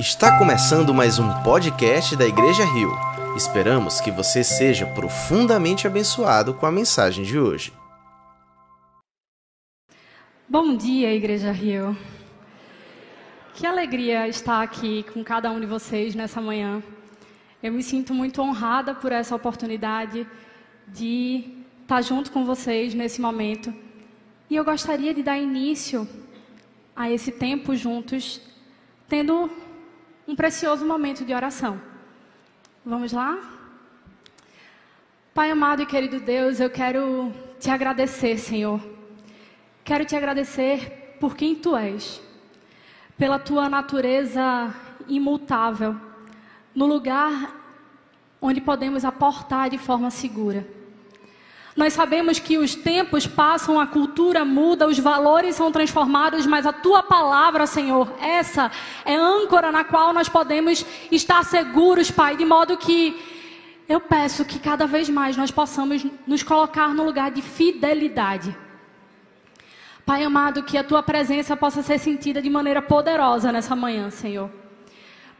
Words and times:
Está 0.00 0.38
começando 0.38 0.94
mais 0.94 1.18
um 1.18 1.28
podcast 1.42 2.16
da 2.16 2.26
Igreja 2.26 2.64
Rio. 2.64 2.90
Esperamos 3.36 4.00
que 4.00 4.10
você 4.10 4.42
seja 4.42 4.86
profundamente 4.86 5.86
abençoado 5.86 6.54
com 6.54 6.64
a 6.64 6.72
mensagem 6.72 7.22
de 7.22 7.38
hoje. 7.38 7.70
Bom 10.48 10.74
dia, 10.74 11.14
Igreja 11.14 11.52
Rio. 11.52 11.94
Que 13.52 13.66
alegria 13.66 14.26
estar 14.26 14.62
aqui 14.62 15.04
com 15.12 15.22
cada 15.22 15.50
um 15.50 15.60
de 15.60 15.66
vocês 15.66 16.14
nessa 16.14 16.40
manhã. 16.40 16.82
Eu 17.62 17.70
me 17.70 17.82
sinto 17.82 18.14
muito 18.14 18.40
honrada 18.40 18.94
por 18.94 19.12
essa 19.12 19.36
oportunidade 19.36 20.26
de 20.88 21.44
estar 21.82 22.00
junto 22.00 22.32
com 22.32 22.46
vocês 22.46 22.94
nesse 22.94 23.20
momento. 23.20 23.70
E 24.48 24.56
eu 24.56 24.64
gostaria 24.64 25.12
de 25.12 25.22
dar 25.22 25.36
início 25.36 26.08
a 26.96 27.10
esse 27.10 27.30
tempo 27.30 27.76
juntos, 27.76 28.40
tendo 29.06 29.50
um 30.30 30.36
precioso 30.36 30.86
momento 30.86 31.24
de 31.24 31.34
oração. 31.34 31.80
Vamos 32.86 33.12
lá? 33.12 33.36
Pai 35.34 35.50
amado 35.50 35.82
e 35.82 35.86
querido 35.86 36.20
Deus, 36.20 36.60
eu 36.60 36.70
quero 36.70 37.32
te 37.58 37.68
agradecer, 37.68 38.38
Senhor. 38.38 38.80
Quero 39.82 40.04
te 40.04 40.14
agradecer 40.14 41.16
por 41.18 41.34
quem 41.34 41.56
tu 41.56 41.76
és, 41.76 42.22
pela 43.18 43.40
tua 43.40 43.68
natureza 43.68 44.72
imutável, 45.08 45.96
no 46.72 46.86
lugar 46.86 47.52
onde 48.40 48.60
podemos 48.60 49.04
aportar 49.04 49.68
de 49.68 49.78
forma 49.78 50.12
segura. 50.12 50.64
Nós 51.76 51.92
sabemos 51.92 52.38
que 52.38 52.58
os 52.58 52.74
tempos 52.74 53.26
passam, 53.26 53.78
a 53.78 53.86
cultura 53.86 54.44
muda, 54.44 54.88
os 54.88 54.98
valores 54.98 55.54
são 55.54 55.70
transformados, 55.70 56.44
mas 56.44 56.66
a 56.66 56.72
tua 56.72 57.02
palavra, 57.02 57.66
Senhor, 57.66 58.12
essa 58.20 58.70
é 59.04 59.14
âncora 59.14 59.70
na 59.70 59.84
qual 59.84 60.12
nós 60.12 60.28
podemos 60.28 60.84
estar 61.12 61.44
seguros, 61.44 62.10
Pai, 62.10 62.36
de 62.36 62.44
modo 62.44 62.76
que 62.76 63.16
eu 63.88 64.00
peço 64.00 64.44
que 64.44 64.58
cada 64.58 64.86
vez 64.86 65.08
mais 65.08 65.36
nós 65.36 65.50
possamos 65.50 66.04
nos 66.26 66.42
colocar 66.42 66.94
no 66.94 67.04
lugar 67.04 67.30
de 67.30 67.42
fidelidade. 67.42 68.56
Pai 70.04 70.24
amado, 70.24 70.64
que 70.64 70.76
a 70.76 70.82
tua 70.82 71.02
presença 71.02 71.56
possa 71.56 71.82
ser 71.82 71.98
sentida 71.98 72.42
de 72.42 72.50
maneira 72.50 72.82
poderosa 72.82 73.52
nessa 73.52 73.76
manhã, 73.76 74.10
Senhor. 74.10 74.50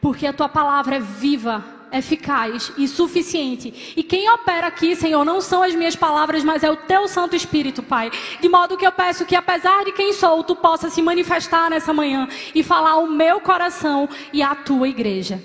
Porque 0.01 0.27
a 0.27 0.33
tua 0.33 0.49
palavra 0.49 0.97
é 0.97 1.01
viva, 1.01 1.65
eficaz 1.93 2.73
e 2.77 2.87
suficiente. 2.87 3.95
E 3.97 4.03
quem 4.03 4.31
opera 4.31 4.67
aqui, 4.67 4.95
Senhor, 4.95 5.25
não 5.25 5.41
são 5.41 5.63
as 5.63 5.75
minhas 5.75 5.97
palavras, 5.97 6.45
mas 6.45 6.63
é 6.63 6.71
o 6.71 6.77
teu 6.77 7.09
Santo 7.09 7.35
Espírito, 7.37 7.83
Pai. 7.83 8.11
De 8.41 8.49
modo 8.49 8.77
que 8.77 8.87
eu 8.87 8.93
peço 8.93 9.27
que, 9.27 9.35
apesar 9.35 9.85
de 9.85 9.93
quem 9.93 10.13
sou, 10.13 10.43
tu 10.45 10.55
possa 10.57 10.91
se 10.91 11.03
manifestar 11.03 11.71
nessa 11.71 11.93
manhã 11.93 12.29
e 12.55 12.63
falar 12.63 12.93
ao 12.93 13.07
meu 13.07 13.41
coração 13.41 14.09
e 14.33 14.43
à 14.43 14.55
tua 14.55 14.89
igreja. 14.89 15.43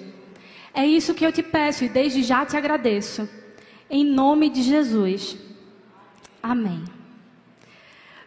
É 0.73 0.85
isso 0.85 1.13
que 1.13 1.25
eu 1.25 1.31
te 1.31 1.41
peço 1.41 1.85
e 1.85 1.89
desde 1.89 2.21
já 2.21 2.45
te 2.45 2.57
agradeço. 2.57 3.27
Em 3.89 4.03
nome 4.03 4.49
de 4.49 4.61
Jesus. 4.61 5.37
Amém. 6.41 6.83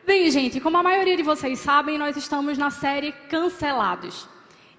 Bem, 0.06 0.30
gente, 0.30 0.58
como 0.58 0.78
a 0.78 0.82
maioria 0.82 1.16
de 1.16 1.22
vocês 1.22 1.58
sabem, 1.58 1.98
nós 1.98 2.16
estamos 2.16 2.56
na 2.56 2.70
série 2.70 3.12
Cancelados. 3.28 4.26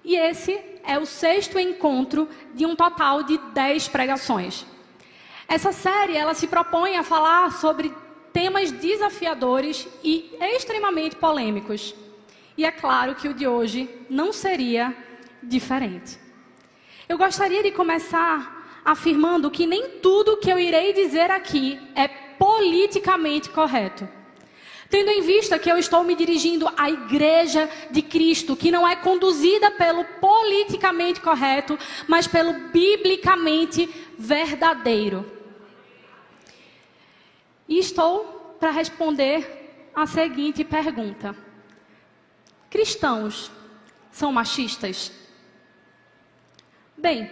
E 0.04 0.16
esse 0.16 0.69
é 0.84 0.98
o 0.98 1.06
sexto 1.06 1.58
encontro 1.58 2.28
de 2.54 2.66
um 2.66 2.74
total 2.74 3.22
de 3.22 3.38
dez 3.52 3.88
pregações. 3.88 4.66
Essa 5.48 5.72
série 5.72 6.16
ela 6.16 6.34
se 6.34 6.46
propõe 6.46 6.96
a 6.96 7.02
falar 7.02 7.52
sobre 7.52 7.92
temas 8.32 8.70
desafiadores 8.70 9.88
e 10.02 10.36
extremamente 10.40 11.16
polêmicos. 11.16 11.94
E 12.56 12.64
é 12.64 12.70
claro 12.70 13.14
que 13.14 13.28
o 13.28 13.34
de 13.34 13.46
hoje 13.46 13.88
não 14.08 14.32
seria 14.32 14.94
diferente. 15.42 16.18
Eu 17.08 17.18
gostaria 17.18 17.62
de 17.62 17.72
começar 17.72 18.80
afirmando 18.84 19.50
que 19.50 19.66
nem 19.66 19.98
tudo 19.98 20.36
que 20.36 20.50
eu 20.50 20.58
irei 20.58 20.92
dizer 20.92 21.30
aqui 21.30 21.80
é 21.94 22.06
politicamente 22.08 23.48
correto. 23.50 24.08
Tendo 24.90 25.08
em 25.08 25.22
vista 25.22 25.56
que 25.56 25.70
eu 25.70 25.78
estou 25.78 26.02
me 26.02 26.16
dirigindo 26.16 26.68
à 26.76 26.90
igreja 26.90 27.70
de 27.92 28.02
Cristo, 28.02 28.56
que 28.56 28.72
não 28.72 28.86
é 28.86 28.96
conduzida 28.96 29.70
pelo 29.70 30.04
politicamente 30.04 31.20
correto, 31.20 31.78
mas 32.08 32.26
pelo 32.26 32.52
biblicamente 32.70 33.88
verdadeiro. 34.18 35.24
E 37.68 37.78
estou 37.78 38.56
para 38.58 38.72
responder 38.72 39.90
a 39.94 40.08
seguinte 40.08 40.64
pergunta: 40.64 41.36
Cristãos 42.68 43.48
são 44.10 44.32
machistas? 44.32 45.12
Bem, 46.96 47.30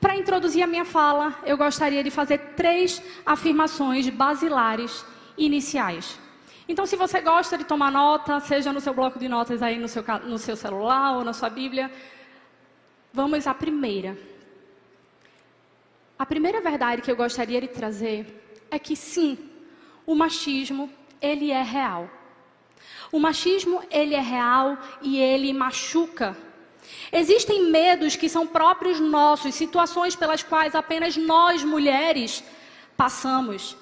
para 0.00 0.16
introduzir 0.16 0.62
a 0.62 0.66
minha 0.66 0.86
fala, 0.86 1.38
eu 1.44 1.58
gostaria 1.58 2.02
de 2.02 2.10
fazer 2.10 2.38
três 2.56 3.02
afirmações 3.26 4.08
basilares 4.08 5.04
iniciais. 5.36 6.25
Então, 6.68 6.84
se 6.84 6.96
você 6.96 7.20
gosta 7.20 7.56
de 7.56 7.64
tomar 7.64 7.92
nota, 7.92 8.40
seja 8.40 8.72
no 8.72 8.80
seu 8.80 8.92
bloco 8.92 9.18
de 9.18 9.28
notas 9.28 9.62
aí 9.62 9.78
no 9.78 9.86
seu, 9.86 10.04
no 10.24 10.36
seu 10.36 10.56
celular 10.56 11.16
ou 11.16 11.24
na 11.24 11.32
sua 11.32 11.48
Bíblia, 11.48 11.90
vamos 13.12 13.46
à 13.46 13.54
primeira. 13.54 14.18
A 16.18 16.26
primeira 16.26 16.60
verdade 16.60 17.02
que 17.02 17.10
eu 17.10 17.16
gostaria 17.16 17.60
de 17.60 17.68
trazer 17.68 18.66
é 18.68 18.78
que 18.78 18.96
sim, 18.96 19.38
o 20.04 20.14
machismo, 20.14 20.90
ele 21.20 21.52
é 21.52 21.62
real. 21.62 22.10
O 23.12 23.20
machismo, 23.20 23.82
ele 23.90 24.14
é 24.14 24.20
real 24.20 24.76
e 25.02 25.18
ele 25.18 25.52
machuca. 25.52 26.36
Existem 27.12 27.70
medos 27.70 28.16
que 28.16 28.28
são 28.28 28.46
próprios 28.46 28.98
nossos, 28.98 29.54
situações 29.54 30.16
pelas 30.16 30.42
quais 30.42 30.74
apenas 30.74 31.16
nós, 31.16 31.62
mulheres, 31.62 32.42
passamos. 32.96 33.76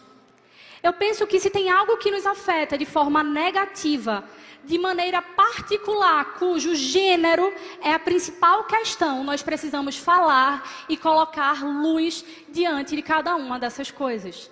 Eu 0.84 0.92
penso 0.92 1.26
que 1.26 1.40
se 1.40 1.48
tem 1.48 1.70
algo 1.70 1.96
que 1.96 2.10
nos 2.10 2.26
afeta 2.26 2.76
de 2.76 2.84
forma 2.84 3.22
negativa, 3.22 4.22
de 4.62 4.76
maneira 4.76 5.22
particular, 5.22 6.34
cujo 6.34 6.74
gênero 6.74 7.50
é 7.80 7.94
a 7.94 7.98
principal 7.98 8.64
questão, 8.64 9.24
nós 9.24 9.42
precisamos 9.42 9.96
falar 9.96 10.84
e 10.86 10.94
colocar 10.98 11.64
luz 11.64 12.22
diante 12.50 12.94
de 12.94 13.00
cada 13.00 13.34
uma 13.34 13.58
dessas 13.58 13.90
coisas. 13.90 14.50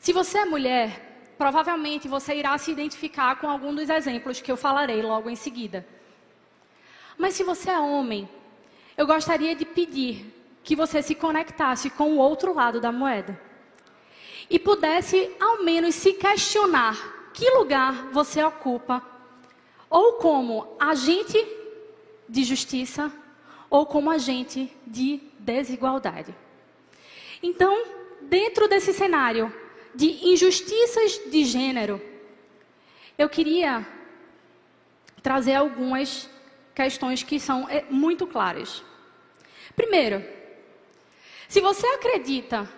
Se 0.00 0.12
você 0.12 0.38
é 0.38 0.44
mulher, 0.44 0.88
provavelmente 1.38 2.08
você 2.08 2.34
irá 2.34 2.58
se 2.58 2.72
identificar 2.72 3.36
com 3.36 3.48
algum 3.48 3.72
dos 3.72 3.88
exemplos 3.88 4.40
que 4.40 4.50
eu 4.50 4.56
falarei 4.56 5.00
logo 5.00 5.30
em 5.30 5.36
seguida. 5.36 5.86
Mas 7.16 7.34
se 7.34 7.44
você 7.44 7.70
é 7.70 7.78
homem, 7.78 8.28
eu 8.96 9.06
gostaria 9.06 9.54
de 9.54 9.64
pedir 9.64 10.26
que 10.64 10.74
você 10.74 11.00
se 11.02 11.14
conectasse 11.14 11.88
com 11.88 12.14
o 12.14 12.18
outro 12.18 12.52
lado 12.52 12.80
da 12.80 12.90
moeda 12.90 13.46
e 14.50 14.58
pudesse 14.58 15.30
ao 15.40 15.62
menos 15.62 15.94
se 15.94 16.14
questionar 16.14 17.30
que 17.32 17.50
lugar 17.50 18.10
você 18.10 18.42
ocupa, 18.42 19.02
ou 19.88 20.14
como 20.14 20.76
agente 20.78 21.38
de 22.28 22.42
justiça, 22.44 23.12
ou 23.70 23.86
como 23.86 24.10
agente 24.10 24.72
de 24.86 25.20
desigualdade. 25.38 26.34
Então, 27.42 27.84
dentro 28.22 28.66
desse 28.66 28.92
cenário 28.92 29.52
de 29.94 30.26
injustiças 30.28 31.20
de 31.30 31.44
gênero, 31.44 32.00
eu 33.16 33.28
queria 33.28 33.86
trazer 35.22 35.54
algumas 35.54 36.28
questões 36.74 37.22
que 37.22 37.38
são 37.38 37.68
eh, 37.68 37.84
muito 37.90 38.26
claras. 38.26 38.82
Primeiro, 39.74 40.24
se 41.48 41.60
você 41.60 41.86
acredita 41.88 42.68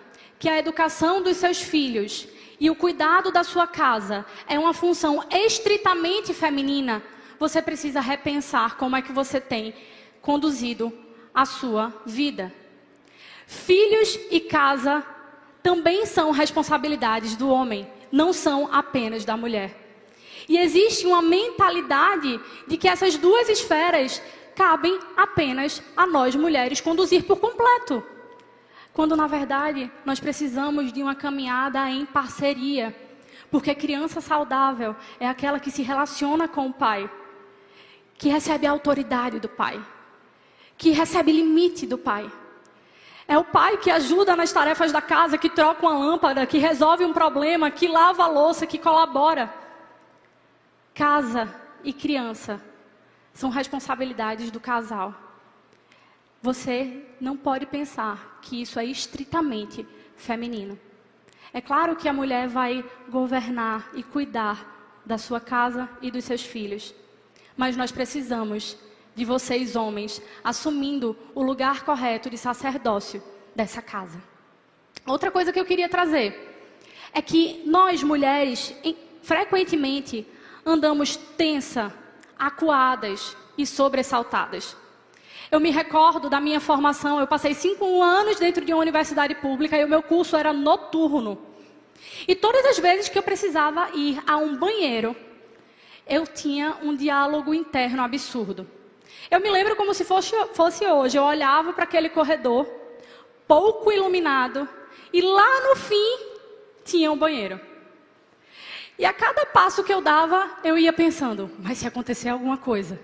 que 0.41 0.49
a 0.49 0.57
educação 0.57 1.21
dos 1.21 1.37
seus 1.37 1.61
filhos 1.61 2.27
e 2.59 2.67
o 2.67 2.73
cuidado 2.73 3.31
da 3.31 3.43
sua 3.43 3.67
casa 3.67 4.25
é 4.47 4.57
uma 4.57 4.73
função 4.73 5.23
estritamente 5.29 6.33
feminina, 6.33 7.03
você 7.37 7.61
precisa 7.61 8.01
repensar 8.01 8.75
como 8.75 8.95
é 8.95 9.03
que 9.03 9.11
você 9.11 9.39
tem 9.39 9.71
conduzido 10.19 10.91
a 11.31 11.45
sua 11.45 11.93
vida. 12.07 12.51
Filhos 13.45 14.19
e 14.31 14.39
casa 14.39 15.05
também 15.61 16.07
são 16.07 16.31
responsabilidades 16.31 17.35
do 17.35 17.47
homem, 17.47 17.87
não 18.11 18.33
são 18.33 18.67
apenas 18.73 19.23
da 19.23 19.37
mulher. 19.37 19.77
E 20.49 20.57
existe 20.57 21.05
uma 21.05 21.21
mentalidade 21.21 22.41
de 22.67 22.77
que 22.77 22.87
essas 22.87 23.15
duas 23.15 23.47
esferas 23.47 24.19
cabem 24.55 24.99
apenas 25.15 25.83
a 25.95 26.07
nós 26.07 26.35
mulheres 26.35 26.81
conduzir 26.81 27.25
por 27.25 27.39
completo. 27.39 28.03
Quando 28.93 29.15
na 29.15 29.27
verdade 29.27 29.91
nós 30.05 30.19
precisamos 30.19 30.91
de 30.91 31.01
uma 31.01 31.15
caminhada 31.15 31.89
em 31.89 32.05
parceria. 32.05 32.95
Porque 33.49 33.75
criança 33.75 34.21
saudável 34.21 34.95
é 35.19 35.27
aquela 35.27 35.59
que 35.59 35.71
se 35.71 35.81
relaciona 35.81 36.47
com 36.47 36.67
o 36.67 36.73
pai, 36.73 37.09
que 38.15 38.29
recebe 38.29 38.65
a 38.65 38.71
autoridade 38.71 39.39
do 39.39 39.49
pai, 39.49 39.83
que 40.77 40.91
recebe 40.91 41.31
limite 41.31 41.85
do 41.85 41.97
pai. 41.97 42.31
É 43.27 43.37
o 43.37 43.43
pai 43.43 43.77
que 43.77 43.89
ajuda 43.89 44.35
nas 44.35 44.51
tarefas 44.51 44.91
da 44.91 45.01
casa, 45.01 45.37
que 45.37 45.49
troca 45.49 45.85
uma 45.85 45.97
lâmpada, 45.97 46.45
que 46.45 46.57
resolve 46.57 47.05
um 47.05 47.13
problema, 47.13 47.71
que 47.71 47.87
lava 47.87 48.23
a 48.23 48.27
louça, 48.27 48.65
que 48.65 48.77
colabora. 48.77 49.53
Casa 50.93 51.53
e 51.83 51.93
criança 51.93 52.61
são 53.33 53.49
responsabilidades 53.49 54.51
do 54.51 54.59
casal. 54.59 55.13
Você 56.41 57.03
não 57.19 57.37
pode 57.37 57.65
pensar 57.65 58.39
que 58.41 58.61
isso 58.61 58.79
é 58.79 58.85
estritamente 58.85 59.85
feminino. 60.15 60.77
É 61.53 61.61
claro 61.61 61.95
que 61.95 62.07
a 62.07 62.13
mulher 62.13 62.47
vai 62.47 62.83
governar 63.09 63.89
e 63.93 64.01
cuidar 64.01 65.01
da 65.05 65.17
sua 65.17 65.39
casa 65.39 65.89
e 66.01 66.09
dos 66.09 66.23
seus 66.23 66.43
filhos, 66.43 66.93
mas 67.57 67.75
nós 67.75 67.91
precisamos 67.91 68.77
de 69.13 69.25
vocês, 69.25 69.75
homens, 69.75 70.21
assumindo 70.43 71.17
o 71.35 71.43
lugar 71.43 71.83
correto 71.83 72.29
de 72.29 72.37
sacerdócio 72.37 73.21
dessa 73.55 73.81
casa. 73.81 74.21
Outra 75.05 75.29
coisa 75.29 75.51
que 75.51 75.59
eu 75.59 75.65
queria 75.65 75.89
trazer 75.89 76.49
é 77.13 77.21
que 77.21 77.61
nós, 77.65 78.01
mulheres, 78.01 78.73
frequentemente 79.21 80.25
andamos 80.65 81.15
tensa, 81.15 81.93
acuadas 82.39 83.35
e 83.57 83.65
sobressaltadas. 83.65 84.77
Eu 85.51 85.59
me 85.59 85.69
recordo 85.69 86.29
da 86.29 86.39
minha 86.39 86.61
formação, 86.61 87.19
eu 87.19 87.27
passei 87.27 87.53
cinco 87.53 88.01
anos 88.01 88.39
dentro 88.39 88.63
de 88.63 88.73
uma 88.73 88.81
universidade 88.81 89.35
pública 89.35 89.77
e 89.77 89.83
o 89.83 89.89
meu 89.89 90.01
curso 90.01 90.37
era 90.37 90.53
noturno. 90.53 91.37
E 92.25 92.33
todas 92.33 92.65
as 92.65 92.79
vezes 92.79 93.09
que 93.09 93.17
eu 93.17 93.23
precisava 93.23 93.89
ir 93.93 94.23
a 94.25 94.37
um 94.37 94.55
banheiro, 94.55 95.13
eu 96.07 96.25
tinha 96.25 96.77
um 96.81 96.95
diálogo 96.95 97.53
interno 97.53 98.01
absurdo. 98.01 98.65
Eu 99.29 99.41
me 99.41 99.49
lembro 99.49 99.75
como 99.75 99.93
se 99.93 100.05
fosse, 100.05 100.33
fosse 100.53 100.85
hoje. 100.87 101.17
Eu 101.17 101.23
olhava 101.23 101.73
para 101.73 101.83
aquele 101.83 102.07
corredor, 102.07 102.65
pouco 103.45 103.91
iluminado, 103.91 104.67
e 105.11 105.21
lá 105.21 105.67
no 105.67 105.75
fim 105.75 106.17
tinha 106.85 107.11
um 107.11 107.17
banheiro. 107.17 107.59
E 108.97 109.03
a 109.05 109.11
cada 109.11 109.45
passo 109.45 109.83
que 109.83 109.93
eu 109.93 109.99
dava, 109.99 110.49
eu 110.63 110.77
ia 110.77 110.93
pensando: 110.93 111.51
mas 111.59 111.79
se 111.79 111.87
acontecer 111.87 112.29
alguma 112.29 112.57
coisa? 112.57 112.97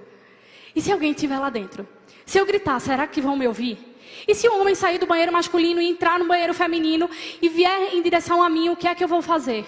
E 0.74 0.82
se 0.82 0.94
alguém 0.94 1.12
estiver 1.12 1.40
lá 1.40 1.50
dentro? 1.50 1.97
Se 2.28 2.38
eu 2.38 2.46
gritar, 2.46 2.78
será 2.82 3.08
que 3.08 3.22
vão 3.22 3.38
me 3.38 3.48
ouvir? 3.48 3.96
E 4.28 4.36
se 4.36 4.50
um 4.50 4.60
homem 4.60 4.76
sair 4.76 5.00
do 5.00 5.08
banheiro 5.08 5.32
masculino 5.32 5.82
e 5.82 5.90
entrar 5.90 6.20
no 6.20 6.28
banheiro 6.28 6.54
feminino 6.54 7.10
e 7.42 7.48
vier 7.48 7.94
em 7.94 8.02
direção 8.02 8.44
a 8.44 8.50
mim, 8.50 8.68
o 8.68 8.76
que 8.76 8.86
é 8.86 8.94
que 8.94 9.02
eu 9.02 9.08
vou 9.08 9.22
fazer? 9.22 9.66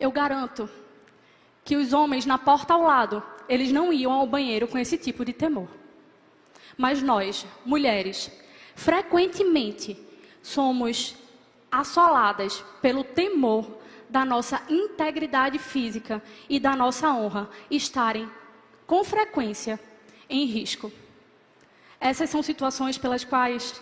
Eu 0.00 0.10
garanto 0.10 0.66
que 1.62 1.76
os 1.76 1.92
homens 1.92 2.24
na 2.24 2.38
porta 2.38 2.72
ao 2.72 2.82
lado, 2.82 3.22
eles 3.46 3.70
não 3.70 3.92
iam 3.92 4.12
ao 4.12 4.26
banheiro 4.26 4.66
com 4.66 4.78
esse 4.78 4.96
tipo 4.96 5.26
de 5.26 5.34
temor. 5.34 5.68
Mas 6.74 7.02
nós, 7.02 7.46
mulheres, 7.66 8.30
frequentemente 8.74 9.98
somos 10.42 11.16
assoladas 11.70 12.64
pelo 12.80 13.04
temor 13.04 13.76
da 14.08 14.24
nossa 14.24 14.62
integridade 14.70 15.58
física 15.58 16.22
e 16.48 16.58
da 16.58 16.74
nossa 16.74 17.10
honra 17.10 17.50
estarem 17.70 18.26
com 18.86 19.04
frequência 19.04 19.78
em 20.34 20.46
risco. 20.46 20.92
Essas 22.00 22.28
são 22.28 22.42
situações 22.42 22.98
pelas 22.98 23.24
quais 23.24 23.80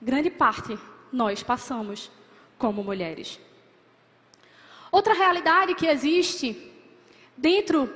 grande 0.00 0.30
parte 0.30 0.78
nós 1.12 1.42
passamos 1.42 2.10
como 2.58 2.82
mulheres. 2.82 3.38
Outra 4.90 5.14
realidade 5.14 5.74
que 5.74 5.86
existe 5.86 6.72
dentro 7.36 7.92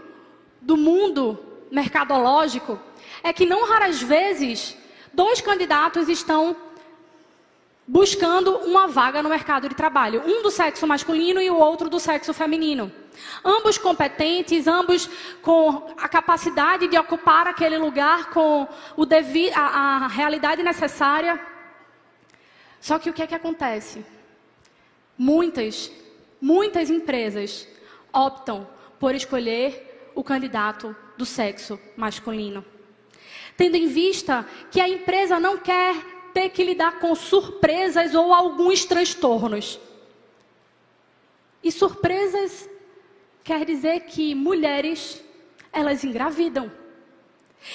do 0.60 0.76
mundo 0.76 1.38
mercadológico 1.70 2.78
é 3.22 3.32
que 3.32 3.46
não 3.46 3.68
raras 3.68 4.00
vezes 4.00 4.76
dois 5.12 5.40
candidatos 5.40 6.08
estão 6.08 6.56
buscando 7.90 8.56
uma 8.58 8.86
vaga 8.86 9.20
no 9.20 9.28
mercado 9.28 9.68
de 9.68 9.74
trabalho, 9.74 10.22
um 10.24 10.44
do 10.44 10.50
sexo 10.50 10.86
masculino 10.86 11.42
e 11.42 11.50
o 11.50 11.56
outro 11.56 11.90
do 11.90 11.98
sexo 11.98 12.32
feminino. 12.32 12.92
Ambos 13.44 13.78
competentes, 13.78 14.68
ambos 14.68 15.10
com 15.42 15.92
a 15.98 16.08
capacidade 16.08 16.86
de 16.86 16.96
ocupar 16.96 17.48
aquele 17.48 17.76
lugar 17.78 18.30
com 18.30 18.68
o 18.96 19.04
devi 19.04 19.50
a, 19.50 20.04
a 20.04 20.06
realidade 20.06 20.62
necessária. 20.62 21.44
Só 22.80 22.96
que 22.96 23.10
o 23.10 23.12
que 23.12 23.24
é 23.24 23.26
que 23.26 23.34
acontece? 23.34 24.06
Muitas, 25.18 25.90
muitas 26.40 26.90
empresas 26.90 27.66
optam 28.12 28.68
por 29.00 29.16
escolher 29.16 30.12
o 30.14 30.22
candidato 30.22 30.94
do 31.18 31.26
sexo 31.26 31.76
masculino. 31.96 32.64
Tendo 33.56 33.74
em 33.74 33.88
vista 33.88 34.46
que 34.70 34.80
a 34.80 34.88
empresa 34.88 35.40
não 35.40 35.58
quer 35.58 36.19
ter 36.32 36.50
que 36.50 36.64
lidar 36.64 36.98
com 36.98 37.14
surpresas 37.14 38.14
ou 38.14 38.32
alguns 38.32 38.84
transtornos. 38.84 39.78
E 41.62 41.70
surpresas 41.70 42.68
quer 43.44 43.64
dizer 43.64 44.00
que 44.00 44.34
mulheres, 44.34 45.22
elas 45.72 46.04
engravidam. 46.04 46.70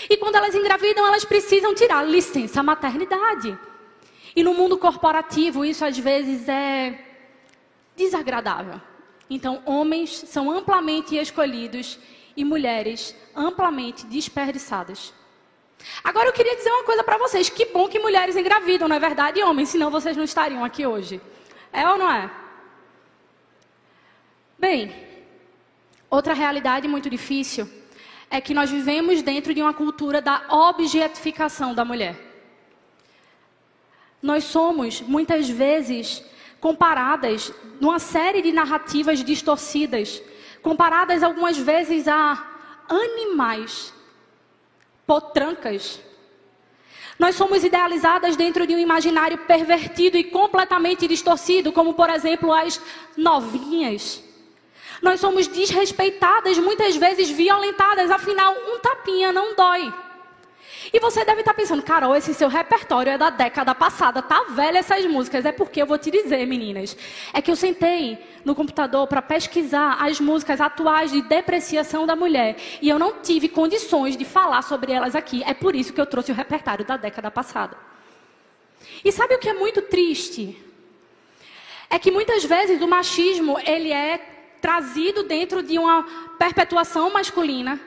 E 0.09 0.17
quando 0.17 0.35
elas 0.35 0.55
engravidam, 0.55 1.05
elas 1.05 1.23
precisam 1.23 1.75
tirar 1.75 2.03
licença 2.03 2.63
maternidade. 2.63 3.57
E 4.35 4.43
no 4.43 4.53
mundo 4.53 4.77
corporativo, 4.77 5.63
isso 5.63 5.85
às 5.85 5.97
vezes 5.97 6.49
é 6.49 6.99
desagradável. 7.95 8.81
Então, 9.29 9.61
homens 9.65 10.11
são 10.27 10.51
amplamente 10.51 11.15
escolhidos 11.15 11.97
e 12.35 12.43
mulheres 12.43 13.15
amplamente 13.35 14.05
desperdiçadas. 14.05 15.13
Agora 16.03 16.29
eu 16.29 16.33
queria 16.33 16.55
dizer 16.55 16.69
uma 16.71 16.83
coisa 16.83 17.03
para 17.03 17.17
vocês. 17.17 17.49
Que 17.49 17.65
bom 17.65 17.87
que 17.87 17.99
mulheres 17.99 18.35
engravidam, 18.35 18.87
não 18.87 18.95
é 18.95 18.99
verdade, 18.99 19.41
homens? 19.43 19.69
Senão 19.69 19.89
vocês 19.91 20.15
não 20.17 20.23
estariam 20.23 20.63
aqui 20.63 20.85
hoje. 20.85 21.21
É 21.71 21.87
ou 21.87 21.97
não 21.97 22.11
é? 22.11 22.29
Bem, 24.57 24.95
outra 26.09 26.33
realidade 26.33 26.87
muito 26.87 27.09
difícil 27.09 27.69
é 28.29 28.41
que 28.41 28.53
nós 28.53 28.69
vivemos 28.69 29.21
dentro 29.21 29.53
de 29.53 29.61
uma 29.61 29.73
cultura 29.73 30.21
da 30.21 30.45
objetificação 30.49 31.73
da 31.73 31.85
mulher. 31.85 32.15
Nós 34.21 34.43
somos, 34.45 35.01
muitas 35.01 35.47
vezes, 35.47 36.23
comparadas 36.59 37.53
numa 37.79 37.99
série 37.99 38.41
de 38.41 38.51
narrativas 38.51 39.23
distorcidas, 39.23 40.21
comparadas 40.61 41.21
algumas 41.21 41.57
vezes 41.57 42.07
a 42.07 42.43
animais 42.89 43.93
potrancas. 45.05 45.99
Nós 47.17 47.35
somos 47.35 47.63
idealizadas 47.63 48.35
dentro 48.35 48.67
de 48.67 48.75
um 48.75 48.79
imaginário 48.79 49.37
pervertido 49.39 50.17
e 50.17 50.23
completamente 50.23 51.07
distorcido, 51.07 51.71
como 51.71 51.93
por 51.93 52.09
exemplo 52.09 52.53
as 52.53 52.81
novinhas. 53.15 54.21
Nós 55.01 55.19
somos 55.19 55.47
desrespeitadas, 55.47 56.57
muitas 56.57 56.95
vezes 56.95 57.29
violentadas, 57.29 58.11
afinal, 58.11 58.53
um 58.53 58.79
tapinha 58.79 59.31
não 59.31 59.55
dói. 59.55 59.93
E 60.95 60.99
você 60.99 61.25
deve 61.25 61.41
estar 61.41 61.53
pensando, 61.53 61.83
Carol, 61.83 62.15
esse 62.15 62.33
seu 62.33 62.47
repertório 62.47 63.11
é 63.11 63.17
da 63.17 63.29
década 63.29 63.75
passada, 63.75 64.21
tá 64.21 64.45
velha 64.51 64.77
essas 64.77 65.05
músicas. 65.05 65.43
É 65.43 65.51
porque 65.51 65.81
eu 65.81 65.85
vou 65.85 65.97
te 65.97 66.09
dizer, 66.09 66.45
meninas, 66.47 66.95
é 67.33 67.41
que 67.41 67.51
eu 67.51 67.55
sentei 67.57 68.17
no 68.45 68.55
computador 68.55 69.05
para 69.05 69.21
pesquisar 69.21 69.97
as 69.99 70.21
músicas 70.21 70.61
atuais 70.61 71.11
de 71.11 71.21
depreciação 71.21 72.07
da 72.07 72.15
mulher 72.15 72.55
e 72.81 72.87
eu 72.87 72.97
não 72.97 73.19
tive 73.21 73.49
condições 73.49 74.15
de 74.15 74.23
falar 74.23 74.61
sobre 74.61 74.93
elas 74.93 75.17
aqui. 75.17 75.43
É 75.45 75.53
por 75.53 75.75
isso 75.75 75.91
que 75.91 75.99
eu 75.99 76.05
trouxe 76.05 76.31
o 76.31 76.35
repertório 76.35 76.85
da 76.85 76.95
década 76.95 77.29
passada. 77.29 77.75
E 79.03 79.11
sabe 79.11 79.35
o 79.35 79.39
que 79.39 79.49
é 79.49 79.53
muito 79.53 79.81
triste? 79.81 80.57
É 81.89 81.99
que 81.99 82.09
muitas 82.09 82.45
vezes 82.45 82.81
o 82.81 82.87
machismo 82.87 83.59
ele 83.67 83.91
é 83.91 84.17
trazido 84.61 85.23
dentro 85.23 85.61
de 85.61 85.77
uma 85.77 86.03
perpetuação 86.39 87.11
masculina 87.11 87.77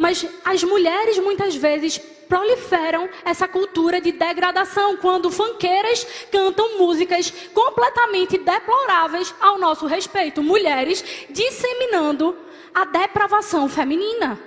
mas 0.00 0.26
as 0.46 0.64
mulheres 0.64 1.18
muitas 1.18 1.54
vezes 1.54 1.98
proliferam 1.98 3.06
essa 3.22 3.46
cultura 3.46 4.00
de 4.00 4.10
degradação 4.10 4.96
quando 4.96 5.30
fanqueiras 5.30 6.06
cantam 6.32 6.78
músicas 6.78 7.30
completamente 7.52 8.38
deploráveis 8.38 9.34
ao 9.38 9.58
nosso 9.58 9.84
respeito. 9.84 10.42
Mulheres 10.42 11.04
disseminando 11.28 12.34
a 12.72 12.86
depravação 12.86 13.68
feminina. 13.68 14.40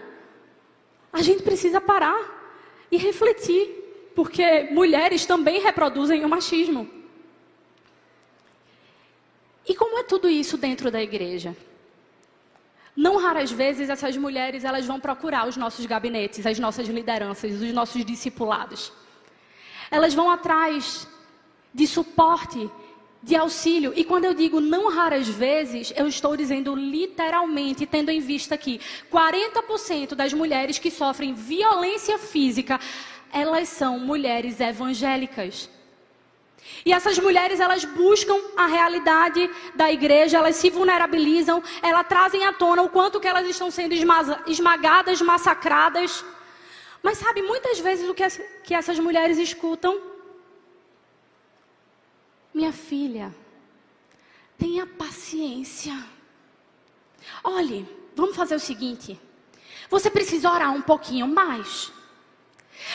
A 1.12 1.22
gente 1.22 1.44
precisa 1.44 1.80
parar 1.80 2.88
e 2.90 2.98
refletir, 2.98 4.10
porque 4.16 4.70
mulheres 4.72 5.28
também 5.28 5.62
reproduzem 5.62 6.26
o 6.26 6.30
machismo. 6.30 6.90
E 9.68 9.76
como 9.76 10.00
é 10.00 10.04
tudo 10.04 10.28
isso 10.28 10.58
dentro 10.58 10.90
da 10.90 11.00
igreja? 11.00 11.56
Não 12.96 13.18
raras 13.18 13.52
vezes 13.52 13.90
essas 13.90 14.16
mulheres 14.16 14.64
elas 14.64 14.86
vão 14.86 15.00
procurar 15.00 15.48
os 15.48 15.58
nossos 15.58 15.86
gabinetes, 15.86 16.46
as 16.46 16.60
nossas 16.60 16.88
lideranças, 16.88 17.60
os 17.60 17.74
nossos 17.74 18.06
discipulados. 18.06 18.92
Elas 19.90 20.14
vão 20.14 20.30
atrás 20.30 21.08
de 21.74 21.88
suporte, 21.88 22.70
de 23.22 23.36
auxílio. 23.36 23.94
E 23.96 24.04
quando 24.04 24.26
eu 24.26 24.34
digo 24.34 24.60
não 24.60 24.90
raras 24.92 25.28
vezes, 25.28 25.92
eu 25.96 26.08
estou 26.08 26.38
dizendo 26.38 26.76
literalmente, 26.76 27.86
tendo 27.88 28.12
em 28.12 28.20
vista 28.20 28.56
que 28.58 28.80
40% 29.12 30.14
das 30.14 30.34
mulheres 30.34 30.78
que 30.78 30.92
sofrem 30.92 31.34
violência 31.34 32.20
física, 32.20 32.80
elas 33.32 33.70
são 33.70 33.98
mulheres 33.98 34.60
evangélicas. 34.60 35.68
E 36.86 36.92
essas 36.92 37.18
mulheres, 37.18 37.60
elas 37.60 37.86
buscam 37.86 38.38
a 38.58 38.66
realidade 38.66 39.50
da 39.76 39.92
igreja, 39.92 40.38
elas 40.38 40.56
se 40.56 40.70
vulnerabilizam, 40.70 41.64
elas 41.82 42.08
trazem 42.08 42.46
à 42.46 42.54
tona 42.54 42.82
o 42.82 42.90
quanto 42.90 43.20
que 43.20 43.28
elas 43.28 43.48
estão 43.48 43.72
sendo 43.72 43.94
esmagadas, 44.48 45.22
massacradas. 45.22 46.24
Mas 47.02 47.18
sabe, 47.18 47.42
muitas 47.42 47.80
vezes 47.80 48.10
o 48.10 48.14
que, 48.14 48.74
essas 48.74 49.00
mulheres 49.00 49.38
escutam? 49.38 50.00
Minha 52.54 52.72
filha, 52.72 53.34
tenha 54.58 54.86
paciência. 54.86 55.94
Olhe, 57.44 57.88
vamos 58.16 58.36
fazer 58.36 58.56
o 58.56 58.60
seguinte: 58.60 59.20
você 59.90 60.10
precisa 60.10 60.52
orar 60.52 60.72
um 60.74 60.82
pouquinho 60.82 61.28
mais. 61.28 61.92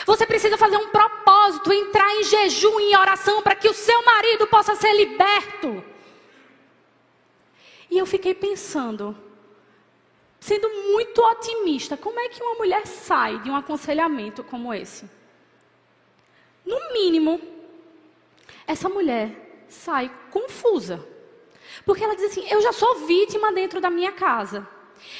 Você 0.05 0.25
precisa 0.25 0.57
fazer 0.57 0.77
um 0.77 0.89
propósito, 0.89 1.71
entrar 1.73 2.13
em 2.15 2.23
jejum 2.23 2.79
e 2.79 2.95
oração 2.95 3.41
para 3.41 3.55
que 3.55 3.67
o 3.67 3.73
seu 3.73 4.03
marido 4.03 4.47
possa 4.47 4.75
ser 4.75 4.93
liberto. 4.93 5.83
E 7.89 7.97
eu 7.97 8.05
fiquei 8.05 8.33
pensando, 8.33 9.17
sendo 10.39 10.69
muito 10.69 11.19
otimista, 11.21 11.97
como 11.97 12.19
é 12.19 12.29
que 12.29 12.41
uma 12.41 12.55
mulher 12.55 12.85
sai 12.85 13.39
de 13.39 13.49
um 13.49 13.55
aconselhamento 13.55 14.43
como 14.43 14.73
esse? 14.73 15.09
No 16.65 16.93
mínimo, 16.93 17.41
essa 18.67 18.87
mulher 18.87 19.65
sai 19.67 20.11
confusa. 20.29 21.05
Porque 21.83 22.03
ela 22.03 22.15
diz 22.15 22.25
assim: 22.25 22.47
eu 22.49 22.61
já 22.61 22.71
sou 22.71 23.07
vítima 23.07 23.51
dentro 23.51 23.81
da 23.81 23.89
minha 23.89 24.11
casa. 24.11 24.67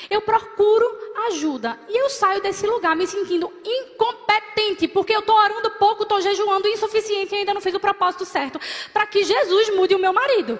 Eu 0.09 0.21
procuro 0.21 0.85
ajuda 1.27 1.79
e 1.87 1.97
eu 1.97 2.09
saio 2.09 2.41
desse 2.41 2.65
lugar 2.65 2.95
me 2.95 3.07
sentindo 3.07 3.51
incompetente, 3.63 4.87
porque 4.87 5.13
eu 5.13 5.19
estou 5.19 5.35
orando 5.35 5.71
pouco, 5.71 6.03
estou 6.03 6.21
jejuando 6.21 6.67
insuficiente 6.67 7.33
e 7.33 7.39
ainda 7.39 7.53
não 7.53 7.61
fiz 7.61 7.73
o 7.73 7.79
propósito 7.79 8.25
certo 8.25 8.59
para 8.91 9.05
que 9.07 9.23
Jesus 9.23 9.75
mude 9.75 9.95
o 9.95 9.99
meu 9.99 10.13
marido. 10.13 10.59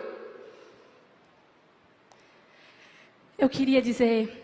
Eu 3.38 3.50
queria 3.50 3.82
dizer 3.82 4.40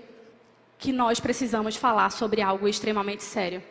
que 0.78 0.92
nós 0.92 1.20
precisamos 1.20 1.76
falar 1.76 2.12
sobre 2.12 2.42
algo 2.42 2.68
extremamente 2.68 3.24
sério. 3.24 3.62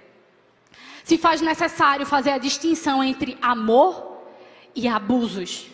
Se 1.02 1.18
faz 1.18 1.40
necessário 1.40 2.06
fazer 2.06 2.30
a 2.30 2.38
distinção 2.38 3.02
entre 3.02 3.38
amor 3.40 4.22
e 4.74 4.88
abusos. 4.88 5.73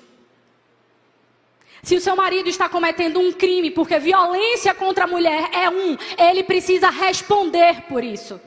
Se 1.83 1.97
o 1.97 2.01
seu 2.01 2.15
marido 2.15 2.49
está 2.49 2.69
cometendo 2.69 3.19
um 3.19 3.33
crime, 3.33 3.71
porque 3.71 3.99
violência 3.99 4.75
contra 4.75 5.05
a 5.05 5.09
mulher 5.09 5.49
é 5.53 5.69
um, 5.71 5.97
ele 6.19 6.45
precisa 6.45 6.91
responder 6.91 7.83
por 7.89 8.05
isso. 8.05 8.41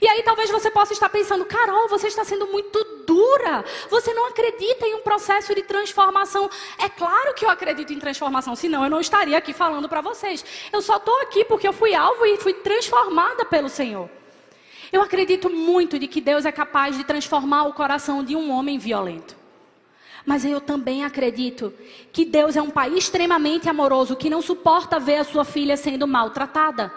E 0.00 0.08
aí 0.08 0.22
talvez 0.22 0.50
você 0.50 0.70
possa 0.70 0.92
estar 0.92 1.08
pensando, 1.08 1.44
Carol, 1.44 1.88
você 1.88 2.06
está 2.06 2.24
sendo 2.24 2.46
muito 2.46 2.82
dura. 3.06 3.64
Você 3.90 4.14
não 4.14 4.26
acredita 4.28 4.86
em 4.86 4.94
um 4.94 5.02
processo 5.02 5.54
de 5.54 5.62
transformação. 5.62 6.48
É 6.78 6.88
claro 6.88 7.34
que 7.34 7.44
eu 7.44 7.50
acredito 7.50 7.92
em 7.92 7.98
transformação, 7.98 8.54
senão 8.54 8.84
eu 8.84 8.90
não 8.90 9.00
estaria 9.00 9.36
aqui 9.36 9.52
falando 9.52 9.88
para 9.88 10.00
vocês. 10.00 10.44
Eu 10.72 10.80
só 10.80 10.96
estou 10.96 11.20
aqui 11.22 11.44
porque 11.44 11.66
eu 11.66 11.72
fui 11.72 11.94
alvo 11.94 12.24
e 12.24 12.38
fui 12.38 12.54
transformada 12.54 13.44
pelo 13.44 13.68
Senhor. 13.68 14.08
Eu 14.92 15.02
acredito 15.02 15.50
muito 15.50 15.98
de 15.98 16.06
que 16.06 16.20
Deus 16.20 16.44
é 16.44 16.52
capaz 16.52 16.96
de 16.96 17.04
transformar 17.04 17.64
o 17.64 17.72
coração 17.72 18.22
de 18.22 18.36
um 18.36 18.50
homem 18.50 18.78
violento. 18.78 19.41
Mas 20.24 20.44
eu 20.44 20.60
também 20.60 21.04
acredito 21.04 21.72
que 22.12 22.24
Deus 22.24 22.56
é 22.56 22.62
um 22.62 22.70
pai 22.70 22.90
extremamente 22.94 23.68
amoroso 23.68 24.16
que 24.16 24.30
não 24.30 24.40
suporta 24.40 25.00
ver 25.00 25.16
a 25.16 25.24
sua 25.24 25.44
filha 25.44 25.76
sendo 25.76 26.06
maltratada. 26.06 26.92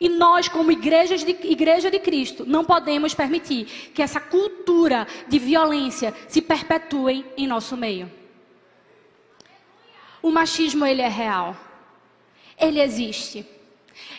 E 0.00 0.08
nós, 0.08 0.46
como 0.48 0.70
igrejas 0.70 1.24
de, 1.24 1.32
igreja 1.44 1.90
de 1.90 1.98
Cristo, 1.98 2.44
não 2.46 2.64
podemos 2.64 3.14
permitir 3.14 3.64
que 3.94 4.02
essa 4.02 4.20
cultura 4.20 5.06
de 5.26 5.38
violência 5.38 6.14
se 6.28 6.40
perpetue 6.40 7.24
em 7.36 7.46
nosso 7.46 7.76
meio. 7.76 8.10
O 10.22 10.30
machismo, 10.30 10.84
ele 10.84 11.02
é 11.02 11.08
real. 11.08 11.56
Ele 12.58 12.80
existe. 12.80 13.44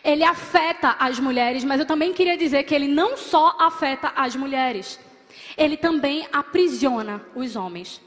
Ele 0.04 0.24
afeta 0.24 0.96
as 1.00 1.20
mulheres, 1.20 1.64
mas 1.64 1.80
eu 1.80 1.86
também 1.86 2.12
queria 2.12 2.36
dizer 2.36 2.64
que 2.64 2.74
ele 2.74 2.88
não 2.88 3.16
só 3.16 3.56
afeta 3.60 4.12
as 4.16 4.36
mulheres 4.36 5.00
ele 5.58 5.78
também 5.78 6.28
aprisiona 6.32 7.26
os 7.36 7.56
homens. 7.56 8.02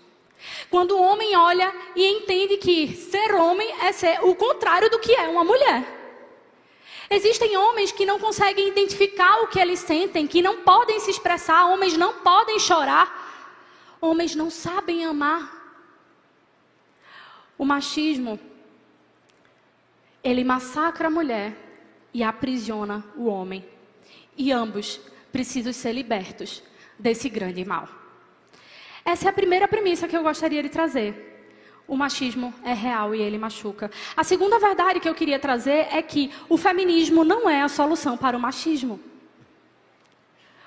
Quando 0.71 0.93
o 0.93 1.03
homem 1.03 1.37
olha 1.37 1.75
e 1.97 2.05
entende 2.05 2.57
que 2.59 2.95
ser 2.95 3.35
homem 3.35 3.71
é 3.81 3.93
ser 3.93 4.23
o 4.25 4.35
contrário 4.35 4.91
do 4.91 4.99
que 4.99 5.13
é 5.13 5.29
uma 5.29 5.45
mulher. 5.45 6.03
Existem 7.09 7.57
homens 7.57 7.93
que 7.93 8.07
não 8.07 8.19
conseguem 8.19 8.69
identificar 8.69 9.43
o 9.43 9.49
que 9.49 9.61
eles 9.61 9.81
sentem, 9.81 10.27
que 10.27 10.43
não 10.43 10.63
podem 10.63 10.99
se 11.01 11.11
expressar, 11.11 11.67
homens 11.67 11.97
não 11.97 12.15
podem 12.15 12.59
chorar, 12.59 13.97
homens 14.01 14.35
não 14.35 14.51
sabem 14.51 15.05
amar. 15.05 15.63
O 17.57 17.65
machismo, 17.65 18.41
ele 20.23 20.43
massacra 20.43 21.09
a 21.09 21.11
mulher 21.11 21.57
e 22.13 22.23
aprisiona 22.23 23.05
o 23.17 23.27
homem. 23.27 23.65
E 24.37 24.51
ambos 24.51 25.01
precisam 25.31 25.73
ser 25.73 25.93
libertos 25.93 26.63
desse 26.99 27.29
grande 27.29 27.65
mal. 27.65 27.89
Essa 29.05 29.27
é 29.27 29.29
a 29.29 29.33
primeira 29.33 29.69
premissa 29.69 30.09
que 30.09 30.17
eu 30.17 30.23
gostaria 30.23 30.63
de 30.63 30.69
trazer. 30.69 31.33
O 31.87 31.97
machismo 31.97 32.55
é 32.65 32.73
real 32.73 33.15
e 33.15 33.21
ele 33.21 33.37
machuca. 33.37 33.91
A 34.17 34.25
segunda 34.25 34.59
verdade 34.59 35.01
que 35.01 35.09
eu 35.09 35.15
queria 35.15 35.39
trazer 35.39 35.89
é 35.91 36.01
que 36.01 36.31
o 36.49 36.57
feminismo 36.57 37.25
não 37.25 37.49
é 37.49 37.61
a 37.61 37.69
solução 37.69 38.17
para 38.17 38.37
o 38.37 38.41
machismo. 38.41 38.99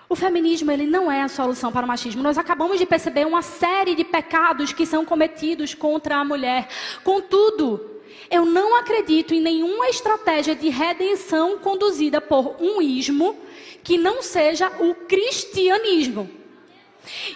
O 0.09 0.15
feminismo 0.15 0.71
ele 0.71 0.85
não 0.85 1.11
é 1.11 1.23
a 1.23 1.27
solução 1.27 1.71
para 1.71 1.85
o 1.85 1.87
machismo. 1.87 2.21
Nós 2.21 2.37
acabamos 2.37 2.77
de 2.77 2.85
perceber 2.85 3.25
uma 3.25 3.41
série 3.41 3.95
de 3.95 4.03
pecados 4.03 4.71
que 4.71 4.85
são 4.85 5.03
cometidos 5.03 5.73
contra 5.73 6.17
a 6.17 6.23
mulher. 6.23 6.69
Contudo, 7.03 7.97
eu 8.29 8.45
não 8.45 8.77
acredito 8.77 9.33
em 9.33 9.41
nenhuma 9.41 9.89
estratégia 9.89 10.55
de 10.55 10.69
redenção 10.69 11.57
conduzida 11.57 12.21
por 12.21 12.55
um 12.59 12.81
ismo 12.81 13.37
que 13.87 13.97
não 13.97 14.21
seja 14.21 14.67
o 14.81 14.93
cristianismo. 14.93 16.29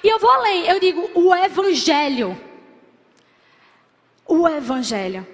E 0.03 0.10
eu 0.10 0.20
vou 0.20 0.29
além, 0.29 0.67
eu 0.67 0.81
digo 0.81 1.10
o 1.15 1.34
evangelho. 1.34 2.38
O 4.27 4.46
evangelho. 4.50 5.25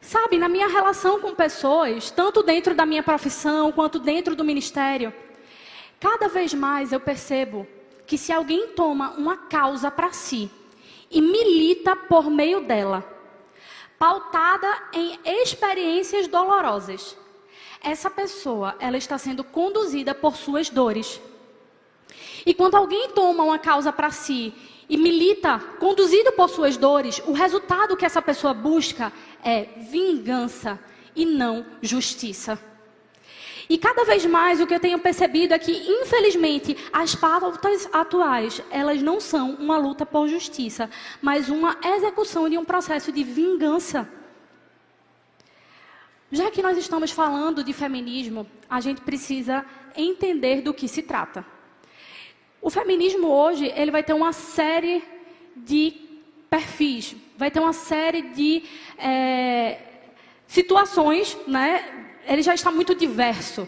Sabe, 0.00 0.38
na 0.38 0.48
minha 0.48 0.66
relação 0.66 1.20
com 1.20 1.34
pessoas, 1.34 2.10
tanto 2.10 2.42
dentro 2.42 2.74
da 2.74 2.86
minha 2.86 3.02
profissão 3.02 3.70
quanto 3.70 3.98
dentro 3.98 4.34
do 4.34 4.42
ministério, 4.42 5.12
cada 6.00 6.26
vez 6.26 6.54
mais 6.54 6.90
eu 6.90 7.00
percebo 7.00 7.66
que 8.06 8.16
se 8.16 8.32
alguém 8.32 8.68
toma 8.68 9.10
uma 9.10 9.36
causa 9.36 9.90
para 9.90 10.10
si 10.10 10.50
e 11.10 11.20
milita 11.20 11.94
por 11.94 12.30
meio 12.30 12.62
dela, 12.62 13.04
pautada 13.98 14.68
em 14.94 15.18
experiências 15.42 16.26
dolorosas, 16.26 17.14
essa 17.82 18.10
pessoa, 18.10 18.74
ela 18.78 18.96
está 18.96 19.16
sendo 19.18 19.44
conduzida 19.44 20.14
por 20.14 20.36
suas 20.36 20.68
dores. 20.68 21.20
E 22.44 22.54
quando 22.54 22.76
alguém 22.76 23.10
toma 23.10 23.44
uma 23.44 23.58
causa 23.58 23.92
para 23.92 24.10
si 24.10 24.52
e 24.88 24.96
milita, 24.96 25.58
conduzido 25.78 26.32
por 26.32 26.48
suas 26.48 26.76
dores, 26.76 27.22
o 27.26 27.32
resultado 27.32 27.96
que 27.96 28.06
essa 28.06 28.22
pessoa 28.22 28.54
busca 28.54 29.12
é 29.44 29.64
vingança 29.90 30.78
e 31.14 31.26
não 31.26 31.66
justiça. 31.82 32.58
E 33.68 33.76
cada 33.76 34.02
vez 34.04 34.24
mais 34.24 34.60
o 34.60 34.66
que 34.66 34.74
eu 34.74 34.80
tenho 34.80 34.98
percebido 34.98 35.52
é 35.52 35.58
que, 35.58 35.72
infelizmente, 35.72 36.74
as 36.90 37.14
pautas 37.14 37.86
atuais, 37.92 38.62
elas 38.70 39.02
não 39.02 39.20
são 39.20 39.50
uma 39.56 39.76
luta 39.76 40.06
por 40.06 40.26
justiça, 40.26 40.88
mas 41.20 41.50
uma 41.50 41.76
execução 41.84 42.48
de 42.48 42.56
um 42.56 42.64
processo 42.64 43.12
de 43.12 43.22
vingança. 43.22 44.08
Já 46.30 46.50
que 46.50 46.60
nós 46.60 46.76
estamos 46.76 47.10
falando 47.10 47.64
de 47.64 47.72
feminismo, 47.72 48.46
a 48.68 48.80
gente 48.80 49.00
precisa 49.00 49.64
entender 49.96 50.60
do 50.60 50.74
que 50.74 50.86
se 50.86 51.02
trata. 51.02 51.44
O 52.60 52.68
feminismo 52.68 53.28
hoje, 53.28 53.72
ele 53.74 53.90
vai 53.90 54.02
ter 54.02 54.12
uma 54.12 54.32
série 54.32 55.02
de 55.56 55.94
perfis, 56.50 57.16
vai 57.36 57.50
ter 57.50 57.60
uma 57.60 57.72
série 57.72 58.22
de 58.22 58.62
é, 58.98 59.78
situações, 60.46 61.36
né? 61.46 62.04
Ele 62.26 62.42
já 62.42 62.54
está 62.54 62.70
muito 62.70 62.94
diverso. 62.94 63.66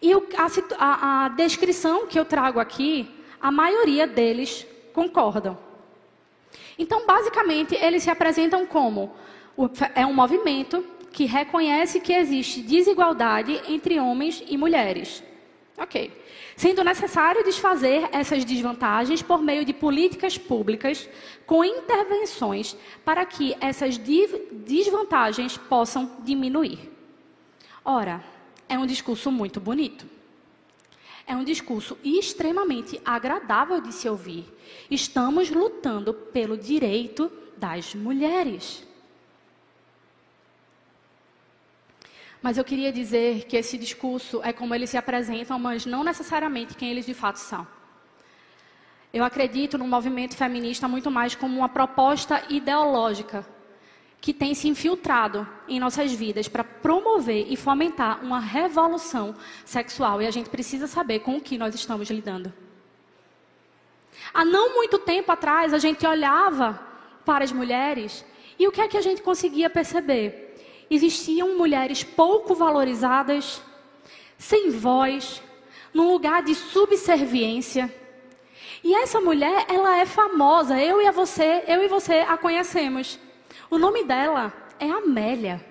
E 0.00 0.14
a, 0.14 0.18
a, 0.78 1.24
a 1.24 1.28
descrição 1.28 2.06
que 2.06 2.18
eu 2.18 2.24
trago 2.24 2.58
aqui, 2.58 3.06
a 3.38 3.52
maioria 3.52 4.06
deles 4.06 4.66
concordam. 4.94 5.58
Então, 6.78 7.06
basicamente, 7.06 7.74
eles 7.74 8.02
se 8.02 8.10
apresentam 8.10 8.66
como 8.66 9.14
é 9.94 10.06
um 10.06 10.14
movimento 10.14 10.95
que 11.16 11.24
reconhece 11.24 11.98
que 11.98 12.12
existe 12.12 12.60
desigualdade 12.60 13.62
entre 13.66 13.98
homens 13.98 14.44
e 14.46 14.58
mulheres. 14.58 15.22
Ok. 15.78 16.12
Sendo 16.54 16.84
necessário 16.84 17.42
desfazer 17.42 18.06
essas 18.12 18.44
desvantagens 18.44 19.22
por 19.22 19.40
meio 19.40 19.64
de 19.64 19.72
políticas 19.72 20.36
públicas 20.36 21.08
com 21.46 21.64
intervenções 21.64 22.76
para 23.02 23.24
que 23.24 23.56
essas 23.62 23.96
desvantagens 23.96 25.56
possam 25.56 26.18
diminuir. 26.22 26.92
Ora, 27.82 28.22
é 28.68 28.78
um 28.78 28.84
discurso 28.84 29.32
muito 29.32 29.58
bonito. 29.58 30.04
É 31.26 31.34
um 31.34 31.44
discurso 31.44 31.96
extremamente 32.04 33.00
agradável 33.02 33.80
de 33.80 33.90
se 33.90 34.06
ouvir. 34.06 34.44
Estamos 34.90 35.48
lutando 35.48 36.12
pelo 36.12 36.58
direito 36.58 37.32
das 37.56 37.94
mulheres. 37.94 38.85
Mas 42.42 42.58
eu 42.58 42.64
queria 42.64 42.92
dizer 42.92 43.44
que 43.44 43.56
esse 43.56 43.76
discurso 43.78 44.40
é 44.42 44.52
como 44.52 44.74
eles 44.74 44.90
se 44.90 44.96
apresentam, 44.96 45.58
mas 45.58 45.86
não 45.86 46.04
necessariamente 46.04 46.74
quem 46.74 46.90
eles 46.90 47.06
de 47.06 47.14
fato 47.14 47.36
são. 47.36 47.66
Eu 49.12 49.24
acredito 49.24 49.78
no 49.78 49.86
movimento 49.86 50.36
feminista 50.36 50.86
muito 50.86 51.10
mais 51.10 51.34
como 51.34 51.56
uma 51.56 51.68
proposta 51.68 52.42
ideológica 52.48 53.46
que 54.20 54.32
tem 54.34 54.54
se 54.54 54.68
infiltrado 54.68 55.46
em 55.68 55.78
nossas 55.78 56.12
vidas 56.12 56.48
para 56.48 56.64
promover 56.64 57.46
e 57.48 57.56
fomentar 57.56 58.22
uma 58.24 58.40
revolução 58.40 59.34
sexual. 59.64 60.20
E 60.20 60.26
a 60.26 60.30
gente 60.30 60.50
precisa 60.50 60.86
saber 60.86 61.20
com 61.20 61.36
o 61.36 61.40
que 61.40 61.56
nós 61.56 61.74
estamos 61.74 62.10
lidando. 62.10 62.52
Há 64.34 64.44
não 64.44 64.74
muito 64.74 64.98
tempo 64.98 65.30
atrás, 65.30 65.72
a 65.72 65.78
gente 65.78 66.06
olhava 66.06 66.80
para 67.24 67.44
as 67.44 67.52
mulheres 67.52 68.24
e 68.58 68.66
o 68.66 68.72
que 68.72 68.80
é 68.80 68.88
que 68.88 68.96
a 68.96 69.02
gente 69.02 69.22
conseguia 69.22 69.70
perceber? 69.70 70.45
Existiam 70.90 71.56
mulheres 71.56 72.04
pouco 72.04 72.54
valorizadas, 72.54 73.60
sem 74.38 74.70
voz, 74.70 75.42
num 75.92 76.12
lugar 76.12 76.42
de 76.42 76.54
subserviência. 76.54 77.92
E 78.84 78.94
essa 78.94 79.20
mulher, 79.20 79.66
ela 79.68 79.96
é 79.96 80.06
famosa. 80.06 80.80
Eu 80.80 81.00
e 81.02 81.10
você, 81.10 81.64
eu 81.66 81.82
e 81.82 81.88
você 81.88 82.20
a 82.20 82.36
conhecemos. 82.36 83.18
O 83.68 83.78
nome 83.78 84.04
dela 84.04 84.52
é 84.78 84.88
Amélia. 84.88 85.64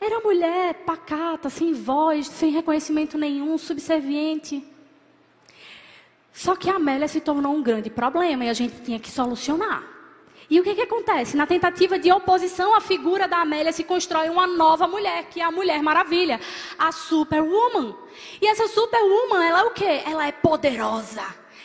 Era 0.00 0.20
mulher 0.20 0.74
pacata, 0.86 1.50
sem 1.50 1.72
voz, 1.72 2.28
sem 2.28 2.52
reconhecimento 2.52 3.18
nenhum, 3.18 3.58
subserviente. 3.58 4.64
Só 6.32 6.54
que 6.54 6.70
a 6.70 6.76
Amélia 6.76 7.08
se 7.08 7.20
tornou 7.20 7.52
um 7.52 7.62
grande 7.62 7.90
problema 7.90 8.44
e 8.44 8.48
a 8.48 8.52
gente 8.52 8.80
tinha 8.82 9.00
que 9.00 9.10
solucionar. 9.10 9.97
E 10.50 10.58
o 10.58 10.64
que, 10.64 10.74
que 10.74 10.80
acontece? 10.80 11.36
Na 11.36 11.46
tentativa 11.46 11.98
de 11.98 12.10
oposição 12.10 12.74
à 12.74 12.80
figura 12.80 13.28
da 13.28 13.38
Amélia 13.38 13.70
se 13.70 13.84
constrói 13.84 14.30
uma 14.30 14.46
nova 14.46 14.88
mulher, 14.88 15.24
que 15.24 15.40
é 15.40 15.44
a 15.44 15.50
Mulher 15.50 15.82
Maravilha, 15.82 16.40
a 16.78 16.90
Superwoman. 16.90 17.94
E 18.40 18.46
essa 18.46 18.66
Superwoman, 18.66 19.46
ela 19.46 19.60
é 19.60 19.64
o 19.64 19.72
quê? 19.72 20.02
Ela 20.06 20.26
é 20.26 20.32
poderosa, 20.32 21.22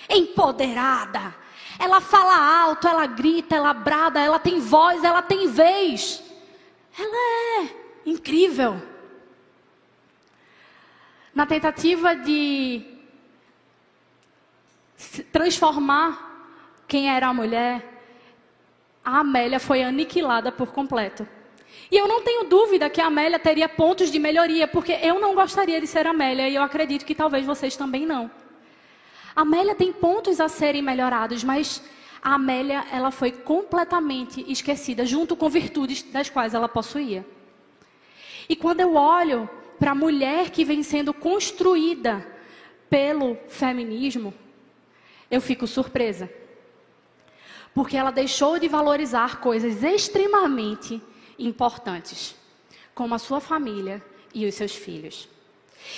empoderada. 0.10 1.34
Ela 1.80 2.02
fala 2.02 2.36
alto, 2.62 2.86
ela 2.86 3.06
grita, 3.06 3.56
ela 3.56 3.74
brada, 3.74 4.20
ela 4.20 4.38
tem 4.38 4.60
voz, 4.60 5.02
ela 5.04 5.22
tem 5.22 5.48
vez. 5.48 6.22
Ela 7.00 7.62
é 7.62 7.70
incrível. 8.06 8.82
Na 11.34 11.46
tentativa 11.46 12.16
de 12.16 12.86
transformar 15.32 16.32
quem 16.88 17.10
era 17.10 17.28
a 17.28 17.34
mulher, 17.34 17.93
a 19.04 19.20
Amélia 19.20 19.60
foi 19.60 19.84
aniquilada 19.84 20.52
por 20.52 20.72
completo. 20.72 21.28
E 21.92 21.98
eu 21.98 22.08
não 22.08 22.22
tenho 22.22 22.46
dúvida 22.46 22.90
que 22.90 23.02
a 23.02 23.08
Amélia 23.08 23.38
teria 23.38 23.68
pontos 23.68 24.12
de 24.12 24.18
melhoria, 24.18 24.68
porque 24.68 24.94
eu 25.02 25.20
não 25.20 25.36
gostaria 25.36 25.80
de 25.82 25.88
ser 25.88 26.08
Amélia 26.08 26.48
e 26.48 26.56
eu 26.56 26.64
acredito 26.64 27.06
que 27.06 27.14
talvez 27.14 27.46
vocês 27.46 27.76
também 27.76 28.06
não. 28.06 28.32
A 29.36 29.42
Amélia 29.42 29.76
tem 29.76 29.92
pontos 29.92 30.40
a 30.40 30.48
serem 30.48 30.82
melhorados, 30.82 31.44
mas 31.44 31.84
a 32.22 32.36
Amélia 32.36 32.86
ela 32.92 33.12
foi 33.12 33.32
completamente 33.32 34.46
esquecida, 34.50 35.06
junto 35.06 35.36
com 35.36 35.50
virtudes 35.50 36.04
das 36.04 36.30
quais 36.30 36.54
ela 36.54 36.70
possuía. 36.70 37.26
E 38.48 38.56
quando 38.56 38.80
eu 38.80 38.96
olho 38.96 39.50
para 39.78 39.92
a 39.92 39.96
mulher 39.96 40.50
que 40.50 40.64
vem 40.64 40.84
sendo 40.84 41.14
construída 41.14 42.26
pelo 42.90 43.38
feminismo, 43.50 44.34
eu 45.30 45.42
fico 45.42 45.68
surpresa. 45.68 46.30
Porque 47.74 47.98
ela 47.98 48.12
deixou 48.12 48.60
de 48.60 48.68
valorizar 48.68 49.40
coisas 49.40 49.84
extremamente 49.84 51.02
importantes, 51.38 52.36
como 52.94 53.16
a 53.16 53.20
sua 53.20 53.40
família 53.40 54.04
e 54.34 54.46
os 54.46 54.56
seus 54.56 54.76
filhos. 54.76 55.28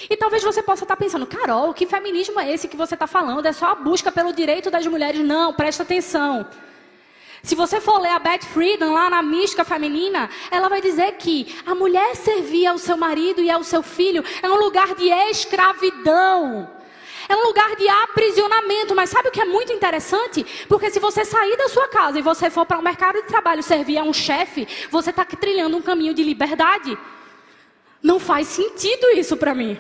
E 0.09 0.17
talvez 0.17 0.43
você 0.43 0.63
possa 0.63 0.83
estar 0.83 0.95
pensando, 0.95 1.27
Carol, 1.27 1.73
que 1.73 1.85
feminismo 1.85 2.39
é 2.39 2.51
esse 2.51 2.67
que 2.67 2.77
você 2.77 2.95
está 2.95 3.05
falando? 3.05 3.45
É 3.45 3.53
só 3.53 3.67
a 3.67 3.75
busca 3.75 4.11
pelo 4.11 4.33
direito 4.33 4.71
das 4.71 4.85
mulheres? 4.87 5.21
Não, 5.21 5.53
presta 5.53 5.83
atenção. 5.83 6.47
Se 7.43 7.53
você 7.53 7.79
for 7.79 7.99
ler 7.99 8.09
a 8.09 8.17
Beth 8.17 8.41
Friedan 8.41 8.91
lá 8.91 9.07
na 9.07 9.21
mística 9.21 9.63
feminina, 9.63 10.29
ela 10.49 10.67
vai 10.67 10.81
dizer 10.81 11.11
que 11.13 11.55
a 11.63 11.75
mulher 11.75 12.15
servir 12.15 12.65
ao 12.65 12.79
seu 12.79 12.97
marido 12.97 13.39
e 13.39 13.51
ao 13.51 13.63
seu 13.63 13.83
filho 13.83 14.23
é 14.41 14.49
um 14.49 14.55
lugar 14.55 14.95
de 14.95 15.09
escravidão. 15.09 16.74
É 17.27 17.35
um 17.35 17.43
lugar 17.43 17.75
de 17.75 17.87
aprisionamento, 17.87 18.95
mas 18.95 19.09
sabe 19.09 19.29
o 19.29 19.31
que 19.31 19.41
é 19.41 19.45
muito 19.45 19.73
interessante? 19.73 20.45
Porque 20.67 20.89
se 20.89 20.99
você 20.99 21.25
sair 21.25 21.57
da 21.57 21.69
sua 21.69 21.87
casa 21.87 22.19
e 22.19 22.21
você 22.21 22.49
for 22.49 22.65
para 22.65 22.77
o 22.77 22.79
um 22.79 22.83
mercado 22.83 23.21
de 23.21 23.27
trabalho 23.27 23.63
servir 23.63 23.97
a 23.97 24.03
um 24.03 24.13
chefe, 24.13 24.67
você 24.91 25.09
está 25.09 25.25
trilhando 25.25 25.77
um 25.77 25.81
caminho 25.81 26.13
de 26.13 26.23
liberdade. 26.23 26.97
Não 28.01 28.19
faz 28.19 28.47
sentido 28.47 29.07
isso 29.11 29.35
para 29.35 29.55
mim. 29.55 29.79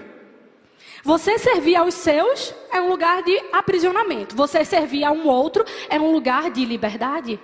Você 1.03 1.37
servir 1.37 1.75
aos 1.75 1.93
seus 1.93 2.51
é 2.71 2.81
um 2.81 2.89
lugar 2.89 3.21
de 3.21 3.37
aprisionamento. 3.53 4.35
Você 4.35 4.65
servir 4.65 5.03
a 5.03 5.11
um 5.11 5.27
outro 5.27 5.63
é 5.87 5.99
um 5.99 6.11
lugar 6.11 6.49
de 6.49 6.65
liberdade. 6.65 7.39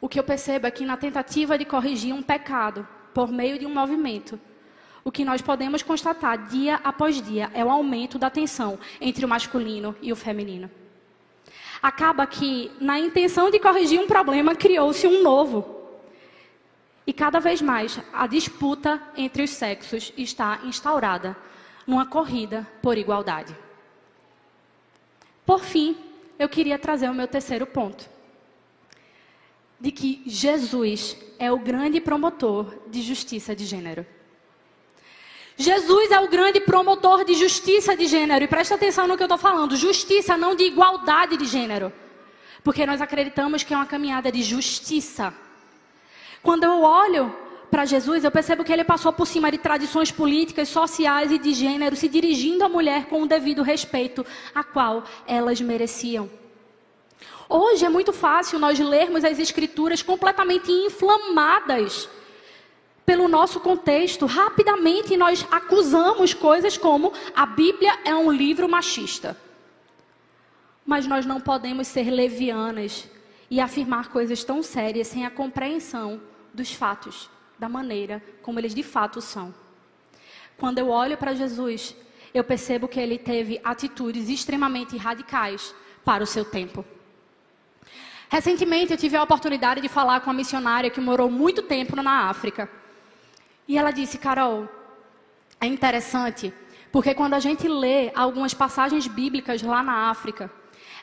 O 0.00 0.08
que 0.08 0.18
eu 0.18 0.24
percebo 0.24 0.66
é 0.66 0.70
que 0.70 0.86
na 0.86 0.96
tentativa 0.96 1.58
de 1.58 1.66
corrigir 1.66 2.14
um 2.14 2.22
pecado 2.22 2.88
por 3.12 3.30
meio 3.30 3.58
de 3.58 3.66
um 3.66 3.74
movimento, 3.74 4.40
o 5.04 5.12
que 5.12 5.24
nós 5.24 5.42
podemos 5.42 5.82
constatar 5.82 6.46
dia 6.46 6.80
após 6.82 7.20
dia 7.20 7.50
é 7.52 7.62
o 7.62 7.70
aumento 7.70 8.18
da 8.18 8.30
tensão 8.30 8.78
entre 8.98 9.24
o 9.24 9.28
masculino 9.28 9.94
e 10.00 10.10
o 10.10 10.16
feminino. 10.16 10.70
Acaba 11.82 12.26
que, 12.26 12.72
na 12.80 12.98
intenção 12.98 13.50
de 13.50 13.60
corrigir 13.60 14.00
um 14.00 14.06
problema, 14.06 14.54
criou-se 14.54 15.06
um 15.06 15.22
novo. 15.22 15.82
E 17.06 17.12
cada 17.12 17.38
vez 17.38 17.60
mais 17.60 18.00
a 18.14 18.26
disputa 18.26 18.98
entre 19.14 19.42
os 19.42 19.50
sexos 19.50 20.10
está 20.16 20.60
instaurada 20.64 21.36
numa 21.86 22.06
corrida 22.06 22.66
por 22.80 22.96
igualdade. 22.96 23.54
Por 25.44 25.60
fim, 25.60 25.94
eu 26.38 26.48
queria 26.48 26.78
trazer 26.78 27.10
o 27.10 27.14
meu 27.14 27.28
terceiro 27.28 27.66
ponto. 27.66 28.08
De 29.78 29.92
que 29.92 30.22
Jesus 30.24 31.18
é 31.38 31.52
o 31.52 31.58
grande 31.58 32.00
promotor 32.00 32.74
de 32.88 33.02
justiça 33.02 33.54
de 33.54 33.66
gênero. 33.66 34.06
Jesus 35.56 36.10
é 36.10 36.18
o 36.18 36.28
grande 36.28 36.60
promotor 36.60 37.24
de 37.24 37.34
justiça 37.34 37.96
de 37.96 38.06
gênero. 38.06 38.44
E 38.44 38.48
presta 38.48 38.74
atenção 38.74 39.06
no 39.06 39.16
que 39.16 39.22
eu 39.22 39.26
estou 39.26 39.38
falando: 39.38 39.76
justiça, 39.76 40.36
não 40.36 40.54
de 40.54 40.64
igualdade 40.64 41.36
de 41.36 41.44
gênero. 41.44 41.92
Porque 42.62 42.84
nós 42.86 43.00
acreditamos 43.00 43.62
que 43.62 43.72
é 43.72 43.76
uma 43.76 43.86
caminhada 43.86 44.32
de 44.32 44.42
justiça. 44.42 45.32
Quando 46.42 46.64
eu 46.64 46.82
olho 46.82 47.34
para 47.70 47.84
Jesus, 47.84 48.24
eu 48.24 48.30
percebo 48.30 48.64
que 48.64 48.72
ele 48.72 48.84
passou 48.84 49.12
por 49.12 49.26
cima 49.26 49.50
de 49.50 49.58
tradições 49.58 50.10
políticas, 50.10 50.68
sociais 50.68 51.30
e 51.30 51.38
de 51.38 51.52
gênero, 51.52 51.96
se 51.96 52.08
dirigindo 52.08 52.64
à 52.64 52.68
mulher 52.68 53.06
com 53.06 53.22
o 53.22 53.26
devido 53.26 53.62
respeito 53.62 54.24
a 54.54 54.64
qual 54.64 55.04
elas 55.26 55.60
mereciam. 55.60 56.28
Hoje 57.48 57.84
é 57.84 57.88
muito 57.88 58.12
fácil 58.12 58.58
nós 58.58 58.78
lermos 58.78 59.24
as 59.24 59.38
escrituras 59.38 60.02
completamente 60.02 60.70
inflamadas 60.70 62.08
pelo 63.06 63.28
nosso 63.28 63.60
contexto, 63.60 64.24
rapidamente 64.24 65.16
nós 65.16 65.46
acusamos 65.50 66.32
coisas 66.32 66.78
como 66.78 67.12
a 67.36 67.44
Bíblia 67.44 67.98
é 68.04 68.14
um 68.14 68.32
livro 68.32 68.68
machista. 68.68 69.36
Mas 70.86 71.06
nós 71.06 71.26
não 71.26 71.40
podemos 71.40 71.86
ser 71.86 72.10
levianas 72.10 73.08
e 73.50 73.60
afirmar 73.60 74.08
coisas 74.08 74.42
tão 74.42 74.62
sérias 74.62 75.08
sem 75.08 75.26
a 75.26 75.30
compreensão 75.30 76.20
dos 76.52 76.72
fatos, 76.72 77.28
da 77.58 77.68
maneira 77.68 78.22
como 78.42 78.58
eles 78.58 78.74
de 78.74 78.82
fato 78.82 79.20
são. 79.20 79.54
Quando 80.56 80.78
eu 80.78 80.88
olho 80.88 81.18
para 81.18 81.34
Jesus, 81.34 81.94
eu 82.32 82.42
percebo 82.42 82.88
que 82.88 82.98
ele 82.98 83.18
teve 83.18 83.60
atitudes 83.62 84.28
extremamente 84.28 84.96
radicais 84.96 85.74
para 86.04 86.24
o 86.24 86.26
seu 86.26 86.44
tempo. 86.44 86.84
Recentemente 88.30 88.92
eu 88.92 88.98
tive 88.98 89.16
a 89.16 89.22
oportunidade 89.22 89.80
de 89.80 89.88
falar 89.88 90.20
com 90.20 90.30
uma 90.30 90.36
missionária 90.36 90.90
que 90.90 91.00
morou 91.00 91.30
muito 91.30 91.62
tempo 91.62 91.94
na 91.96 92.28
África. 92.28 92.68
E 93.66 93.78
ela 93.78 93.90
disse, 93.90 94.18
Carol, 94.18 94.68
é 95.60 95.66
interessante, 95.66 96.52
porque 96.92 97.14
quando 97.14 97.34
a 97.34 97.40
gente 97.40 97.66
lê 97.66 98.12
algumas 98.14 98.52
passagens 98.52 99.06
bíblicas 99.06 99.62
lá 99.62 99.82
na 99.82 100.10
África, 100.10 100.50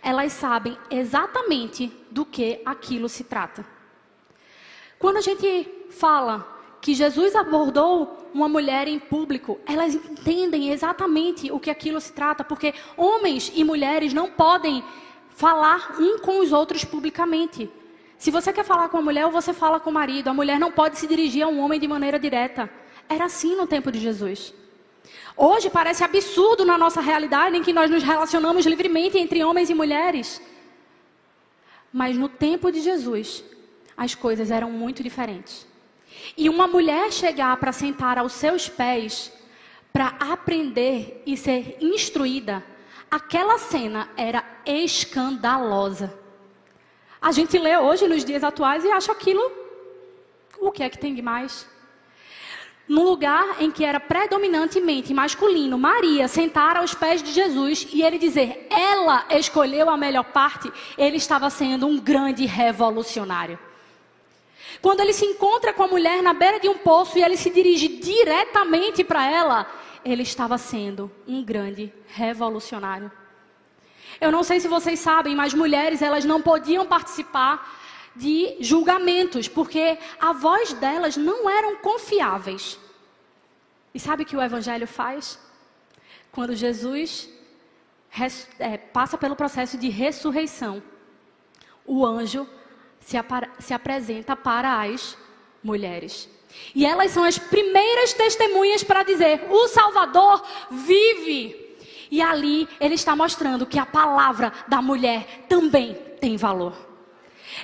elas 0.02 0.34
sabem 0.34 0.78
exatamente 0.90 1.92
do 2.10 2.26
que 2.26 2.62
aquilo 2.66 3.10
se 3.10 3.24
trata. 3.24 3.66
Quando 4.98 5.18
a 5.18 5.22
gente 5.22 5.68
fala 5.90 6.60
que 6.80 6.94
Jesus 6.94 7.36
abordou 7.36 8.30
uma 8.34 8.48
mulher 8.48 8.88
em 8.88 9.00
público, 9.00 9.60
elas 9.66 9.94
entendem 9.94 10.70
exatamente 10.70 11.52
o 11.52 11.60
que 11.60 11.70
aquilo 11.70 12.00
se 12.00 12.14
trata, 12.14 12.44
porque 12.44 12.74
homens 12.98 13.52
e 13.56 13.64
mulheres 13.64 14.14
não 14.14 14.30
podem 14.30 14.84
falar 15.30 15.96
um 16.00 16.20
com 16.20 16.40
os 16.40 16.52
outros 16.52 16.84
publicamente. 16.84 17.70
Se 18.22 18.30
você 18.30 18.54
quer 18.54 18.64
falar 18.64 18.88
com 18.90 19.00
a 19.00 19.02
mulher, 19.02 19.26
ou 19.26 19.32
você 19.32 19.52
fala 19.52 19.80
com 19.80 19.90
o 19.90 19.94
marido. 19.94 20.28
A 20.28 20.34
mulher 20.40 20.60
não 20.60 20.72
pode 20.72 21.00
se 21.00 21.08
dirigir 21.08 21.42
a 21.44 21.48
um 21.48 21.60
homem 21.60 21.80
de 21.80 21.88
maneira 21.88 22.20
direta. 22.20 22.70
Era 23.10 23.26
assim 23.26 23.56
no 23.56 23.66
tempo 23.66 23.92
de 23.92 24.00
Jesus. 24.00 24.54
Hoje 25.36 25.72
parece 25.72 26.04
absurdo 26.04 26.64
na 26.64 26.78
nossa 26.78 27.02
realidade 27.02 27.58
em 27.58 27.64
que 27.64 27.74
nós 27.74 27.90
nos 27.90 28.04
relacionamos 28.04 28.64
livremente 28.68 29.18
entre 29.18 29.44
homens 29.44 29.72
e 29.72 29.74
mulheres. 29.74 30.40
Mas 31.92 32.16
no 32.16 32.30
tempo 32.30 32.72
de 32.72 32.80
Jesus, 32.82 33.44
as 33.98 34.14
coisas 34.14 34.52
eram 34.52 34.70
muito 34.70 35.02
diferentes. 35.02 35.66
e 36.38 36.48
uma 36.48 36.68
mulher 36.68 37.12
chegar 37.12 37.58
para 37.58 37.72
sentar 37.72 38.20
aos 38.20 38.34
seus 38.34 38.70
pés, 38.70 39.34
para 39.92 40.10
aprender 40.20 41.24
e 41.26 41.36
ser 41.36 41.76
instruída, 41.82 42.64
aquela 43.10 43.58
cena 43.58 44.10
era 44.16 44.44
escandalosa. 44.64 46.21
A 47.22 47.32
gente 47.32 47.58
lê 47.58 47.78
hoje 47.78 48.08
nos 48.08 48.26
dias 48.26 48.44
atuais 48.44 48.84
e 48.84 48.90
acha 48.90 49.12
aquilo 49.12 49.62
o 50.62 50.72
que 50.72 50.84
é 50.84 50.90
que 50.90 50.98
tem 50.98 51.14
de 51.14 51.22
mais? 51.22 51.68
No 52.88 53.04
lugar 53.04 53.62
em 53.62 53.72
que 53.72 53.84
era 53.84 54.00
predominantemente 54.00 55.14
masculino, 55.14 55.78
Maria 55.78 56.28
sentar 56.28 56.78
aos 56.78 56.94
pés 56.94 57.24
de 57.24 57.32
Jesus 57.32 57.88
e 57.92 58.04
ele 58.04 58.18
dizer, 58.18 58.68
ela 58.70 59.26
escolheu 59.32 59.90
a 59.90 59.98
melhor 59.98 60.26
parte, 60.26 60.72
ele 60.98 61.18
estava 61.18 61.50
sendo 61.50 61.88
um 61.88 62.00
grande 62.00 62.46
revolucionário. 62.46 63.58
Quando 64.82 65.00
ele 65.00 65.14
se 65.14 65.26
encontra 65.26 65.74
com 65.74 65.84
a 65.84 65.88
mulher 65.88 66.22
na 66.22 66.34
beira 66.34 66.60
de 66.60 66.68
um 66.68 66.78
poço 66.78 67.18
e 67.18 67.24
ele 67.24 67.38
se 67.38 67.50
dirige 67.50 67.88
diretamente 67.88 69.04
para 69.04 69.30
ela, 69.30 69.72
ele 70.04 70.24
estava 70.24 70.58
sendo 70.58 71.12
um 71.28 71.44
grande 71.44 71.94
revolucionário. 72.08 73.12
Eu 74.22 74.32
não 74.32 74.44
sei 74.44 74.60
se 74.60 74.68
vocês 74.68 75.00
sabem, 75.00 75.36
mas 75.36 75.52
mulheres 75.54 76.00
elas 76.00 76.24
não 76.24 76.40
podiam 76.40 76.86
participar 76.86 77.80
de 78.16 78.56
julgamentos, 78.60 79.48
porque 79.48 79.98
a 80.20 80.32
voz 80.32 80.74
delas 80.74 81.18
não 81.18 81.50
eram 81.50 81.78
confiáveis. 81.78 82.78
E 83.94 84.00
sabe 84.00 84.22
o 84.22 84.26
que 84.26 84.38
o 84.38 84.42
Evangelho 84.42 84.86
faz? 84.86 85.40
Quando 86.32 86.56
Jesus 86.56 87.30
é, 88.60 88.78
passa 88.78 89.18
pelo 89.18 89.36
processo 89.36 89.76
de 89.76 89.90
ressurreição, 89.90 90.84
o 91.84 92.06
anjo 92.06 92.48
se, 93.00 93.18
se 93.60 93.74
apresenta 93.74 94.36
para 94.36 94.82
as 94.84 95.18
mulheres. 95.64 96.30
E 96.76 96.86
elas 96.86 97.12
são 97.12 97.24
as 97.24 97.40
primeiras 97.40 98.14
testemunhas 98.14 98.84
para 98.84 99.04
dizer: 99.04 99.48
o 99.50 99.68
Salvador 99.68 100.44
vive. 100.70 101.71
E 102.12 102.22
ali 102.22 102.68
ele 102.78 102.96
está 102.96 103.16
mostrando 103.16 103.66
que 103.66 103.80
a 103.80 103.86
palavra 103.86 104.52
da 104.68 104.82
mulher 104.82 105.46
também 105.48 105.94
tem 106.20 106.36
valor. 106.36 106.76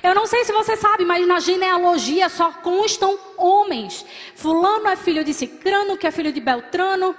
Eu 0.02 0.14
não 0.14 0.26
sei 0.26 0.44
se 0.44 0.52
você 0.52 0.76
sabe, 0.76 1.04
mas 1.04 1.26
na 1.26 1.38
genealogia 1.38 2.28
só 2.30 2.50
constam 2.52 3.18
homens. 3.36 4.04
Fulano 4.34 4.88
é 4.88 4.96
filho 4.96 5.22
de 5.22 5.34
Cicrano, 5.34 5.98
que 5.98 6.06
é 6.06 6.10
filho 6.10 6.32
de 6.32 6.40
Beltrano. 6.40 7.14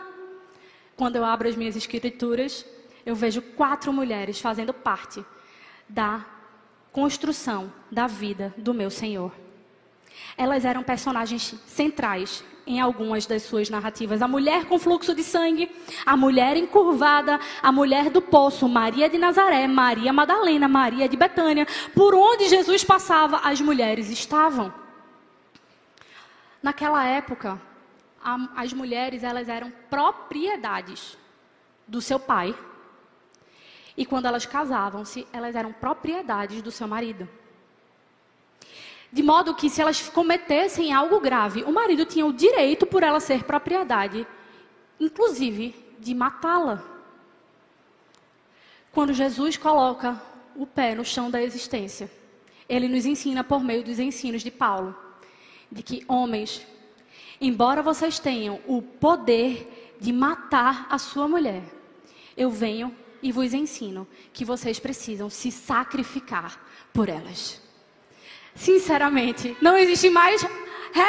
Quando 0.95 1.15
eu 1.15 1.23
abro 1.23 1.47
as 1.47 1.55
minhas 1.55 1.75
escrituras, 1.75 2.65
eu 3.05 3.15
vejo 3.15 3.41
quatro 3.41 3.93
mulheres 3.93 4.39
fazendo 4.39 4.73
parte 4.73 5.23
da 5.87 6.25
construção 6.91 7.71
da 7.91 8.07
vida 8.07 8.53
do 8.57 8.73
meu 8.73 8.89
Senhor. 8.89 9.31
Elas 10.35 10.65
eram 10.65 10.83
personagens 10.83 11.55
centrais 11.65 12.43
em 12.65 12.79
algumas 12.79 13.25
das 13.25 13.43
suas 13.43 13.69
narrativas. 13.69 14.21
A 14.21 14.27
mulher 14.27 14.65
com 14.65 14.77
fluxo 14.77 15.13
de 15.15 15.23
sangue, 15.23 15.69
a 16.05 16.15
mulher 16.15 16.57
encurvada, 16.57 17.39
a 17.61 17.71
mulher 17.71 18.09
do 18.09 18.21
poço, 18.21 18.67
Maria 18.67 19.09
de 19.09 19.17
Nazaré, 19.17 19.67
Maria 19.67 20.13
Madalena, 20.13 20.67
Maria 20.67 21.09
de 21.09 21.17
Betânia. 21.17 21.65
Por 21.93 22.13
onde 22.13 22.49
Jesus 22.49 22.83
passava, 22.83 23.37
as 23.43 23.59
mulheres 23.59 24.09
estavam. 24.09 24.73
Naquela 26.61 27.05
época, 27.05 27.59
a, 28.23 28.37
as 28.55 28.73
mulheres 28.73 29.23
elas 29.23 29.47
eram 29.47 29.71
propriedades 29.89 31.17
do 31.87 32.01
seu 32.01 32.19
pai. 32.19 32.55
E 33.97 34.05
quando 34.05 34.25
elas 34.27 34.45
casavam-se, 34.45 35.27
elas 35.33 35.55
eram 35.55 35.73
propriedades 35.73 36.61
do 36.61 36.71
seu 36.71 36.87
marido. 36.87 37.27
De 39.11 39.23
modo 39.23 39.55
que, 39.55 39.69
se 39.69 39.81
elas 39.81 40.07
cometessem 40.09 40.93
algo 40.93 41.19
grave, 41.19 41.63
o 41.63 41.71
marido 41.71 42.05
tinha 42.05 42.25
o 42.25 42.33
direito, 42.33 42.85
por 42.85 43.01
ela 43.01 43.19
ser 43.19 43.43
propriedade, 43.43 44.25
inclusive 44.99 45.75
de 45.99 46.13
matá-la. 46.13 46.83
Quando 48.91 49.13
Jesus 49.13 49.57
coloca 49.57 50.21
o 50.55 50.65
pé 50.67 50.93
no 50.93 51.03
chão 51.03 51.31
da 51.31 51.41
existência, 51.41 52.09
ele 52.67 52.87
nos 52.87 53.05
ensina 53.05 53.43
por 53.43 53.63
meio 53.63 53.83
dos 53.83 53.97
ensinos 53.97 54.43
de 54.43 54.51
Paulo, 54.51 54.95
de 55.71 55.81
que 55.81 56.03
homens, 56.07 56.65
embora 57.41 57.81
vocês 57.81 58.19
tenham 58.19 58.59
o 58.67 58.81
poder 58.81 59.95
de 59.99 60.13
matar 60.13 60.85
a 60.89 60.97
sua 60.97 61.27
mulher, 61.27 61.63
eu 62.37 62.51
venho 62.51 62.95
e 63.21 63.31
vos 63.31 63.53
ensino 63.53 64.07
que 64.31 64.45
vocês 64.45 64.79
precisam 64.79 65.29
se 65.29 65.51
sacrificar 65.51 66.63
por 66.93 67.09
elas. 67.09 67.68
Sinceramente, 68.59 69.55
não 69.61 69.77
existe 69.77 70.09
mais 70.09 70.45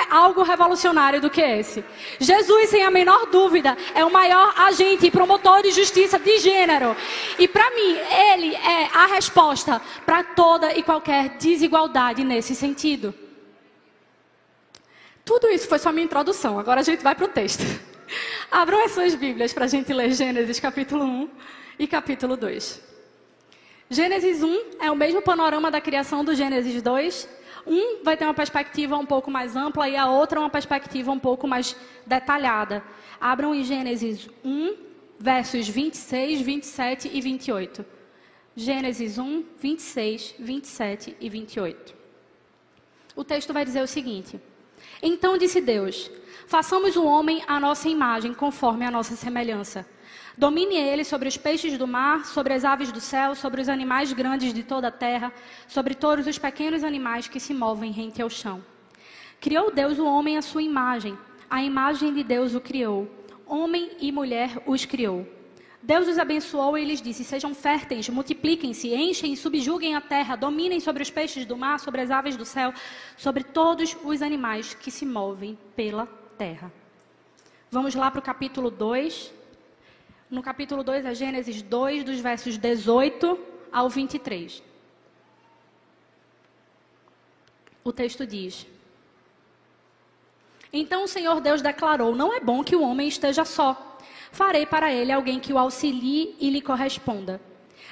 algo 0.09 0.45
revolucionário 0.45 1.21
do 1.21 1.29
que 1.29 1.41
esse. 1.41 1.85
Jesus, 2.21 2.71
sem 2.71 2.85
a 2.85 2.93
menor 2.93 3.27
dúvida, 3.27 3.77
é 3.93 4.05
o 4.05 4.13
maior 4.13 4.55
agente 4.57 5.07
e 5.07 5.11
promotor 5.11 5.61
de 5.61 5.73
justiça 5.73 6.17
de 6.17 6.39
gênero. 6.39 6.97
E 7.41 7.49
para 7.49 7.69
mim, 7.73 7.97
ele 8.33 8.55
é 8.55 8.89
a 8.95 9.07
resposta 9.07 9.83
para 10.07 10.23
toda 10.23 10.73
e 10.79 10.83
qualquer 10.85 11.31
desigualdade 11.31 12.23
nesse 12.23 12.55
sentido. 12.55 13.13
Tudo 15.25 15.49
isso 15.49 15.67
foi 15.67 15.81
só 15.81 15.91
minha 15.91 16.05
introdução. 16.05 16.57
Agora 16.57 16.81
a 16.81 16.85
gente 16.85 17.03
vai 17.03 17.17
para 17.17 17.25
o 17.25 17.29
texto. 17.29 17.65
Abram 18.49 18.85
as 18.85 18.93
suas 18.93 19.17
Bíblias 19.17 19.53
para 19.53 19.65
a 19.65 19.69
gente 19.69 19.93
ler 19.93 20.13
Gênesis 20.13 20.61
capítulo 20.61 21.05
1 21.05 21.29
e 21.81 21.89
capítulo 21.89 22.37
2. 22.37 22.81
Gênesis 23.91 24.41
1 24.41 24.63
é 24.83 24.89
o 24.89 24.95
mesmo 24.95 25.21
panorama 25.21 25.69
da 25.69 25.81
criação 25.81 26.25
do 26.25 26.33
Gênesis 26.33 26.81
2 26.81 27.40
um 27.67 28.03
vai 28.03 28.17
ter 28.17 28.25
uma 28.25 28.35
perspectiva 28.35 28.97
um 28.97 29.07
pouco 29.07 29.31
mais 29.31 29.57
ampla 29.57 29.89
e 29.89 29.97
a 29.97 30.07
outra 30.07 30.41
uma 30.41 30.51
perspectiva 30.51 31.11
um 31.11 31.19
pouco 31.19 31.47
mais 31.47 31.77
detalhada. 32.07 32.83
Abram 33.21 33.55
em 33.55 33.65
Gênesis 33.65 34.29
1, 34.45 34.77
versos 35.19 35.69
26, 35.69 36.41
27 36.41 37.11
e 37.13 37.21
28. 37.21 37.85
Gênesis 38.57 39.19
1, 39.19 39.45
26, 39.59 40.35
27 40.39 41.17
e 41.21 41.29
28. 41.29 41.95
O 43.15 43.25
texto 43.25 43.53
vai 43.53 43.65
dizer 43.65 43.83
o 43.83 43.87
seguinte: 43.87 44.41
Então 45.03 45.39
disse 45.39 45.61
Deus: 45.61 46.11
Façamos 46.47 46.97
o 46.97 47.05
homem 47.05 47.43
à 47.47 47.61
nossa 47.61 47.89
imagem, 47.89 48.35
conforme 48.35 48.85
a 48.85 48.91
nossa 48.91 49.15
semelhança 49.15 49.87
Domine 50.41 50.75
ele 50.75 51.05
sobre 51.05 51.29
os 51.29 51.37
peixes 51.37 51.77
do 51.77 51.87
mar, 51.87 52.25
sobre 52.25 52.55
as 52.55 52.65
aves 52.65 52.91
do 52.91 52.99
céu, 52.99 53.35
sobre 53.35 53.61
os 53.61 53.69
animais 53.69 54.11
grandes 54.11 54.55
de 54.55 54.63
toda 54.63 54.89
a 54.89 54.91
terra, 54.91 55.31
sobre 55.69 55.93
todos 55.93 56.27
os 56.27 56.39
pequenos 56.39 56.83
animais 56.83 57.29
que 57.29 57.39
se 57.39 57.53
movem 57.53 57.93
rente 57.93 58.23
ao 58.23 58.31
chão. 58.31 58.65
Criou 59.39 59.71
Deus 59.71 59.99
o 59.99 60.07
homem 60.07 60.39
à 60.39 60.41
sua 60.41 60.63
imagem, 60.63 61.15
a 61.51 61.63
imagem 61.63 62.15
de 62.15 62.25
Deus 62.25 62.55
o 62.55 62.61
criou. 62.61 63.07
Homem 63.47 63.91
e 64.01 64.11
mulher 64.11 64.63
os 64.67 64.87
criou. 64.87 65.29
Deus 65.83 66.09
os 66.09 66.19
abençoou 66.19 66.79
e 66.79 66.87
lhes 66.87 67.03
disse: 67.03 67.23
Sejam 67.23 67.55
férteis, 67.55 68.09
multipliquem-se, 68.09 68.95
enchem 68.95 69.35
e 69.35 69.37
subjuguem 69.37 69.95
a 69.95 70.01
terra, 70.01 70.37
dominem 70.37 70.81
sobre 70.81 71.03
os 71.03 71.11
peixes 71.11 71.45
do 71.45 71.55
mar, 71.55 71.79
sobre 71.79 72.01
as 72.01 72.11
aves 72.11 72.35
do 72.35 72.47
céu, 72.47 72.73
sobre 73.15 73.45
todos 73.45 73.95
os 74.03 74.23
animais 74.23 74.73
que 74.73 74.91
se 74.91 75.05
movem 75.05 75.59
pela 75.77 76.07
terra. 76.39 76.73
Vamos 77.71 77.95
lá 77.95 78.11
para 78.11 78.21
o 78.21 78.23
capítulo 78.23 78.71
2, 78.71 79.40
no 80.31 80.43
capítulo 80.43 80.85
2 80.85 81.05
é 81.05 81.15
Gênesis 81.15 81.61
2, 81.61 82.05
dos 82.05 82.21
versos 82.21 82.57
18 82.57 83.39
ao 83.73 83.89
23. 83.89 84.63
O 87.83 87.93
texto 87.93 88.25
diz: 88.25 88.67
Então 90.73 91.03
o 91.03 91.09
Senhor 91.09 91.41
Deus 91.41 91.61
declarou: 91.61 92.15
Não 92.15 92.33
é 92.33 92.39
bom 92.39 92.63
que 92.63 92.77
o 92.77 92.83
homem 92.83 93.09
esteja 93.09 93.45
só. 93.45 93.99
Farei 94.31 94.65
para 94.65 94.93
ele 94.93 95.11
alguém 95.11 95.41
que 95.41 95.53
o 95.53 95.59
auxilie 95.59 96.37
e 96.39 96.49
lhe 96.51 96.61
corresponda. 96.61 97.41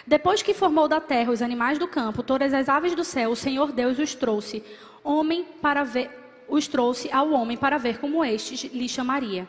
Depois 0.06 0.40
que 0.40 0.54
formou 0.54 0.86
da 0.86 1.00
terra 1.00 1.32
os 1.32 1.42
animais 1.42 1.78
do 1.78 1.88
campo, 1.88 2.22
todas 2.22 2.54
as 2.54 2.68
aves 2.68 2.94
do 2.94 3.02
céu, 3.02 3.30
o 3.30 3.36
Senhor 3.36 3.72
Deus 3.72 3.98
os 3.98 4.14
trouxe, 4.14 4.64
homem 5.02 5.44
para 5.60 5.82
ver, 5.82 6.10
os 6.48 6.68
trouxe 6.68 7.10
ao 7.10 7.30
homem 7.32 7.56
para 7.56 7.76
ver 7.76 7.98
como 7.98 8.24
este 8.24 8.68
lhe 8.68 8.88
chamaria. 8.88 9.48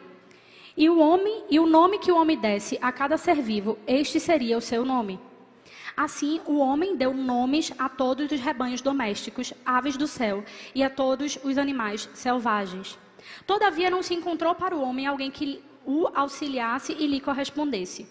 E 0.79 0.89
o 0.89 0.97
homem, 0.97 1.43
e 1.49 1.59
o 1.59 1.65
nome 1.65 1.99
que 1.99 2.09
o 2.09 2.15
homem 2.15 2.37
desse 2.37 2.79
a 2.81 2.89
cada 2.89 3.17
ser 3.17 3.41
vivo, 3.41 3.77
este 3.85 4.17
seria 4.17 4.57
o 4.57 4.61
seu 4.61 4.85
nome. 4.85 5.19
Assim, 5.97 6.39
o 6.45 6.59
homem 6.59 6.95
deu 6.95 7.13
nomes 7.13 7.73
a 7.77 7.89
todos 7.89 8.31
os 8.31 8.39
rebanhos 8.39 8.79
domésticos, 8.79 9.53
aves 9.65 9.97
do 9.97 10.07
céu, 10.07 10.41
e 10.73 10.81
a 10.81 10.89
todos 10.89 11.37
os 11.43 11.57
animais 11.57 12.09
selvagens. 12.13 12.97
Todavia, 13.45 13.89
não 13.89 14.01
se 14.01 14.13
encontrou 14.13 14.55
para 14.55 14.73
o 14.73 14.81
homem 14.81 15.05
alguém 15.05 15.29
que 15.29 15.61
o 15.85 16.07
auxiliasse 16.15 16.95
e 16.97 17.07
lhe 17.07 17.19
correspondesse. 17.19 18.07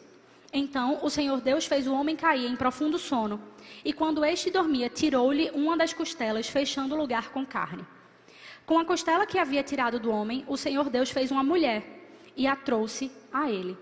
Então 0.52 0.98
o 1.02 1.08
Senhor 1.08 1.40
Deus 1.40 1.64
fez 1.64 1.86
o 1.86 1.94
homem 1.94 2.16
cair 2.16 2.50
em 2.50 2.54
profundo 2.54 2.98
sono, 2.98 3.40
e 3.82 3.94
quando 3.94 4.22
este 4.22 4.50
dormia, 4.50 4.90
tirou-lhe 4.90 5.50
uma 5.54 5.74
das 5.74 5.94
costelas, 5.94 6.48
fechando 6.48 6.94
o 6.94 6.98
lugar 6.98 7.30
com 7.30 7.46
carne. 7.46 7.86
Com 8.66 8.78
a 8.78 8.84
costela 8.84 9.24
que 9.24 9.38
havia 9.38 9.62
tirado 9.62 9.98
do 9.98 10.10
homem, 10.10 10.44
o 10.46 10.58
Senhor 10.58 10.90
Deus 10.90 11.10
fez 11.10 11.30
uma 11.30 11.42
mulher 11.42 11.97
e 12.38 12.46
a 12.46 12.54
trouxe 12.54 13.10
a 13.32 13.50
ele. 13.50 13.76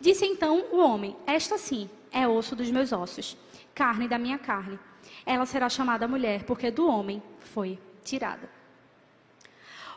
Disse 0.00 0.26
então 0.26 0.66
o 0.72 0.78
homem: 0.78 1.16
Esta 1.26 1.56
sim 1.56 1.88
é 2.10 2.26
osso 2.26 2.56
dos 2.56 2.70
meus 2.70 2.92
ossos, 2.92 3.36
carne 3.74 4.08
da 4.08 4.18
minha 4.18 4.36
carne. 4.36 4.78
Ela 5.24 5.46
será 5.46 5.68
chamada 5.68 6.08
mulher, 6.08 6.44
porque 6.44 6.70
do 6.70 6.86
homem 6.86 7.22
foi 7.38 7.78
tirada. 8.04 8.50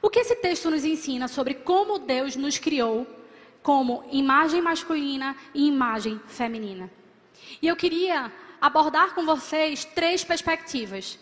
O 0.01 0.09
que 0.09 0.19
esse 0.19 0.35
texto 0.35 0.69
nos 0.69 0.85
ensina 0.85 1.27
sobre 1.27 1.55
como 1.55 1.97
Deus 1.97 2.35
nos 2.35 2.57
criou 2.59 3.07
como 3.63 4.03
imagem 4.11 4.61
masculina 4.61 5.35
e 5.53 5.67
imagem 5.67 6.21
feminina? 6.27 6.91
E 7.61 7.67
eu 7.67 7.75
queria 7.75 8.31
abordar 8.61 9.15
com 9.15 9.25
vocês 9.25 9.85
três 9.85 10.23
perspectivas. 10.23 11.17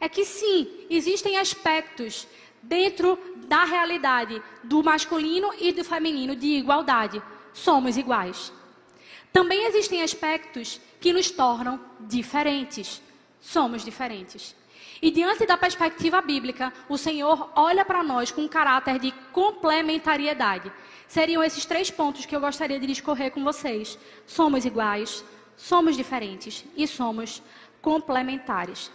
É 0.00 0.08
que 0.08 0.24
sim, 0.24 0.86
existem 0.88 1.36
aspectos 1.38 2.26
dentro 2.62 3.18
da 3.46 3.64
realidade 3.64 4.42
do 4.62 4.82
masculino 4.82 5.50
e 5.58 5.72
do 5.72 5.84
feminino 5.84 6.36
de 6.36 6.46
igualdade. 6.46 7.22
Somos 7.52 7.96
iguais. 7.96 8.52
Também 9.32 9.66
existem 9.66 10.02
aspectos 10.02 10.80
que 11.00 11.12
nos 11.12 11.30
tornam 11.30 11.80
diferentes. 12.00 13.02
Somos 13.40 13.84
diferentes. 13.84 14.54
E 15.02 15.10
diante 15.10 15.46
da 15.46 15.56
perspectiva 15.56 16.20
bíblica, 16.20 16.72
o 16.88 16.98
Senhor 16.98 17.50
olha 17.56 17.84
para 17.84 18.02
nós 18.02 18.30
com 18.30 18.42
um 18.42 18.48
caráter 18.48 18.98
de 18.98 19.12
complementariedade. 19.32 20.70
Seriam 21.06 21.42
esses 21.42 21.64
três 21.64 21.90
pontos 21.90 22.26
que 22.26 22.36
eu 22.36 22.40
gostaria 22.40 22.78
de 22.78 22.86
discorrer 22.86 23.30
com 23.30 23.42
vocês. 23.42 23.98
Somos 24.26 24.64
iguais, 24.64 25.24
somos 25.56 25.96
diferentes 25.96 26.64
e 26.76 26.86
somos 26.86 27.42
complementares. 27.80 28.90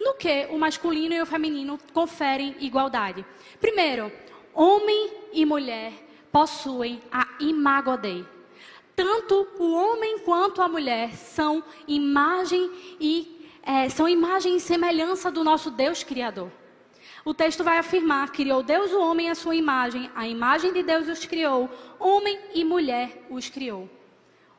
No 0.00 0.14
que 0.14 0.46
o 0.50 0.58
masculino 0.58 1.14
e 1.14 1.22
o 1.22 1.26
feminino 1.26 1.78
conferem 1.92 2.56
igualdade? 2.60 3.24
Primeiro, 3.60 4.12
homem 4.52 5.10
e 5.32 5.44
mulher 5.44 5.92
possuem 6.30 7.00
a 7.10 7.26
imago 7.40 7.96
Dei. 7.96 8.24
Tanto 8.96 9.48
o 9.58 9.72
homem 9.72 10.18
quanto 10.20 10.62
a 10.62 10.68
mulher 10.68 11.14
são 11.14 11.62
imagem 11.86 12.70
e 13.00 13.34
é, 13.62 13.88
são 13.88 14.08
imagem 14.08 14.56
e 14.56 14.60
semelhança 14.60 15.30
do 15.30 15.42
nosso 15.42 15.70
Deus 15.70 16.02
Criador. 16.02 16.50
O 17.24 17.32
texto 17.32 17.64
vai 17.64 17.78
afirmar: 17.78 18.30
criou 18.30 18.62
Deus 18.62 18.92
o 18.92 19.00
homem 19.00 19.30
à 19.30 19.34
sua 19.34 19.56
imagem, 19.56 20.10
a 20.14 20.28
imagem 20.28 20.72
de 20.72 20.82
Deus 20.82 21.08
os 21.08 21.24
criou, 21.24 21.70
homem 21.98 22.38
e 22.54 22.64
mulher 22.64 23.26
os 23.30 23.48
criou. 23.48 23.88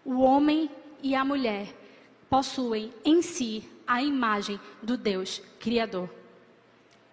O 0.04 0.22
homem 0.22 0.70
e 1.02 1.14
a 1.14 1.24
mulher 1.24 1.68
possuem 2.30 2.92
em 3.04 3.22
si 3.22 3.70
a 3.88 4.02
imagem 4.02 4.60
do 4.82 4.98
Deus 4.98 5.42
Criador. 5.60 6.10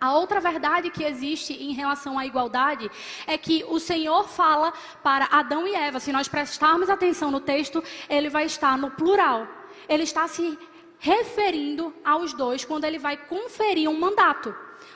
A 0.00 0.14
outra 0.14 0.40
verdade 0.40 0.90
que 0.90 1.04
existe 1.04 1.52
em 1.52 1.72
relação 1.72 2.18
à 2.18 2.26
igualdade 2.26 2.90
é 3.24 3.38
que 3.38 3.64
o 3.68 3.78
Senhor 3.78 4.28
fala 4.28 4.72
para 5.00 5.26
Adão 5.26 5.64
e 5.64 5.76
Eva. 5.76 6.00
Se 6.00 6.10
nós 6.10 6.26
prestarmos 6.26 6.90
atenção 6.90 7.30
no 7.30 7.38
texto, 7.38 7.84
ele 8.08 8.28
vai 8.28 8.46
estar 8.46 8.76
no 8.76 8.90
plural. 8.90 9.46
Ele 9.88 10.02
está 10.02 10.26
se 10.26 10.58
referindo 10.98 11.94
aos 12.04 12.32
dois 12.32 12.64
quando 12.64 12.84
ele 12.84 12.98
vai 12.98 13.16
conferir 13.16 13.88
um 13.88 13.96
mandato. 13.98 14.52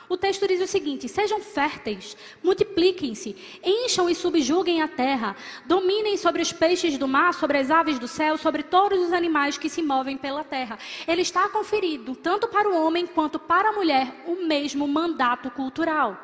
O 0.09 0.15
texto 0.15 0.47
diz 0.47 0.61
o 0.61 0.67
seguinte: 0.67 1.09
sejam 1.09 1.41
férteis, 1.41 2.15
multipliquem-se, 2.41 3.35
encham 3.63 4.09
e 4.09 4.15
subjuguem 4.15 4.81
a 4.81 4.87
terra, 4.87 5.35
dominem 5.65 6.15
sobre 6.15 6.41
os 6.41 6.53
peixes 6.53 6.97
do 6.97 7.07
mar, 7.07 7.33
sobre 7.33 7.57
as 7.57 7.69
aves 7.69 7.99
do 7.99 8.07
céu, 8.07 8.37
sobre 8.37 8.63
todos 8.63 8.99
os 8.99 9.11
animais 9.11 9.57
que 9.57 9.69
se 9.69 9.81
movem 9.81 10.17
pela 10.17 10.43
terra. 10.43 10.79
Ele 11.05 11.21
está 11.21 11.49
conferido, 11.49 12.15
tanto 12.15 12.47
para 12.47 12.69
o 12.69 12.85
homem 12.85 13.05
quanto 13.05 13.37
para 13.37 13.69
a 13.69 13.73
mulher, 13.73 14.23
o 14.25 14.47
mesmo 14.47 14.87
mandato 14.87 15.51
cultural. 15.51 16.17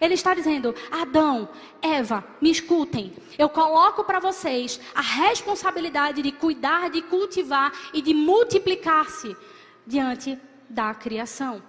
Ele 0.00 0.14
está 0.14 0.32
dizendo: 0.32 0.72
Adão, 0.88 1.48
Eva, 1.82 2.24
me 2.40 2.50
escutem. 2.50 3.12
Eu 3.36 3.48
coloco 3.48 4.04
para 4.04 4.20
vocês 4.20 4.80
a 4.94 5.00
responsabilidade 5.00 6.22
de 6.22 6.30
cuidar, 6.30 6.90
de 6.90 7.02
cultivar 7.02 7.72
e 7.92 8.00
de 8.00 8.14
multiplicar-se 8.14 9.36
diante 9.84 10.38
da 10.68 10.94
criação 10.94 11.60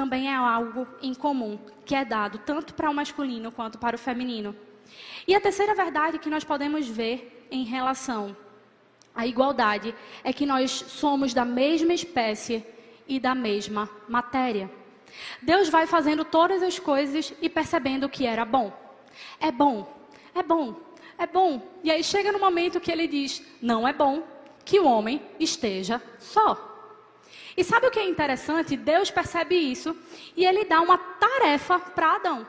também 0.00 0.28
é 0.28 0.34
algo 0.34 0.88
em 1.02 1.12
comum, 1.12 1.58
que 1.84 1.94
é 1.94 2.06
dado 2.06 2.38
tanto 2.38 2.72
para 2.72 2.88
o 2.88 2.94
masculino 2.94 3.52
quanto 3.52 3.76
para 3.76 3.96
o 3.96 3.98
feminino. 3.98 4.56
E 5.28 5.34
a 5.34 5.40
terceira 5.42 5.74
verdade 5.74 6.18
que 6.18 6.30
nós 6.30 6.42
podemos 6.42 6.88
ver 6.88 7.46
em 7.50 7.64
relação 7.64 8.34
à 9.14 9.26
igualdade 9.26 9.94
é 10.24 10.32
que 10.32 10.46
nós 10.46 10.70
somos 10.70 11.34
da 11.34 11.44
mesma 11.44 11.92
espécie 11.92 12.64
e 13.06 13.20
da 13.20 13.34
mesma 13.34 13.90
matéria. 14.08 14.70
Deus 15.42 15.68
vai 15.68 15.86
fazendo 15.86 16.24
todas 16.24 16.62
as 16.62 16.78
coisas 16.78 17.34
e 17.42 17.50
percebendo 17.50 18.08
que 18.08 18.24
era 18.24 18.46
bom. 18.46 18.72
É 19.38 19.52
bom, 19.52 19.86
é 20.34 20.42
bom, 20.42 20.80
é 21.18 21.26
bom. 21.26 21.60
E 21.84 21.90
aí 21.90 22.02
chega 22.02 22.32
no 22.32 22.38
momento 22.38 22.80
que 22.80 22.90
ele 22.90 23.06
diz: 23.06 23.44
não 23.60 23.86
é 23.86 23.92
bom 23.92 24.22
que 24.64 24.80
o 24.80 24.86
homem 24.86 25.20
esteja 25.38 26.00
só. 26.18 26.69
E 27.56 27.64
sabe 27.64 27.86
o 27.86 27.90
que 27.90 27.98
é 27.98 28.08
interessante? 28.08 28.76
Deus 28.76 29.10
percebe 29.10 29.56
isso 29.56 29.96
e 30.36 30.44
ele 30.44 30.64
dá 30.64 30.80
uma 30.80 30.96
tarefa 30.96 31.78
para 31.78 32.16
Adão. 32.16 32.46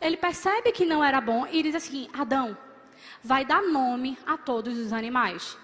Ele 0.00 0.16
percebe 0.16 0.72
que 0.72 0.84
não 0.84 1.02
era 1.02 1.20
bom 1.20 1.46
e 1.50 1.62
diz 1.62 1.74
assim: 1.74 2.08
Adão, 2.12 2.56
vai 3.22 3.44
dar 3.44 3.62
nome 3.62 4.18
a 4.26 4.36
todos 4.36 4.76
os 4.78 4.92
animais. 4.92 5.56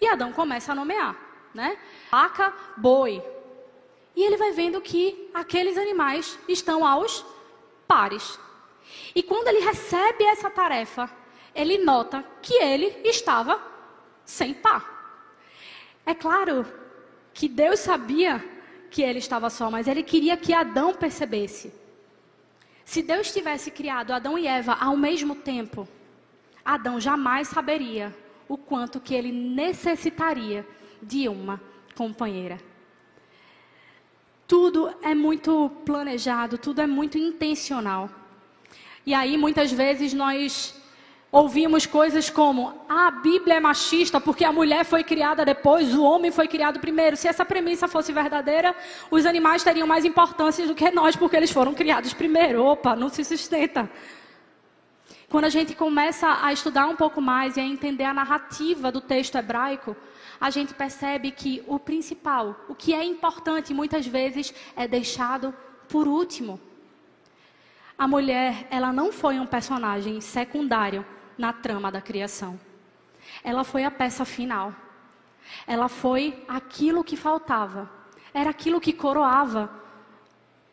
E 0.00 0.06
Adão 0.06 0.32
começa 0.32 0.72
a 0.72 0.74
nomear, 0.74 1.16
né? 1.54 1.78
Vaca, 2.10 2.52
boi. 2.76 3.22
E 4.14 4.22
ele 4.22 4.36
vai 4.36 4.52
vendo 4.52 4.80
que 4.80 5.30
aqueles 5.32 5.78
animais 5.78 6.38
estão 6.48 6.84
aos 6.84 7.24
pares. 7.86 8.38
E 9.14 9.22
quando 9.22 9.48
ele 9.48 9.60
recebe 9.60 10.24
essa 10.24 10.50
tarefa, 10.50 11.08
ele 11.54 11.78
nota 11.78 12.24
que 12.42 12.54
ele 12.54 13.00
estava 13.04 13.60
sem 14.24 14.52
par. 14.52 14.98
É 16.04 16.14
claro 16.14 16.66
que 17.40 17.48
Deus 17.48 17.80
sabia 17.80 18.44
que 18.90 19.00
ele 19.00 19.18
estava 19.18 19.48
só, 19.48 19.70
mas 19.70 19.88
ele 19.88 20.02
queria 20.02 20.36
que 20.36 20.52
Adão 20.52 20.92
percebesse. 20.92 21.72
Se 22.84 23.00
Deus 23.00 23.32
tivesse 23.32 23.70
criado 23.70 24.12
Adão 24.12 24.38
e 24.38 24.46
Eva 24.46 24.74
ao 24.74 24.94
mesmo 24.94 25.34
tempo, 25.34 25.88
Adão 26.62 27.00
jamais 27.00 27.48
saberia 27.48 28.14
o 28.46 28.58
quanto 28.58 29.00
que 29.00 29.14
ele 29.14 29.32
necessitaria 29.32 30.68
de 31.02 31.30
uma 31.30 31.58
companheira. 31.94 32.60
Tudo 34.46 34.94
é 35.00 35.14
muito 35.14 35.70
planejado, 35.86 36.58
tudo 36.58 36.82
é 36.82 36.86
muito 36.86 37.16
intencional. 37.16 38.10
E 39.06 39.14
aí 39.14 39.38
muitas 39.38 39.72
vezes 39.72 40.12
nós 40.12 40.78
Ouvimos 41.32 41.86
coisas 41.86 42.28
como: 42.28 42.74
ah, 42.88 43.06
a 43.06 43.10
Bíblia 43.12 43.54
é 43.54 43.60
machista 43.60 44.20
porque 44.20 44.44
a 44.44 44.52
mulher 44.52 44.84
foi 44.84 45.04
criada 45.04 45.44
depois, 45.44 45.94
o 45.94 46.02
homem 46.02 46.32
foi 46.32 46.48
criado 46.48 46.80
primeiro. 46.80 47.16
Se 47.16 47.28
essa 47.28 47.44
premissa 47.44 47.86
fosse 47.86 48.12
verdadeira, 48.12 48.74
os 49.10 49.24
animais 49.24 49.62
teriam 49.62 49.86
mais 49.86 50.04
importância 50.04 50.66
do 50.66 50.74
que 50.74 50.90
nós 50.90 51.14
porque 51.14 51.36
eles 51.36 51.52
foram 51.52 51.72
criados 51.72 52.12
primeiro. 52.12 52.64
Opa, 52.64 52.96
não 52.96 53.08
se 53.08 53.24
sustenta. 53.24 53.88
Quando 55.28 55.44
a 55.44 55.48
gente 55.48 55.76
começa 55.76 56.38
a 56.42 56.52
estudar 56.52 56.88
um 56.88 56.96
pouco 56.96 57.20
mais 57.20 57.56
e 57.56 57.60
a 57.60 57.64
entender 57.64 58.02
a 58.02 58.12
narrativa 58.12 58.90
do 58.90 59.00
texto 59.00 59.36
hebraico, 59.36 59.96
a 60.40 60.50
gente 60.50 60.74
percebe 60.74 61.30
que 61.30 61.62
o 61.68 61.78
principal, 61.78 62.56
o 62.68 62.74
que 62.74 62.92
é 62.92 63.04
importante 63.04 63.72
muitas 63.72 64.04
vezes, 64.04 64.52
é 64.74 64.88
deixado 64.88 65.54
por 65.88 66.08
último. 66.08 66.60
A 67.96 68.08
mulher, 68.08 68.66
ela 68.68 68.92
não 68.92 69.12
foi 69.12 69.38
um 69.38 69.46
personagem 69.46 70.20
secundário 70.20 71.06
na 71.40 71.52
trama 71.54 71.90
da 71.90 72.00
criação. 72.00 72.60
Ela 73.42 73.64
foi 73.64 73.82
a 73.82 73.90
peça 73.90 74.24
final. 74.24 74.74
Ela 75.66 75.88
foi 75.88 76.44
aquilo 76.46 77.02
que 77.02 77.16
faltava. 77.16 77.90
Era 78.32 78.50
aquilo 78.50 78.80
que 78.80 78.92
coroava 78.92 79.70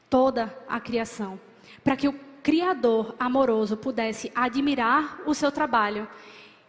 toda 0.09 0.55
a 0.67 0.79
criação. 0.79 1.39
Para 1.83 1.95
que 1.95 2.07
o 2.07 2.27
Criador 2.43 3.15
amoroso 3.19 3.75
pudesse 3.75 4.31
admirar 4.33 5.21
o 5.25 5.33
seu 5.33 5.51
trabalho. 5.51 6.07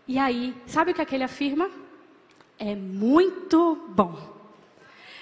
E 0.08 0.18
aí, 0.18 0.52
sabe 0.66 0.90
o 0.90 0.94
que 0.94 1.02
aquele 1.02 1.22
afirma? 1.22 1.70
É 2.58 2.74
muito 2.74 3.76
bom. 3.88 4.18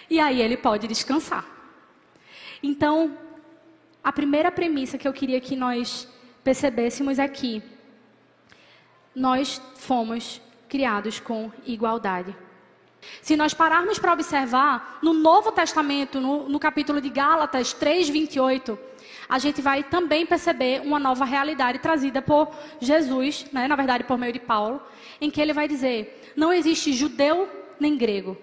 E 0.08 0.18
aí 0.20 0.40
ele 0.40 0.56
pode 0.56 0.86
descansar. 0.86 1.44
Então, 2.62 3.18
a 4.02 4.12
primeira 4.12 4.50
premissa 4.50 4.96
que 4.96 5.06
eu 5.06 5.12
queria 5.12 5.40
que 5.40 5.54
nós 5.54 6.08
percebêssemos 6.42 7.18
aqui 7.18 7.62
nós 9.16 9.62
fomos 9.76 10.42
criados 10.68 11.18
com 11.18 11.50
igualdade. 11.64 12.36
Se 13.22 13.34
nós 13.34 13.54
pararmos 13.54 13.98
para 13.98 14.12
observar, 14.12 14.98
no 15.02 15.14
Novo 15.14 15.50
Testamento, 15.52 16.20
no, 16.20 16.48
no 16.48 16.58
capítulo 16.58 17.00
de 17.00 17.08
Gálatas 17.08 17.72
3, 17.72 18.10
28, 18.10 18.78
a 19.28 19.38
gente 19.38 19.62
vai 19.62 19.82
também 19.82 20.26
perceber 20.26 20.82
uma 20.82 20.98
nova 20.98 21.24
realidade 21.24 21.78
trazida 21.78 22.20
por 22.20 22.50
Jesus, 22.78 23.46
né, 23.52 23.66
na 23.66 23.76
verdade 23.76 24.04
por 24.04 24.18
meio 24.18 24.32
de 24.32 24.40
Paulo, 24.40 24.82
em 25.20 25.30
que 25.30 25.40
ele 25.40 25.54
vai 25.54 25.66
dizer: 25.66 26.32
não 26.36 26.52
existe 26.52 26.92
judeu 26.92 27.48
nem 27.80 27.96
grego, 27.96 28.36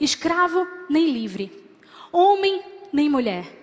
escravo 0.00 0.66
nem 0.90 1.10
livre, 1.12 1.64
homem 2.10 2.62
nem 2.92 3.08
mulher. 3.08 3.58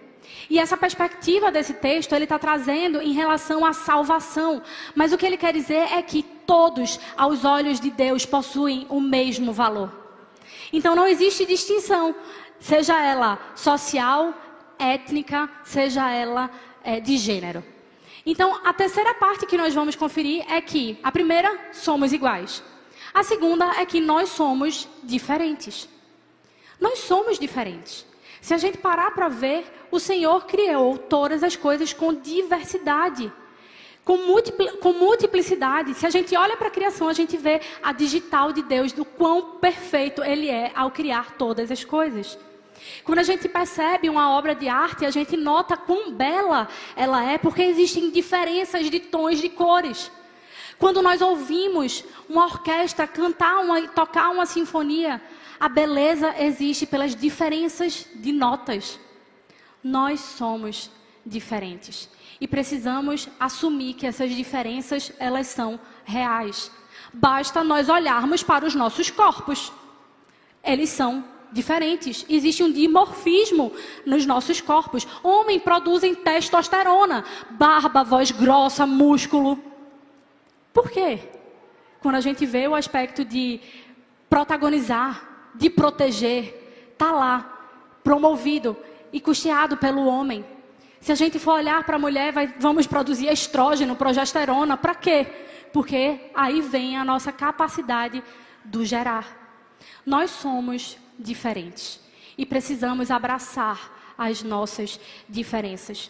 E 0.49 0.59
essa 0.59 0.77
perspectiva 0.77 1.51
desse 1.51 1.73
texto 1.73 2.13
ele 2.13 2.25
está 2.25 2.39
trazendo 2.39 3.01
em 3.01 3.13
relação 3.13 3.65
à 3.65 3.73
salvação. 3.73 4.61
Mas 4.95 5.11
o 5.11 5.17
que 5.17 5.25
ele 5.25 5.37
quer 5.37 5.53
dizer 5.53 5.91
é 5.93 6.01
que 6.01 6.25
todos, 6.45 6.99
aos 7.17 7.43
olhos 7.45 7.79
de 7.79 7.89
Deus, 7.89 8.25
possuem 8.25 8.85
o 8.89 8.99
mesmo 8.99 9.51
valor. 9.51 9.91
Então 10.71 10.95
não 10.95 11.07
existe 11.07 11.45
distinção, 11.45 12.15
seja 12.59 12.99
ela 12.99 13.39
social, 13.55 14.33
étnica, 14.77 15.49
seja 15.63 16.09
ela 16.09 16.49
é, 16.83 16.99
de 16.99 17.17
gênero. 17.17 17.63
Então, 18.25 18.59
a 18.63 18.73
terceira 18.73 19.13
parte 19.13 19.45
que 19.45 19.57
nós 19.57 19.73
vamos 19.73 19.95
conferir 19.95 20.43
é 20.51 20.59
que, 20.59 20.97
a 21.03 21.11
primeira, 21.11 21.69
somos 21.71 22.11
iguais. 22.11 22.63
A 23.13 23.23
segunda 23.23 23.79
é 23.79 23.85
que 23.85 24.01
nós 24.01 24.29
somos 24.29 24.87
diferentes. 25.03 25.87
Nós 26.79 26.99
somos 26.99 27.37
diferentes. 27.37 28.05
Se 28.41 28.53
a 28.53 28.57
gente 28.57 28.77
parar 28.77 29.11
para 29.11 29.27
ver, 29.27 29.65
o 29.91 29.99
Senhor 29.99 30.45
criou 30.45 30.97
todas 30.97 31.43
as 31.43 31.55
coisas 31.55 31.93
com 31.93 32.13
diversidade, 32.13 33.31
com, 34.05 34.17
com 34.79 34.93
multiplicidade. 34.93 35.95
Se 35.95 36.05
a 36.05 36.11
gente 36.11 36.37
olha 36.37 36.55
para 36.55 36.67
a 36.67 36.71
criação, 36.71 37.09
a 37.09 37.13
gente 37.13 37.35
vê 37.35 37.59
a 37.81 37.91
digital 37.91 38.53
de 38.53 38.61
Deus, 38.61 38.93
do 38.93 39.03
quão 39.03 39.57
perfeito 39.57 40.23
Ele 40.23 40.47
é 40.47 40.71
ao 40.75 40.91
criar 40.91 41.31
todas 41.31 41.71
as 41.71 41.83
coisas. 41.83 42.37
Quando 43.03 43.19
a 43.19 43.23
gente 43.23 43.49
percebe 43.49 44.07
uma 44.07 44.29
obra 44.29 44.53
de 44.53 44.69
arte, 44.69 45.05
a 45.05 45.09
gente 45.09 45.35
nota 45.35 45.75
quão 45.75 46.11
bela 46.11 46.67
ela 46.95 47.23
é, 47.23 47.39
porque 47.39 47.63
existem 47.63 48.11
diferenças 48.11 48.89
de 48.91 48.99
tons 48.99 49.41
de 49.41 49.49
cores. 49.49 50.11
Quando 50.77 51.01
nós 51.01 51.21
ouvimos 51.21 52.03
uma 52.29 52.45
orquestra 52.45 53.07
cantar 53.07 53.59
uma, 53.61 53.87
tocar 53.87 54.29
uma 54.29 54.45
sinfonia, 54.45 55.19
a 55.59 55.67
beleza 55.67 56.35
existe 56.37 56.85
pelas 56.85 57.15
diferenças 57.15 58.05
de 58.13 58.31
notas. 58.31 58.99
Nós 59.83 60.19
somos 60.19 60.91
diferentes 61.25 62.09
e 62.39 62.47
precisamos 62.47 63.29
assumir 63.39 63.93
que 63.93 64.05
essas 64.05 64.31
diferenças 64.31 65.11
elas 65.19 65.47
são 65.47 65.79
reais. 66.03 66.71
Basta 67.13 67.63
nós 67.63 67.89
olharmos 67.89 68.43
para 68.43 68.65
os 68.65 68.75
nossos 68.75 69.09
corpos. 69.09 69.71
Eles 70.63 70.89
são 70.89 71.23
diferentes. 71.51 72.25
Existe 72.27 72.61
um 72.63 72.71
dimorfismo 72.71 73.71
nos 74.05 74.25
nossos 74.25 74.59
corpos. 74.59 75.07
Homens 75.23 75.61
produzem 75.61 76.13
testosterona, 76.13 77.23
barba, 77.51 78.03
voz 78.03 78.31
grossa, 78.31 78.85
músculo. 78.85 79.57
Por 80.73 80.91
quê? 80.91 81.19
Quando 82.01 82.15
a 82.15 82.21
gente 82.21 82.45
vê 82.45 82.67
o 82.67 82.75
aspecto 82.75 83.23
de 83.23 83.61
protagonizar, 84.29 85.51
de 85.55 85.69
proteger, 85.69 86.93
tá 86.97 87.11
lá, 87.11 87.55
promovido 88.03 88.75
e 89.13 89.21
custeado 89.21 89.77
pelo 89.77 90.05
homem. 90.05 90.45
Se 91.05 91.11
a 91.11 91.15
gente 91.15 91.37
for 91.37 91.53
olhar 91.53 91.83
para 91.83 91.97
a 91.97 91.99
mulher, 91.99 92.33
vai, 92.33 92.51
vamos 92.57 92.87
produzir 92.87 93.27
estrógeno, 93.27 93.95
progesterona, 93.95 94.75
para 94.75 94.95
quê? 94.95 95.27
Porque 95.71 96.31
aí 96.33 96.61
vem 96.61 96.97
a 96.97 97.05
nossa 97.05 97.31
capacidade 97.31 98.23
do 98.63 98.83
gerar. 98.83 99.77
Nós 100.03 100.31
somos 100.31 100.97
diferentes 101.19 101.99
e 102.35 102.43
precisamos 102.43 103.11
abraçar 103.11 104.15
as 104.17 104.41
nossas 104.41 104.99
diferenças. 105.29 106.09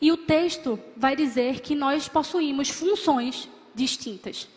E 0.00 0.10
o 0.10 0.16
texto 0.16 0.80
vai 0.96 1.14
dizer 1.14 1.60
que 1.60 1.76
nós 1.76 2.08
possuímos 2.08 2.68
funções 2.70 3.48
distintas. 3.72 4.48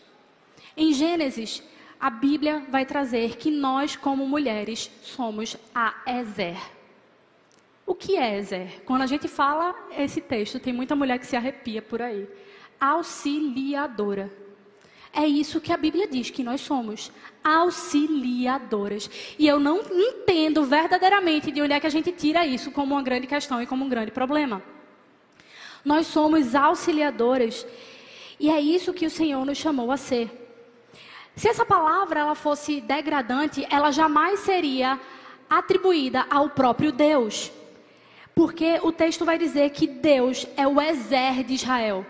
Em 0.76 0.92
Gênesis, 0.92 1.62
a 2.00 2.10
Bíblia 2.10 2.66
vai 2.68 2.84
trazer 2.84 3.36
que 3.38 3.52
nós, 3.52 3.96
como 3.96 4.28
mulheres, 4.28 4.90
somos 5.04 5.56
a 5.76 5.94
Ezer. 6.08 6.77
O 7.88 7.96
que 7.96 8.18
é 8.18 8.38
Ezer? 8.38 8.84
Quando 8.84 9.04
a 9.04 9.08
gente 9.08 9.30
fala 9.30 9.74
esse 9.98 10.20
texto, 10.20 10.60
tem 10.60 10.74
muita 10.74 10.94
mulher 10.94 11.18
que 11.18 11.26
se 11.26 11.38
arrepia 11.38 11.82
por 11.82 12.02
aí. 12.02 12.28
Auxiliadora. 12.78 14.30
É 15.14 15.26
isso 15.26 15.62
que 15.62 15.72
a 15.72 15.78
Bíblia 15.78 16.06
diz 16.06 16.30
que 16.30 16.44
nós 16.44 16.60
somos 16.60 17.14
auxiliadoras. 17.42 19.10
E 19.40 19.48
eu 19.48 19.58
não 19.58 19.80
entendo 19.90 20.66
verdadeiramente 20.66 21.50
de 21.50 21.62
onde 21.62 21.72
é 21.72 21.80
que 21.80 21.88
a 21.88 21.90
gente 21.90 22.12
tira 22.12 22.46
isso 22.46 22.72
como 22.72 22.94
uma 22.94 23.02
grande 23.02 23.26
questão 23.26 23.62
e 23.62 23.66
como 23.66 23.86
um 23.86 23.90
grande 23.90 24.12
problema. 24.12 24.62
Nós 25.86 26.08
somos 26.08 26.54
auxiliadoras 26.56 27.66
e 28.38 28.50
é 28.50 28.60
isso 28.60 28.94
que 28.94 29.06
o 29.06 29.10
Senhor 29.10 29.46
nos 29.46 29.58
chamou 29.58 29.94
a 29.94 29.98
ser. 29.98 30.30
Se 31.38 31.48
essa 31.48 31.66
palavra 31.66 32.20
ela 32.20 32.36
fosse 32.36 32.82
degradante, 32.82 33.66
ela 33.70 33.92
jamais 33.92 34.42
seria 34.42 35.00
atribuída 35.50 36.28
ao 36.30 36.50
próprio 36.50 36.92
Deus. 36.92 37.50
Porque 38.38 38.80
o 38.84 38.92
texto 38.92 39.26
vai 39.26 39.36
dizer 39.36 39.72
que 39.72 39.88
Deus 39.88 40.46
é 40.56 40.68
o 40.68 40.80
exército 40.80 41.48
de 41.48 41.56
Israel 41.56 42.06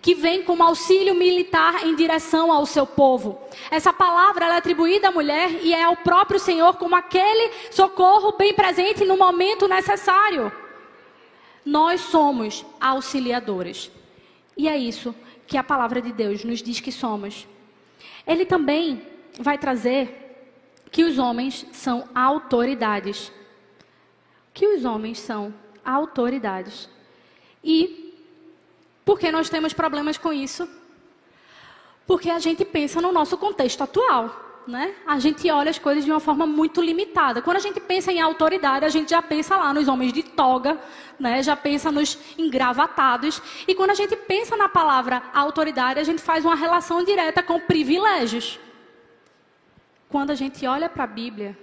que 0.00 0.14
vem 0.14 0.44
como 0.44 0.62
auxílio 0.62 1.14
militar 1.14 1.84
em 1.86 1.94
direção 1.94 2.52
ao 2.52 2.66
seu 2.66 2.84
povo. 2.84 3.40
Essa 3.70 3.92
palavra 3.92 4.46
é 4.46 4.56
atribuída 4.56 5.08
à 5.08 5.10
mulher 5.12 5.64
e 5.64 5.72
é 5.72 5.82
ao 5.82 5.96
próprio 5.96 6.38
Senhor 6.40 6.76
como 6.76 6.94
aquele 6.94 7.52
socorro 7.70 8.36
bem 8.36 8.54
presente 8.54 9.04
no 9.04 9.16
momento 9.16 9.68
necessário. 9.68 10.52
Nós 11.64 12.00
somos 12.00 12.64
auxiliadores. 12.80 13.90
E 14.56 14.68
é 14.68 14.76
isso 14.76 15.14
que 15.46 15.56
a 15.56 15.64
palavra 15.64 16.00
de 16.00 16.12
Deus 16.12 16.44
nos 16.44 16.62
diz 16.62 16.80
que 16.80 16.90
somos. 16.92 17.46
Ele 18.26 18.44
também 18.44 19.02
vai 19.38 19.58
trazer 19.58 20.48
que 20.90 21.04
os 21.04 21.18
homens 21.18 21.66
são 21.72 22.08
autoridades. 22.14 23.32
Que 24.52 24.66
os 24.66 24.84
homens 24.84 25.20
são 25.20 25.54
autoridades. 25.84 26.88
E 27.62 28.14
por 29.04 29.18
que 29.18 29.30
nós 29.30 29.48
temos 29.48 29.72
problemas 29.72 30.16
com 30.16 30.32
isso? 30.32 30.68
Porque 32.06 32.30
a 32.30 32.38
gente 32.38 32.64
pensa 32.64 33.00
no 33.00 33.12
nosso 33.12 33.36
contexto 33.36 33.82
atual. 33.82 34.50
Né? 34.66 34.94
A 35.04 35.18
gente 35.18 35.50
olha 35.50 35.70
as 35.70 35.78
coisas 35.78 36.04
de 36.04 36.10
uma 36.10 36.20
forma 36.20 36.46
muito 36.46 36.80
limitada. 36.80 37.42
Quando 37.42 37.56
a 37.56 37.60
gente 37.60 37.80
pensa 37.80 38.12
em 38.12 38.20
autoridade, 38.20 38.84
a 38.84 38.88
gente 38.88 39.10
já 39.10 39.20
pensa 39.20 39.56
lá 39.56 39.74
nos 39.74 39.88
homens 39.88 40.12
de 40.12 40.22
toga, 40.22 40.80
né? 41.18 41.42
já 41.42 41.56
pensa 41.56 41.90
nos 41.90 42.16
engravatados. 42.38 43.42
E 43.66 43.74
quando 43.74 43.90
a 43.90 43.94
gente 43.94 44.14
pensa 44.14 44.56
na 44.56 44.68
palavra 44.68 45.20
autoridade, 45.34 45.98
a 45.98 46.04
gente 46.04 46.22
faz 46.22 46.44
uma 46.44 46.54
relação 46.54 47.02
direta 47.02 47.42
com 47.42 47.58
privilégios. 47.58 48.60
Quando 50.08 50.30
a 50.30 50.34
gente 50.34 50.64
olha 50.64 50.88
para 50.88 51.04
a 51.04 51.08
Bíblia, 51.08 51.58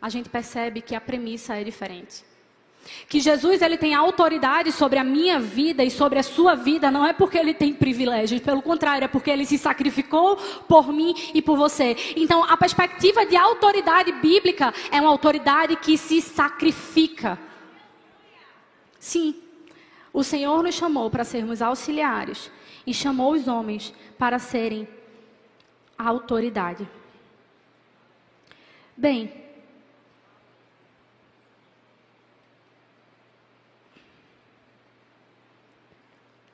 a 0.00 0.10
gente 0.10 0.28
percebe 0.28 0.82
que 0.82 0.94
a 0.94 1.00
premissa 1.00 1.56
é 1.56 1.64
diferente. 1.64 2.31
Que 3.08 3.20
Jesus 3.20 3.62
ele 3.62 3.76
tem 3.76 3.94
autoridade 3.94 4.72
sobre 4.72 4.98
a 4.98 5.04
minha 5.04 5.38
vida 5.38 5.84
e 5.84 5.90
sobre 5.90 6.18
a 6.18 6.22
sua 6.22 6.54
vida, 6.54 6.90
não 6.90 7.06
é 7.06 7.12
porque 7.12 7.38
ele 7.38 7.54
tem 7.54 7.72
privilégios, 7.72 8.40
pelo 8.40 8.62
contrário, 8.62 9.04
é 9.04 9.08
porque 9.08 9.30
ele 9.30 9.46
se 9.46 9.58
sacrificou 9.58 10.36
por 10.68 10.92
mim 10.92 11.14
e 11.32 11.40
por 11.40 11.56
você. 11.56 11.96
Então, 12.16 12.44
a 12.44 12.56
perspectiva 12.56 13.24
de 13.24 13.36
autoridade 13.36 14.12
bíblica 14.12 14.72
é 14.90 15.00
uma 15.00 15.10
autoridade 15.10 15.76
que 15.76 15.96
se 15.96 16.20
sacrifica. 16.20 17.38
Sim, 18.98 19.34
o 20.12 20.22
Senhor 20.22 20.62
nos 20.62 20.74
chamou 20.74 21.10
para 21.10 21.24
sermos 21.24 21.62
auxiliares 21.62 22.50
e 22.86 22.92
chamou 22.92 23.32
os 23.32 23.48
homens 23.48 23.94
para 24.18 24.38
serem 24.38 24.86
autoridade. 25.98 26.88
Bem, 28.96 29.41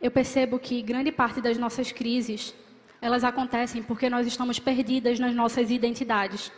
Eu 0.00 0.10
percebo 0.10 0.58
que 0.58 0.80
grande 0.80 1.10
parte 1.10 1.40
das 1.40 1.58
nossas 1.58 1.90
crises, 1.90 2.54
elas 3.00 3.24
acontecem 3.24 3.82
porque 3.82 4.08
nós 4.08 4.26
estamos 4.26 4.58
perdidas 4.58 5.18
nas 5.18 5.34
nossas 5.34 5.70
identidades. 5.70 6.52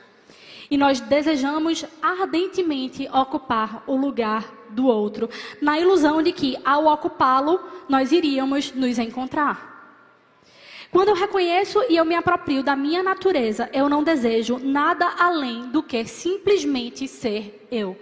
E 0.71 0.77
nós 0.77 1.01
desejamos 1.01 1.85
ardentemente 2.01 3.09
ocupar 3.09 3.83
o 3.87 3.97
lugar 3.97 4.53
do 4.69 4.87
outro, 4.87 5.29
na 5.61 5.81
ilusão 5.81 6.23
de 6.23 6.33
que, 6.33 6.57
ao 6.65 6.87
ocupá-lo, 6.87 7.61
nós 7.89 8.13
iríamos 8.13 8.73
nos 8.73 8.99
encontrar. 8.99 9.69
Quando 10.93 11.09
eu 11.09 11.15
reconheço 11.15 11.83
e 11.89 11.97
eu 11.97 12.05
me 12.05 12.15
aproprio 12.15 12.63
da 12.63 12.77
minha 12.77 13.03
natureza, 13.03 13.71
eu 13.73 13.89
não 13.89 14.05
desejo 14.05 14.59
nada 14.59 15.15
além 15.19 15.71
do 15.71 15.83
que 15.83 16.05
simplesmente 16.05 17.09
ser 17.09 17.67
eu. 17.71 17.97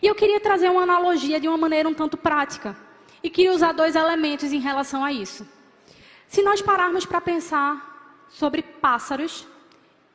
E 0.00 0.06
eu 0.06 0.14
queria 0.14 0.38
trazer 0.38 0.70
uma 0.70 0.82
analogia 0.82 1.40
de 1.40 1.48
uma 1.48 1.56
maneira 1.56 1.88
um 1.88 1.94
tanto 1.94 2.16
prática. 2.16 2.85
E 3.26 3.28
queria 3.28 3.52
usar 3.52 3.72
dois 3.72 3.96
elementos 3.96 4.52
em 4.52 4.60
relação 4.60 5.04
a 5.04 5.12
isso. 5.12 5.44
Se 6.28 6.44
nós 6.44 6.62
pararmos 6.62 7.04
para 7.04 7.20
pensar 7.20 8.24
sobre 8.28 8.62
pássaros 8.62 9.44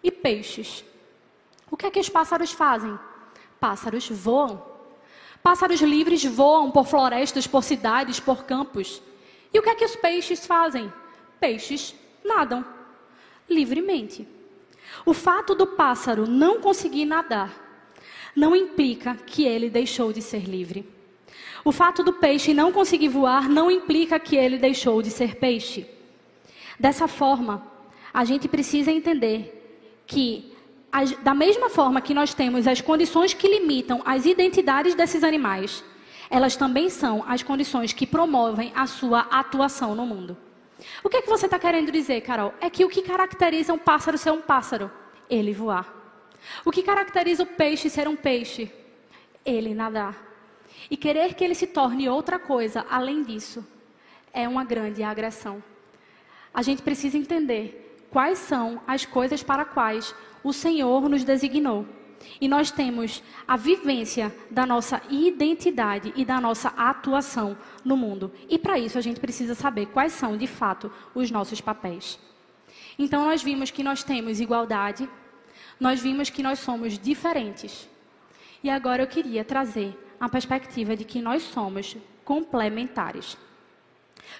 e 0.01 0.09
peixes, 0.09 0.86
o 1.70 1.76
que 1.76 1.86
é 1.86 1.91
que 1.91 1.99
os 1.99 2.07
pássaros 2.07 2.53
fazem? 2.53 2.97
Pássaros 3.59 4.07
voam. 4.07 4.66
Pássaros 5.43 5.82
livres 5.82 6.24
voam 6.24 6.72
por 6.72 6.86
florestas, 6.86 7.45
por 7.45 7.66
cidades, 7.66 8.18
por 8.18 8.45
campos. 8.45 9.01
E 9.53 9.59
o 9.59 9.62
que 9.62 9.72
é 9.72 9.76
que 9.76 9.84
os 9.84 9.97
peixes 9.97 10.45
fazem? 10.45 10.89
Peixes 11.38 11.93
nadam 12.24 12.66
livremente. 13.49 14.26
O 15.05 15.14
fato 15.14 15.53
do 15.53 15.68
pássaro 15.68 16.26
não 16.26 16.62
conseguir 16.62 17.03
nadar 17.03 17.51
não 18.34 18.55
implica 18.55 19.16
que 19.16 19.43
ele 19.43 19.70
deixou 19.70 20.14
de 20.14 20.22
ser 20.22 20.45
livre. 20.45 21.00
O 21.64 21.72
fato 21.72 22.03
do 22.03 22.14
peixe 22.14 22.53
não 22.53 22.72
conseguir 22.72 23.09
voar 23.09 23.47
não 23.47 23.70
implica 23.70 24.20
que 24.20 24.36
ele 24.36 24.57
deixou 24.57 25.01
de 25.01 25.12
ser 25.12 25.36
peixe. 25.36 25.86
Dessa 26.80 27.07
forma, 27.07 27.66
a 28.14 28.26
gente 28.26 28.47
precisa 28.47 28.91
entender 28.91 29.57
que, 30.07 30.51
da 31.22 31.34
mesma 31.34 31.70
forma 31.70 32.01
que 32.01 32.14
nós 32.14 32.34
temos 32.34 32.68
as 32.68 32.82
condições 32.82 33.34
que 33.34 33.47
limitam 33.47 34.01
as 34.03 34.26
identidades 34.26 34.95
desses 34.95 35.24
animais, 35.24 35.84
elas 36.30 36.55
também 36.55 36.89
são 36.89 37.24
as 37.28 37.43
condições 37.43 37.93
que 37.93 38.07
promovem 38.07 38.72
a 38.76 38.88
sua 38.88 39.20
atuação 39.30 39.93
no 39.93 40.05
mundo. 40.05 40.36
O 41.03 41.09
que 41.09 41.18
é 41.18 41.22
que 41.22 41.30
você 41.30 41.45
está 41.45 41.59
querendo 41.59 41.91
dizer, 41.91 42.22
Carol? 42.22 42.53
É 42.59 42.70
que 42.70 42.84
o 42.84 42.89
que 42.89 43.03
caracteriza 43.03 43.74
um 43.74 43.78
pássaro 43.78 44.18
ser 44.18 44.32
um 44.32 44.41
pássaro? 44.41 44.89
Ele 45.30 45.53
voar. 45.53 45.93
O 46.66 46.72
que 46.72 46.82
caracteriza 46.82 47.43
o 47.43 47.45
peixe 47.45 47.89
ser 47.89 48.07
um 48.07 48.16
peixe? 48.16 48.72
Ele 49.45 49.76
nadar. 49.76 50.30
E 50.89 50.97
querer 50.97 51.34
que 51.34 51.43
ele 51.43 51.55
se 51.55 51.67
torne 51.67 52.09
outra 52.09 52.38
coisa 52.38 52.86
além 52.89 53.24
disso 53.24 53.65
é 54.34 54.47
uma 54.47 54.63
grande 54.63 55.03
agressão. 55.03 55.63
A 56.53 56.61
gente 56.61 56.82
precisa 56.82 57.17
entender 57.17 58.05
quais 58.09 58.39
são 58.39 58.82
as 58.86 59.05
coisas 59.05 59.41
para 59.41 59.65
quais 59.65 60.13
o 60.43 60.51
Senhor 60.51 61.07
nos 61.07 61.24
designou. 61.24 61.86
E 62.39 62.47
nós 62.47 62.69
temos 62.69 63.24
a 63.47 63.57
vivência 63.57 64.34
da 64.49 64.65
nossa 64.65 65.01
identidade 65.09 66.13
e 66.15 66.24
da 66.24 66.39
nossa 66.39 66.69
atuação 66.69 67.57
no 67.84 67.97
mundo. 67.97 68.32
E 68.49 68.59
para 68.59 68.78
isso 68.78 68.97
a 68.97 69.01
gente 69.01 69.19
precisa 69.19 69.55
saber 69.55 69.88
quais 69.88 70.13
são, 70.13 70.38
de 70.38 70.45
fato, 70.47 70.91
os 71.15 71.32
nossos 71.32 71.61
papéis. 71.61 72.19
Então 72.97 73.26
nós 73.26 73.41
vimos 73.41 73.72
que 73.72 73.84
nós 73.84 74.03
temos 74.03 74.39
igualdade, 74.39 75.09
nós 75.80 75.99
vimos 75.99 76.30
que 76.30 76.43
nós 76.43 76.59
somos 76.59 76.99
diferentes. 76.99 77.89
E 78.63 78.69
agora 78.69 79.01
eu 79.01 79.07
queria 79.07 79.43
trazer 79.43 79.97
a 80.22 80.30
perspectiva 80.30 80.95
de 80.95 81.03
que 81.03 81.19
nós 81.19 81.41
somos 81.41 81.97
complementares. 82.24 83.36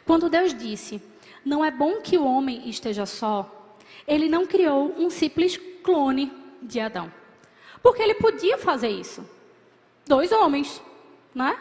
Quando 0.06 0.30
Deus 0.30 0.54
disse: 0.54 1.02
Não 1.44 1.66
é 1.66 1.72
bom 1.72 2.02
que 2.02 2.20
o 2.20 2.26
homem 2.26 2.70
esteja 2.70 3.08
só, 3.08 3.76
ele 4.08 4.30
não 4.30 4.46
criou 4.46 4.94
um 4.96 5.10
simples 5.10 5.58
clone 5.84 6.32
de 6.62 6.80
Adão. 6.80 7.12
Porque 7.82 8.04
ele 8.04 8.14
podia 8.14 8.60
fazer 8.60 8.90
isso. 8.90 9.28
Dois 10.06 10.32
homens, 10.32 10.80
né? 11.34 11.58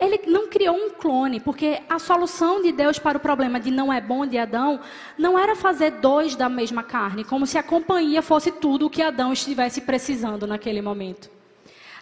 Ele 0.00 0.20
não 0.26 0.48
criou 0.48 0.74
um 0.74 0.90
clone, 0.90 1.38
porque 1.38 1.82
a 1.88 1.98
solução 1.98 2.62
de 2.62 2.72
Deus 2.72 2.98
para 2.98 3.18
o 3.18 3.20
problema 3.20 3.60
de 3.60 3.70
não 3.70 3.92
é 3.92 4.00
bom 4.00 4.26
de 4.26 4.38
Adão 4.38 4.80
não 5.18 5.38
era 5.38 5.54
fazer 5.54 5.92
dois 5.92 6.34
da 6.34 6.48
mesma 6.48 6.82
carne, 6.82 7.24
como 7.24 7.46
se 7.46 7.58
a 7.58 7.62
companhia 7.62 8.20
fosse 8.20 8.50
tudo 8.50 8.86
o 8.86 8.90
que 8.90 9.02
Adão 9.02 9.32
estivesse 9.32 9.82
precisando 9.82 10.46
naquele 10.46 10.82
momento. 10.82 11.30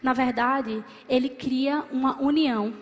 Na 0.03 0.13
verdade, 0.13 0.85
ele 1.09 1.29
cria 1.29 1.85
uma 1.93 2.21
união 2.21 2.75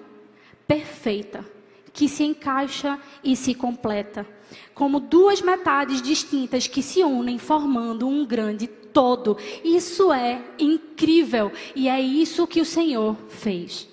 perfeita, 0.66 1.44
que 1.92 2.08
se 2.08 2.24
encaixa 2.24 2.98
e 3.22 3.36
se 3.36 3.54
completa, 3.54 4.26
como 4.74 5.00
duas 5.00 5.42
metades 5.42 6.00
distintas 6.00 6.66
que 6.66 6.82
se 6.82 7.02
unem 7.02 7.38
formando 7.38 8.08
um 8.08 8.24
grande 8.24 8.66
todo. 8.66 9.36
Isso 9.62 10.12
é 10.12 10.40
incrível 10.58 11.52
e 11.74 11.88
é 11.88 12.00
isso 12.00 12.46
que 12.46 12.60
o 12.60 12.64
Senhor 12.64 13.16
fez. 13.28 13.88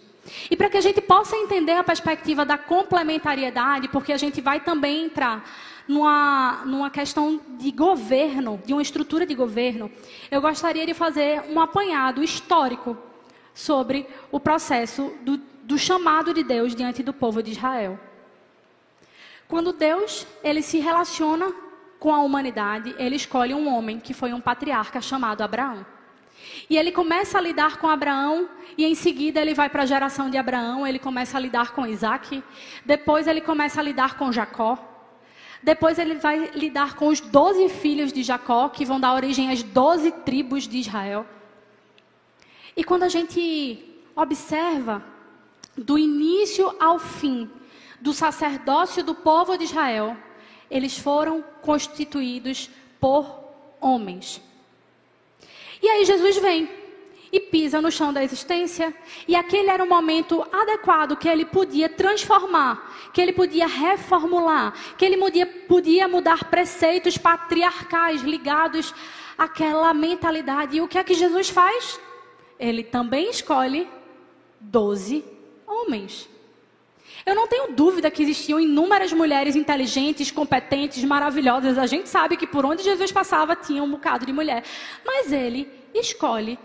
E 0.49 0.55
para 0.55 0.69
que 0.69 0.78
a 0.78 0.82
gente 0.82 1.01
possa 1.01 1.36
entender 1.36 1.73
a 1.73 1.84
perspectiva 1.84 2.45
da 2.45 2.57
complementariedade, 2.57 3.88
porque 3.89 4.11
a 4.11 4.17
gente 4.17 4.41
vai 4.41 4.59
também 4.59 5.05
entrar 5.05 5.49
numa, 5.88 6.63
numa 6.65 6.89
questão 6.89 7.39
de 7.57 7.71
governo, 7.71 8.61
de 8.65 8.73
uma 8.73 8.82
estrutura 8.82 9.25
de 9.25 9.34
governo, 9.34 9.89
eu 10.30 10.41
gostaria 10.41 10.86
de 10.86 10.93
fazer 10.93 11.43
um 11.49 11.59
apanhado 11.59 12.23
histórico 12.23 12.97
sobre 13.58 14.08
o 14.32 14.39
processo 14.39 15.12
do, 15.22 15.38
do 15.64 15.80
chamado 15.80 16.32
de 16.32 16.43
Deus 16.43 16.76
diante 16.76 17.01
do 17.01 17.12
povo 17.12 17.41
de 17.41 17.53
Israel. 17.53 17.99
Quando 19.47 19.74
Deus 19.74 20.28
ele 20.43 20.62
se 20.62 20.78
relaciona 20.78 21.51
com 21.99 22.14
a 22.14 22.20
humanidade, 22.20 22.93
ele 22.99 23.16
escolhe 23.16 23.55
um 23.55 23.68
homem 23.68 23.99
que 23.99 24.14
foi 24.14 24.32
um 24.32 24.39
patriarca 24.39 25.01
chamado 25.01 25.41
Abraão. 25.41 25.84
E 26.70 26.78
ele 26.78 26.91
começa 26.91 27.39
a 27.39 27.41
lidar 27.41 27.78
com 27.78 27.88
Abraão, 27.88 28.47
e 28.78 28.86
em 28.86 28.93
seguida 28.93 29.41
ele 29.41 29.55
vai 29.55 29.70
para 29.70 29.82
a 29.82 29.88
geração 29.88 30.30
de 30.30 30.38
Abraão, 30.38 30.86
ele 30.86 30.99
começa 30.99 31.36
a 31.36 31.41
lidar 31.41 31.72
com 31.72 31.88
Isaac, 31.88 32.43
depois 32.86 33.26
ele 33.26 33.41
começa 33.41 33.80
a 33.80 33.84
lidar 33.84 34.20
com 34.20 34.32
Jacó, 34.32 34.78
depois 35.64 35.97
ele 35.97 36.14
vai 36.14 36.51
lidar 36.53 36.93
com 36.93 37.08
os 37.08 37.20
doze 37.20 37.70
filhos 37.70 38.14
de 38.14 38.22
Jacó, 38.22 38.70
que 38.70 38.86
vão 38.86 38.99
dar 38.99 39.16
origem 39.16 39.51
às 39.51 39.64
doze 39.64 40.12
tribos 40.12 40.68
de 40.68 40.78
Israel. 40.78 41.26
E 42.78 42.84
quando 42.84 43.01
a 43.01 43.09
gente 43.09 43.84
observa 44.15 45.03
do 45.75 45.97
início 45.97 46.75
ao 46.80 46.99
fim 46.99 47.49
do 47.99 48.13
sacerdócio 48.13 49.03
do 49.03 49.15
povo 49.15 49.57
de 49.57 49.63
Israel, 49.63 50.15
eles 50.69 50.95
foram 50.95 51.43
constituídos 51.63 52.69
por 52.99 53.25
homens. 53.82 54.39
E 55.82 55.89
aí 55.89 56.05
Jesus 56.05 56.38
vem 56.38 56.69
e 57.32 57.39
pisa 57.39 57.82
no 57.82 57.91
chão 57.91 58.13
da 58.13 58.23
existência, 58.23 58.93
e 59.28 59.36
aquele 59.36 59.69
era 59.69 59.84
o 59.84 59.89
momento 59.89 60.47
adequado 60.51 61.17
que 61.17 61.28
ele 61.28 61.45
podia 61.45 61.89
transformar, 61.89 63.09
que 63.11 63.19
ele 63.19 63.34
podia 63.34 63.67
reformular, 63.67 64.73
que 64.97 65.03
ele 65.03 65.17
podia, 65.17 65.45
podia 65.45 66.07
mudar 66.07 66.45
preceitos 66.45 67.17
patriarcais 67.17 68.21
ligados 68.21 68.93
àquela 69.36 69.93
mentalidade. 69.95 70.78
E 70.78 70.82
o 70.82 70.88
que 70.88 70.97
é 70.97 71.03
que 71.03 71.15
Jesus 71.15 71.49
faz? 71.49 71.99
Ele 72.60 72.84
também 72.84 73.30
escolhe 73.30 73.88
doze 74.60 75.24
homens. 75.66 76.30
Eu 77.26 77.36
não 77.36 77.47
tenho 77.47 77.74
dúvida 77.74 78.10
que 78.10 78.24
existiam 78.24 78.60
inúmeras 78.60 79.12
mulheres 79.12 79.55
inteligentes, 79.55 80.32
competentes, 80.32 81.03
maravilhosas. 81.03 81.78
A 81.78 81.86
gente 81.86 82.08
sabe 82.08 82.38
que 82.38 82.47
por 82.47 82.66
onde 82.66 82.84
Jesus 82.84 83.12
passava 83.12 83.55
tinha 83.55 83.84
um 83.84 83.91
bocado 83.91 84.26
de 84.26 84.32
mulher. 84.32 84.64
Mas 85.05 85.32
ele 85.32 85.70
escolhe 85.93 86.58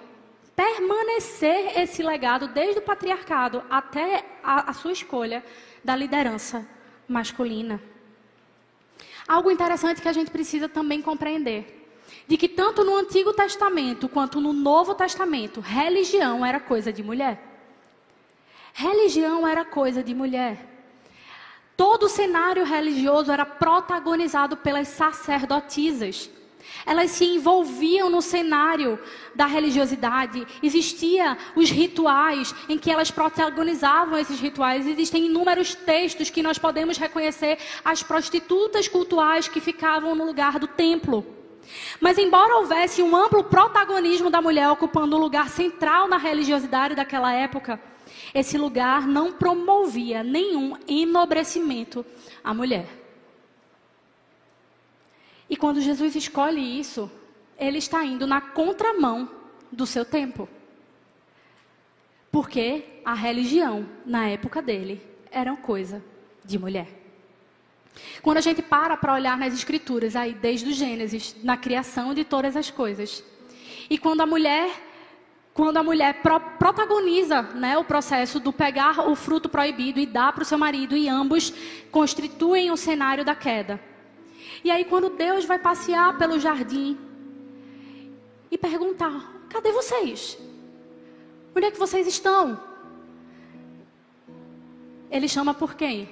permanecer 0.55 1.79
esse 1.81 2.03
legado 2.03 2.49
desde 2.49 2.79
o 2.79 2.83
patriarcado 2.83 3.63
até 3.71 4.25
a, 4.43 4.71
a 4.71 4.73
sua 4.73 4.93
escolha 4.93 5.45
da 5.83 5.97
liderança 5.97 6.67
masculina. 7.09 7.83
Algo 9.27 9.51
interessante 9.51 10.03
que 10.03 10.09
a 10.09 10.13
gente 10.13 10.31
precisa 10.31 10.69
também 10.69 11.01
compreender 11.01 11.82
de 12.33 12.39
que 12.39 12.49
tanto 12.49 12.83
no 12.83 12.97
Antigo 12.97 13.35
Testamento 13.35 14.09
quanto 14.09 14.41
no 14.41 14.55
Novo 14.55 14.95
Testamento, 14.95 15.61
religião 15.61 16.47
era 16.47 16.59
coisa 16.59 16.91
de 16.91 17.03
mulher. 17.03 17.39
Religião 18.73 19.47
era 19.47 19.67
coisa 19.67 20.03
de 20.03 20.15
mulher. 20.15 20.67
Todo 21.77 22.05
o 22.05 22.09
cenário 22.09 22.65
religioso 22.65 23.31
era 23.31 23.45
protagonizado 23.45 24.57
pelas 24.57 24.89
sacerdotisas. 24.89 26.31
Elas 26.87 27.11
se 27.11 27.27
envolviam 27.27 28.09
no 28.09 28.23
cenário 28.23 28.99
da 29.35 29.45
religiosidade. 29.45 30.47
Existiam 30.63 31.37
os 31.55 31.69
rituais 31.69 32.55
em 32.67 32.79
que 32.79 32.91
elas 32.91 33.11
protagonizavam 33.11 34.19
esses 34.19 34.41
rituais. 34.41 34.87
Existem 34.87 35.27
inúmeros 35.27 35.75
textos 35.75 36.31
que 36.31 36.43
nós 36.43 36.57
podemos 36.57 36.97
reconhecer 36.97 37.59
as 37.85 38.03
prostitutas 38.03 38.89
cultuais 38.89 39.49
que 39.49 39.61
ficavam 39.61 40.15
no 40.15 40.25
lugar 40.25 40.59
do 40.59 40.67
templo. 40.67 41.42
Mas 42.01 42.19
embora 42.19 42.57
houvesse 42.57 43.03
um 43.03 43.15
amplo 43.17 43.45
protagonismo 43.45 44.31
da 44.31 44.43
mulher 44.43 44.69
ocupando 44.69 45.17
um 45.17 45.21
lugar 45.21 45.49
central 45.49 46.09
na 46.09 46.17
religiosidade 46.17 46.95
daquela 46.95 47.33
época, 47.33 47.81
esse 48.35 48.59
lugar 48.59 49.07
não 49.07 49.33
promovia 49.33 50.23
nenhum 50.23 50.77
enobrecimento 50.89 52.05
à 52.43 52.53
mulher. 52.53 52.87
E 55.49 55.57
quando 55.57 55.81
Jesus 55.81 56.17
escolhe 56.17 56.81
isso, 56.81 57.11
ele 57.59 57.79
está 57.79 58.05
indo 58.05 58.27
na 58.27 58.41
contramão 58.41 59.29
do 59.71 59.87
seu 59.87 60.05
tempo. 60.05 60.49
Porque 62.31 63.01
a 63.05 63.13
religião, 63.13 63.87
na 64.07 64.27
época 64.29 64.63
dele, 64.63 65.07
era 65.31 65.53
uma 65.53 65.61
coisa 65.61 66.03
de 66.43 66.59
mulher. 66.59 67.02
Quando 68.23 68.39
a 68.39 68.41
gente 68.41 68.63
para 68.63 68.97
para 68.97 69.15
olhar 69.15 69.37
nas 69.37 69.53
escrituras, 69.55 70.17
aí 70.17 70.33
desde 70.33 70.71
o 70.71 70.73
Gênesis, 70.73 71.37
na 71.43 71.57
criação 71.57 72.15
de 72.15 72.25
todas 72.25 72.57
as 72.57 72.71
coisas, 72.71 73.23
e 73.91 73.99
quando 73.99 74.21
a 74.21 74.27
mulher 74.27 74.71
quando 75.55 75.77
a 75.77 75.83
mulher 75.83 76.23
pro, 76.23 76.41
protagoniza 76.41 77.43
né, 77.43 77.77
o 77.77 77.85
processo 77.85 78.41
do 78.41 78.53
pegar 78.53 79.07
o 79.07 79.15
fruto 79.15 79.51
proibido 79.51 80.01
e 80.01 80.07
dar 80.07 80.33
para 80.33 80.43
o 80.43 80.47
seu 80.47 80.57
marido, 80.57 80.97
e 80.97 81.11
ambos 81.11 81.53
constituem 81.91 82.71
o 82.71 82.77
cenário 82.77 83.23
da 83.23 83.35
queda. 83.35 83.79
E 84.65 84.71
aí, 84.71 84.85
quando 84.85 85.11
Deus 85.11 85.45
vai 85.45 85.59
passear 85.59 86.17
pelo 86.17 86.41
jardim 86.41 86.97
e 88.51 88.57
perguntar: 88.57 89.45
cadê 89.51 89.73
vocês? 89.73 90.39
Onde 91.55 91.67
é 91.67 91.71
que 91.71 91.79
vocês 91.79 92.07
estão? 92.07 92.59
Ele 95.11 95.29
chama 95.29 95.53
por 95.53 95.75
quem? 95.75 96.09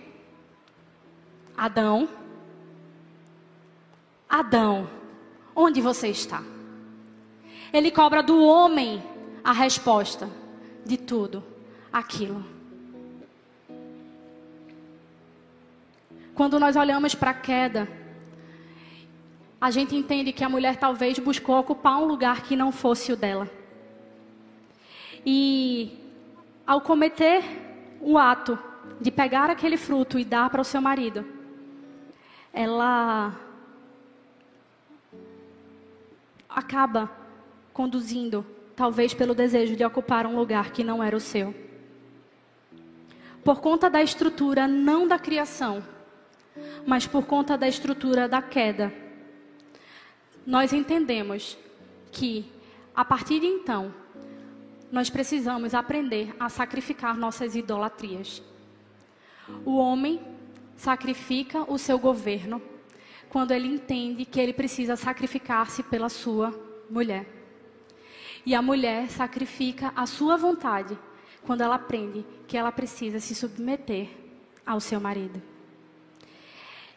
Adão. 1.61 2.09
Adão, 4.27 4.89
onde 5.55 5.79
você 5.83 6.09
está? 6.09 6.43
Ele 7.71 7.91
cobra 7.91 8.23
do 8.23 8.43
homem 8.43 9.03
a 9.45 9.53
resposta 9.53 10.27
de 10.87 10.97
tudo 10.97 11.45
aquilo. 11.93 12.43
Quando 16.35 16.59
nós 16.59 16.77
olhamos 16.77 17.15
para 17.15 17.33
a 17.33 17.35
queda, 17.35 17.87
a 19.61 19.71
gente 19.71 19.95
entende 19.95 20.33
que 20.33 20.43
a 20.43 20.49
mulher 20.49 20.77
talvez 20.77 21.19
buscou 21.19 21.59
ocupar 21.59 21.99
um 21.99 22.07
lugar 22.07 22.41
que 22.41 22.57
não 22.57 22.73
fosse 22.73 23.13
o 23.13 23.17
dela. 23.17 23.47
E 25.27 25.93
ao 26.67 26.81
cometer 26.81 27.45
o 28.01 28.17
ato 28.17 28.59
de 28.99 29.11
pegar 29.11 29.51
aquele 29.51 29.77
fruto 29.77 30.19
e 30.19 30.25
dar 30.25 30.49
para 30.49 30.63
o 30.63 30.65
seu 30.65 30.81
marido, 30.81 31.40
ela 32.53 33.35
acaba 36.49 37.11
conduzindo, 37.73 38.45
talvez 38.75 39.15
pelo 39.15 39.35
desejo 39.35 39.77
de 39.77 39.85
ocupar 39.85 40.27
um 40.27 40.37
lugar 40.37 40.73
que 40.73 40.83
não 40.83 41.03
era 41.03 41.17
o 41.17 41.21
seu. 41.21 41.55
Por 43.45 43.61
conta 43.61 43.89
da 43.89 44.03
estrutura 44.03 44.67
não 44.67 45.07
da 45.07 45.19
criação, 45.19 45.83
mas 46.87 47.07
por 47.07 47.25
conta 47.25 47.57
da 47.57 47.69
estrutura 47.69 48.29
da 48.29 48.43
queda, 48.43 48.93
nós 50.47 50.73
entendemos 50.73 51.57
que 52.11 52.51
a 52.95 53.05
partir 53.05 53.41
de 53.41 53.47
então 53.47 53.95
nós 54.91 55.09
precisamos 55.09 55.73
aprender 55.73 56.35
a 56.39 56.49
sacrificar 56.49 57.17
nossas 57.17 57.55
idolatrias. 57.55 58.43
O 59.65 59.77
homem 59.77 60.21
sacrifica 60.81 61.71
o 61.71 61.77
seu 61.77 61.99
governo 61.99 62.61
quando 63.29 63.51
ele 63.51 63.69
entende 63.69 64.25
que 64.25 64.41
ele 64.41 64.55
precisa 64.55 64.97
sacrificar-se 64.97 65.83
pela 65.83 66.09
sua 66.09 66.59
mulher. 66.89 67.27
E 68.47 68.55
a 68.55 68.63
mulher 68.63 69.11
sacrifica 69.11 69.93
a 69.95 70.07
sua 70.07 70.39
vontade 70.39 70.99
quando 71.43 71.61
ela 71.61 71.75
aprende 71.75 72.25
que 72.49 72.57
ela 72.57 72.73
precisa 72.73 73.21
se 73.21 73.35
submeter 73.35 74.09
ao 74.65 74.81
seu 74.81 74.99
marido. 74.99 75.43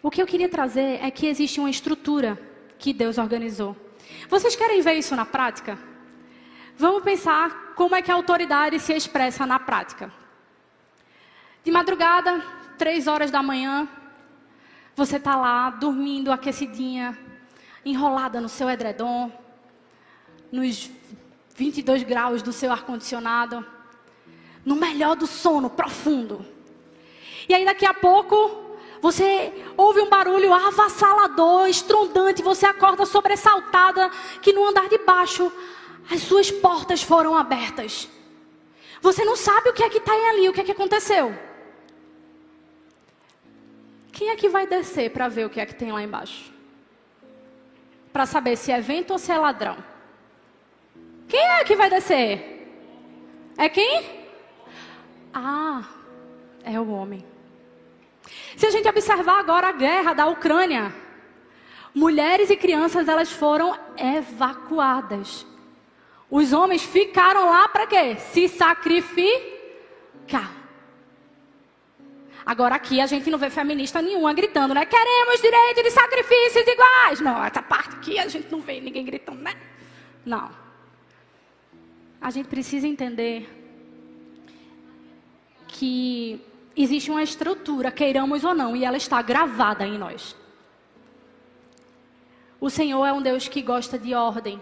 O 0.02 0.10
que 0.10 0.22
eu 0.22 0.26
queria 0.26 0.48
trazer 0.48 1.04
é 1.04 1.12
que 1.12 1.28
existe 1.28 1.60
uma 1.60 1.70
estrutura 1.70 2.40
que 2.80 2.94
Deus 2.94 3.18
organizou. 3.18 3.76
Vocês 4.30 4.56
querem 4.56 4.82
ver 4.82 4.94
isso 4.94 5.14
na 5.14 5.26
prática? 5.26 5.78
Vamos 6.78 7.04
pensar 7.04 7.74
como 7.76 7.96
é 7.96 8.02
que 8.02 8.12
a 8.12 8.16
autoridade 8.16 8.80
se 8.80 8.94
expressa 8.94 9.46
na 9.46 9.60
prática. 9.60 10.10
De 11.66 11.72
madrugada, 11.72 12.62
três 12.78 13.07
horas 13.07 13.32
da 13.32 13.41
manhã, 13.41 13.88
você 14.95 15.17
está 15.17 15.36
lá 15.36 15.69
dormindo 15.69 16.32
aquecidinha, 16.32 17.17
enrolada 17.86 18.39
no 18.39 18.49
seu 18.49 18.69
edredom, 18.69 19.32
nos 20.51 20.89
22 21.55 22.03
graus 22.03 22.41
do 22.41 22.51
seu 22.51 22.71
ar-condicionado, 22.71 23.65
no 24.65 24.76
melhor 24.76 25.15
do 25.15 25.28
sono 25.28 25.69
profundo. 25.69 26.45
E 27.47 27.53
aí 27.53 27.65
daqui 27.65 27.86
a 27.86 27.93
pouco 27.93 28.61
você 29.01 29.51
ouve 29.76 29.99
um 29.99 30.09
barulho 30.09 30.53
avassalador, 30.53 31.67
estrondante, 31.67 32.41
você 32.41 32.65
acorda 32.65 33.05
sobressaltada 33.05 34.09
que 34.41 34.53
no 34.53 34.65
andar 34.65 34.88
de 34.88 34.97
baixo 34.99 35.51
as 36.09 36.21
suas 36.21 36.49
portas 36.49 37.01
foram 37.03 37.36
abertas. 37.36 38.07
Você 39.01 39.26
não 39.26 39.36
sabe 39.36 39.69
o 39.69 39.74
que 39.74 39.84
é 39.84 39.89
que 39.89 39.97
está 39.97 40.13
ali, 40.30 40.47
o 40.47 40.53
que 40.53 40.61
é 40.61 40.63
que 40.63 40.71
aconteceu. 40.71 41.38
Quem 44.14 44.30
é 44.30 44.36
que 44.36 44.47
vai 44.47 44.68
descer 44.68 45.09
para 45.11 45.28
ver 45.28 45.45
o 45.45 45.49
que 45.49 45.59
é 45.59 45.66
que 45.66 45.74
tem 45.74 45.91
lá 45.91 46.01
embaixo? 46.01 46.53
Para 48.14 48.28
saber 48.28 48.55
se 48.55 48.72
é 48.72 48.80
vento 48.80 49.11
ou 49.11 49.18
se 49.18 49.32
é 49.32 49.38
ladrão. 49.38 49.76
Quem 51.28 51.41
é 51.41 51.64
que 51.64 51.76
vai 51.76 51.89
descer? 51.89 52.32
É 53.57 53.68
quem? 53.68 54.28
Ah, 55.34 55.84
é 56.64 56.80
o 56.80 56.89
homem. 56.91 57.26
Se 58.55 58.68
a 58.68 58.70
gente 58.70 58.88
observar 58.88 59.39
agora 59.39 59.70
a 59.70 59.72
guerra 59.72 60.14
da 60.14 60.28
Ucrânia, 60.28 60.93
mulheres 61.93 62.51
e 62.51 62.55
crianças 62.55 63.07
elas 63.07 63.32
foram 63.32 63.76
evacuadas. 63.97 65.43
Os 66.30 66.53
homens 66.53 66.84
ficaram 66.84 67.49
lá 67.49 67.68
para 67.68 67.88
quê? 67.88 68.16
Se 68.18 68.47
sacrificar. 68.47 69.43
Agora 72.46 72.76
aqui 72.76 73.00
a 73.00 73.06
gente 73.06 73.30
não 73.30 73.38
vê 73.38 73.50
feminista 73.50 74.02
nenhuma 74.02 74.34
gritando, 74.34 74.74
né? 74.74 74.86
Queremos 74.86 75.41
direito 75.41 75.82
de 75.82 75.91
sacrifícios 75.91 76.68
iguais. 76.68 77.20
Não, 77.22 77.44
essa 77.44 77.62
parte 77.62 77.96
aqui 77.96 78.20
a 78.20 78.28
gente 78.28 78.52
não 78.52 78.60
vê 78.60 78.82
ninguém 78.82 79.06
gritando, 79.06 79.41
né? 79.41 79.54
Não. 80.26 80.50
A 82.20 82.30
gente 82.32 82.48
precisa 82.48 82.88
entender 82.88 83.50
que 85.68 86.41
existe 86.76 87.10
uma 87.10 87.24
estrutura, 87.24 87.91
queiramos 87.91 88.44
ou 88.44 88.54
não, 88.54 88.76
e 88.76 88.84
ela 88.84 88.98
está 88.98 89.22
gravada 89.22 89.86
em 89.86 89.98
nós. 89.98 90.36
O 92.60 92.70
Senhor 92.70 93.06
é 93.06 93.12
um 93.12 93.22
Deus 93.22 93.48
que 93.48 93.62
gosta 93.62 93.98
de 93.98 94.14
ordem 94.14 94.60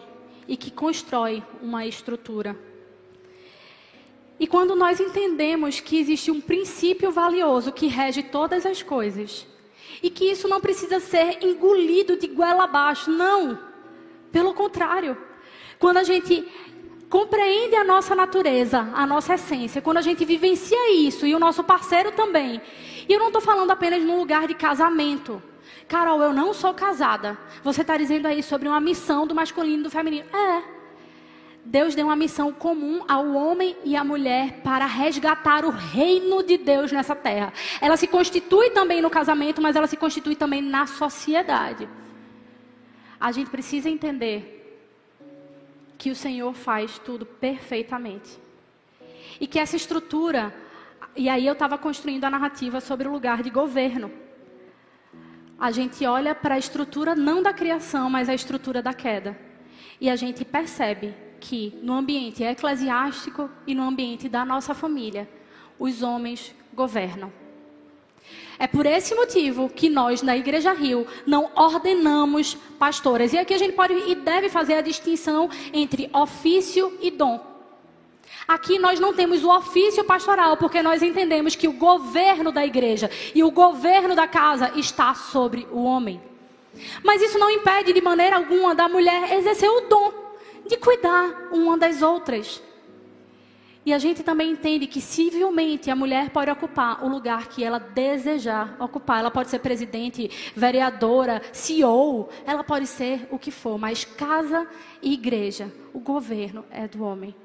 e 0.48 0.58
que 0.58 0.72
constrói 0.72 1.44
uma 1.62 1.86
estrutura. 1.86 2.58
E 4.42 4.48
quando 4.48 4.76
nós 4.76 5.00
entendemos 5.00 5.80
que 5.80 6.00
existe 6.00 6.32
um 6.32 6.42
princípio 6.42 7.12
valioso 7.12 7.72
que 7.72 7.86
rege 7.86 8.24
todas 8.24 8.66
as 8.66 8.82
coisas, 8.82 9.46
e 10.02 10.10
que 10.10 10.32
isso 10.32 10.48
não 10.48 10.60
precisa 10.60 11.00
ser 11.00 11.46
engolido 11.46 12.18
de 12.18 12.26
goela 12.26 12.64
abaixo, 12.64 13.12
não. 13.12 13.60
Pelo 14.32 14.52
contrário, 14.56 15.16
quando 15.78 15.98
a 15.98 16.04
gente 16.04 16.44
compreende 17.08 17.76
a 17.76 17.84
nossa 17.84 18.16
natureza, 18.16 18.90
a 18.96 19.06
nossa 19.06 19.36
essência, 19.36 19.80
quando 19.80 19.98
a 19.98 20.02
gente 20.02 20.26
vivencia 20.26 20.92
isso 20.92 21.28
e 21.28 21.36
o 21.36 21.40
nosso 21.40 21.64
parceiro 21.64 22.12
também. 22.12 22.60
E 23.08 23.14
eu 23.14 23.20
não 23.20 23.28
estou 23.28 23.44
falando 23.44 23.70
apenas 23.70 24.02
num 24.02 24.18
lugar 24.18 24.48
de 24.48 24.56
casamento. 24.56 25.40
Carol, 25.88 26.20
eu 26.20 26.34
não 26.34 26.52
sou 26.52 26.74
casada. 26.74 27.38
Você 27.64 27.82
está 27.82 27.96
dizendo 27.96 28.26
aí 28.26 28.42
sobre 28.42 28.68
uma 28.68 28.80
missão 28.80 29.28
do 29.28 29.36
masculino 29.36 29.82
e 29.82 29.84
do 29.84 29.92
feminino. 29.92 30.26
É. 30.36 30.81
Deus 31.64 31.94
deu 31.94 32.08
uma 32.08 32.16
missão 32.16 32.52
comum 32.52 33.04
ao 33.08 33.34
homem 33.34 33.78
e 33.84 33.96
à 33.96 34.04
mulher 34.04 34.62
para 34.64 34.86
resgatar 34.86 35.64
o 35.64 35.70
reino 35.70 36.44
de 36.44 36.58
Deus 36.58 36.92
nessa 36.92 37.16
terra. 37.16 37.54
Ela 37.80 37.96
se 37.96 38.08
constitui 38.08 38.72
também 38.72 39.02
no 39.02 39.10
casamento, 39.10 39.62
mas 39.62 39.76
ela 39.76 39.88
se 39.88 39.96
constitui 39.96 40.36
também 40.36 40.62
na 40.62 40.88
sociedade. 40.88 41.88
A 43.20 43.32
gente 43.32 43.52
precisa 43.52 43.90
entender 43.90 44.58
que 45.98 46.10
o 46.10 46.16
Senhor 46.16 46.54
faz 46.54 46.98
tudo 46.98 47.26
perfeitamente. 47.26 48.40
E 49.40 49.46
que 49.46 49.60
essa 49.60 49.76
estrutura, 49.76 50.54
e 51.16 51.30
aí 51.30 51.46
eu 51.46 51.54
estava 51.54 51.78
construindo 51.78 52.24
a 52.24 52.30
narrativa 52.30 52.82
sobre 52.82 53.08
o 53.08 53.12
lugar 53.12 53.44
de 53.44 53.52
governo. 53.52 54.12
A 55.60 55.70
gente 55.70 56.04
olha 56.08 56.34
para 56.34 56.56
a 56.56 56.58
estrutura 56.58 57.14
não 57.14 57.44
da 57.44 57.54
criação, 57.54 58.10
mas 58.10 58.28
a 58.28 58.34
estrutura 58.34 58.82
da 58.82 58.96
queda. 58.96 59.38
E 60.00 60.10
a 60.10 60.16
gente 60.16 60.44
percebe 60.44 61.14
que 61.42 61.74
no 61.82 61.94
ambiente 61.94 62.44
eclesiástico 62.44 63.50
e 63.66 63.74
no 63.74 63.84
ambiente 63.84 64.30
da 64.30 64.46
nossa 64.46 64.74
família, 64.74 65.28
os 65.78 66.04
homens 66.04 66.56
governam. 66.74 67.34
É 68.60 68.68
por 68.68 68.86
esse 68.86 69.16
motivo 69.16 69.68
que 69.68 69.90
nós, 69.90 70.22
na 70.22 70.38
Igreja 70.38 70.72
Rio, 70.72 71.08
não 71.26 71.50
ordenamos 71.56 72.54
pastoras. 72.78 73.34
E 73.34 73.38
aqui 73.40 73.56
a 73.56 73.58
gente 73.58 73.74
pode 73.74 73.94
e 73.94 74.14
deve 74.14 74.50
fazer 74.50 74.76
a 74.76 74.82
distinção 74.82 75.50
entre 75.74 76.10
ofício 76.14 76.96
e 77.02 77.10
dom. 77.10 77.44
Aqui 78.48 78.78
nós 78.78 79.00
não 79.00 79.14
temos 79.14 79.44
o 79.44 79.50
ofício 79.50 80.04
pastoral, 80.04 80.58
porque 80.58 80.84
nós 80.84 81.02
entendemos 81.02 81.56
que 81.56 81.68
o 81.68 81.74
governo 81.74 82.52
da 82.52 82.64
igreja 82.64 83.10
e 83.34 83.44
o 83.44 83.50
governo 83.50 84.14
da 84.14 84.28
casa 84.28 84.72
está 84.76 85.16
sobre 85.16 85.68
o 85.72 85.84
homem. 85.84 86.22
Mas 87.04 87.22
isso 87.22 87.40
não 87.40 87.50
impede 87.50 87.92
de 87.92 88.02
maneira 88.02 88.36
alguma 88.36 88.76
da 88.76 88.88
mulher 88.88 89.34
exercer 89.34 89.70
o 89.70 89.82
dom 89.82 90.21
de 90.72 90.78
cuidar 90.78 91.50
uma 91.52 91.78
das 91.78 92.02
outras. 92.02 92.64
E 93.86 93.92
a 93.92 93.98
gente 93.98 94.24
também 94.24 94.52
entende 94.52 94.88
que 94.88 95.02
civilmente 95.02 95.92
a 95.92 95.96
mulher 95.96 96.30
pode 96.30 96.50
ocupar 96.50 97.04
o 97.04 97.10
lugar 97.10 97.50
que 97.50 97.62
ela 97.62 97.78
desejar 97.78 98.78
ocupar. 98.80 99.20
Ela 99.20 99.32
pode 99.32 99.50
ser 99.50 99.60
presidente, 99.60 100.30
vereadora, 100.56 101.42
CEO, 101.52 102.30
ela 102.46 102.64
pode 102.64 102.88
ser 102.88 103.28
o 103.32 103.38
que 103.38 103.52
for, 103.52 103.78
mas 103.78 104.06
casa 104.06 104.66
e 105.02 105.14
igreja, 105.14 105.74
o 105.94 106.00
governo 106.00 106.64
é 106.72 106.88
do 106.88 107.04
homem. 107.04 107.36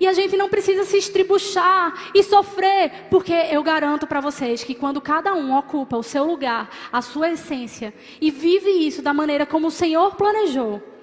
E 0.00 0.06
a 0.06 0.12
gente 0.14 0.34
não 0.36 0.48
precisa 0.48 0.84
se 0.84 0.96
estribuchar 0.96 2.10
e 2.14 2.22
sofrer, 2.22 3.06
porque 3.10 3.32
eu 3.32 3.62
garanto 3.62 4.06
para 4.06 4.20
vocês 4.20 4.64
que 4.64 4.74
quando 4.74 5.00
cada 5.00 5.34
um 5.34 5.54
ocupa 5.56 5.96
o 5.96 6.02
seu 6.02 6.24
lugar, 6.24 6.70
a 6.90 7.02
sua 7.02 7.30
essência 7.30 7.92
e 8.18 8.30
vive 8.30 8.70
isso 8.70 9.02
da 9.02 9.12
maneira 9.12 9.44
como 9.44 9.66
o 9.66 9.70
Senhor 9.70 10.14
planejou, 10.16 10.93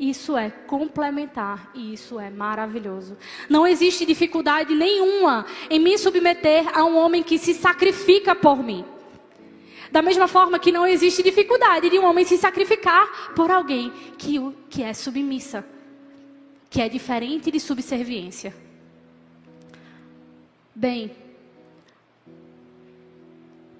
isso 0.00 0.34
é 0.34 0.48
complementar 0.48 1.70
e 1.74 1.92
isso 1.92 2.18
é 2.18 2.30
maravilhoso. 2.30 3.18
Não 3.50 3.66
existe 3.66 4.06
dificuldade 4.06 4.74
nenhuma 4.74 5.44
em 5.68 5.78
me 5.78 5.98
submeter 5.98 6.66
a 6.74 6.82
um 6.86 6.96
homem 6.96 7.22
que 7.22 7.38
se 7.38 7.52
sacrifica 7.52 8.34
por 8.34 8.62
mim. 8.62 8.82
Da 9.92 10.00
mesma 10.00 10.26
forma 10.26 10.58
que 10.58 10.72
não 10.72 10.86
existe 10.86 11.22
dificuldade 11.22 11.90
de 11.90 11.98
um 11.98 12.06
homem 12.06 12.24
se 12.24 12.38
sacrificar 12.38 13.34
por 13.34 13.50
alguém 13.50 13.92
que, 14.16 14.38
que 14.70 14.82
é 14.82 14.94
submissa, 14.94 15.66
que 16.70 16.80
é 16.80 16.88
diferente 16.88 17.50
de 17.50 17.60
subserviência. 17.60 18.54
Bem, 20.74 21.10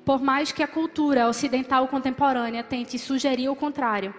por 0.05 0.21
mais 0.21 0.53
que 0.53 0.63
a 0.63 0.69
cultura 0.69 1.29
ocidental 1.29 1.89
contemporânea 1.89 2.63
tente 2.63 2.99
sugerir 2.99 3.49
o 3.49 3.57
contrário, 3.57 4.13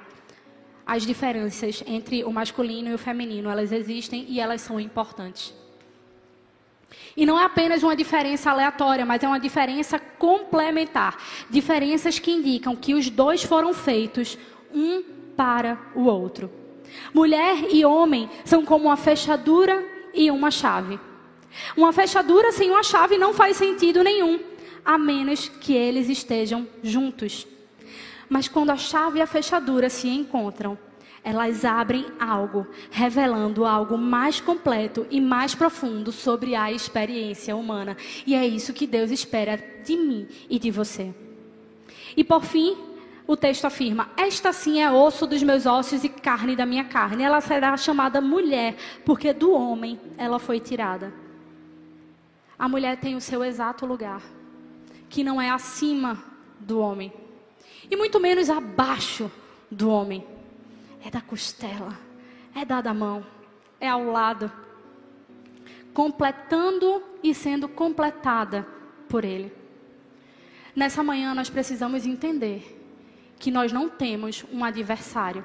as 0.91 1.05
diferenças 1.05 1.81
entre 1.87 2.21
o 2.25 2.33
masculino 2.33 2.89
e 2.89 2.93
o 2.93 2.97
feminino, 2.97 3.49
elas 3.49 3.71
existem 3.71 4.25
e 4.27 4.41
elas 4.41 4.59
são 4.59 4.77
importantes. 4.77 5.53
E 7.15 7.25
não 7.25 7.39
é 7.39 7.45
apenas 7.45 7.81
uma 7.81 7.95
diferença 7.95 8.51
aleatória, 8.51 9.05
mas 9.05 9.23
é 9.23 9.27
uma 9.27 9.39
diferença 9.39 9.97
complementar. 9.97 11.15
Diferenças 11.49 12.19
que 12.19 12.29
indicam 12.29 12.75
que 12.75 12.93
os 12.93 13.09
dois 13.09 13.41
foram 13.41 13.73
feitos 13.73 14.37
um 14.73 15.01
para 15.33 15.79
o 15.95 16.07
outro. 16.07 16.51
Mulher 17.13 17.73
e 17.73 17.85
homem 17.85 18.29
são 18.43 18.65
como 18.65 18.87
uma 18.89 18.97
fechadura 18.97 19.81
e 20.13 20.29
uma 20.29 20.51
chave. 20.51 20.99
Uma 21.77 21.93
fechadura 21.93 22.51
sem 22.51 22.69
uma 22.69 22.83
chave 22.83 23.17
não 23.17 23.33
faz 23.33 23.55
sentido 23.55 24.03
nenhum, 24.03 24.41
a 24.83 24.97
menos 24.97 25.47
que 25.47 25.71
eles 25.71 26.09
estejam 26.09 26.67
juntos. 26.83 27.47
Mas 28.31 28.47
quando 28.47 28.69
a 28.69 28.77
chave 28.77 29.19
e 29.19 29.21
a 29.21 29.27
fechadura 29.27 29.89
se 29.89 30.07
encontram, 30.07 30.79
elas 31.21 31.65
abrem 31.65 32.05
algo, 32.17 32.65
revelando 32.89 33.65
algo 33.65 33.97
mais 33.97 34.39
completo 34.39 35.05
e 35.11 35.19
mais 35.19 35.53
profundo 35.53 36.13
sobre 36.13 36.55
a 36.55 36.71
experiência 36.71 37.57
humana. 37.57 37.97
E 38.25 38.33
é 38.33 38.47
isso 38.47 38.71
que 38.71 38.87
Deus 38.87 39.11
espera 39.11 39.61
de 39.83 39.97
mim 39.97 40.29
e 40.49 40.57
de 40.57 40.71
você. 40.71 41.13
E 42.15 42.23
por 42.23 42.45
fim, 42.45 42.77
o 43.27 43.35
texto 43.35 43.65
afirma: 43.65 44.09
Esta 44.15 44.53
sim 44.53 44.81
é 44.81 44.89
osso 44.89 45.27
dos 45.27 45.43
meus 45.43 45.65
ossos 45.65 46.01
e 46.05 46.07
carne 46.07 46.55
da 46.55 46.65
minha 46.65 46.85
carne. 46.85 47.23
Ela 47.23 47.41
será 47.41 47.75
chamada 47.75 48.21
mulher, 48.21 48.77
porque 49.03 49.33
do 49.33 49.51
homem 49.51 49.99
ela 50.17 50.39
foi 50.39 50.61
tirada. 50.61 51.13
A 52.57 52.69
mulher 52.69 52.95
tem 52.95 53.13
o 53.13 53.21
seu 53.21 53.43
exato 53.43 53.85
lugar, 53.85 54.21
que 55.09 55.21
não 55.21 55.41
é 55.41 55.49
acima 55.49 56.23
do 56.57 56.79
homem, 56.79 57.11
e 57.91 57.95
muito 57.97 58.21
menos 58.21 58.49
abaixo 58.49 59.29
do 59.69 59.89
homem 59.89 60.25
é 61.03 61.09
da 61.09 61.19
costela, 61.19 61.99
é 62.55 62.63
dada 62.63 62.89
a 62.89 62.93
mão, 62.93 63.25
é 63.81 63.89
ao 63.89 64.05
lado, 64.05 64.49
completando 65.93 67.03
e 67.21 67.35
sendo 67.35 67.67
completada 67.67 68.65
por 69.09 69.25
Ele. 69.25 69.51
Nessa 70.73 71.03
manhã 71.03 71.35
nós 71.35 71.49
precisamos 71.49 72.05
entender 72.05 72.79
que 73.37 73.51
nós 73.51 73.73
não 73.73 73.89
temos 73.89 74.45
um 74.53 74.63
adversário. 74.63 75.43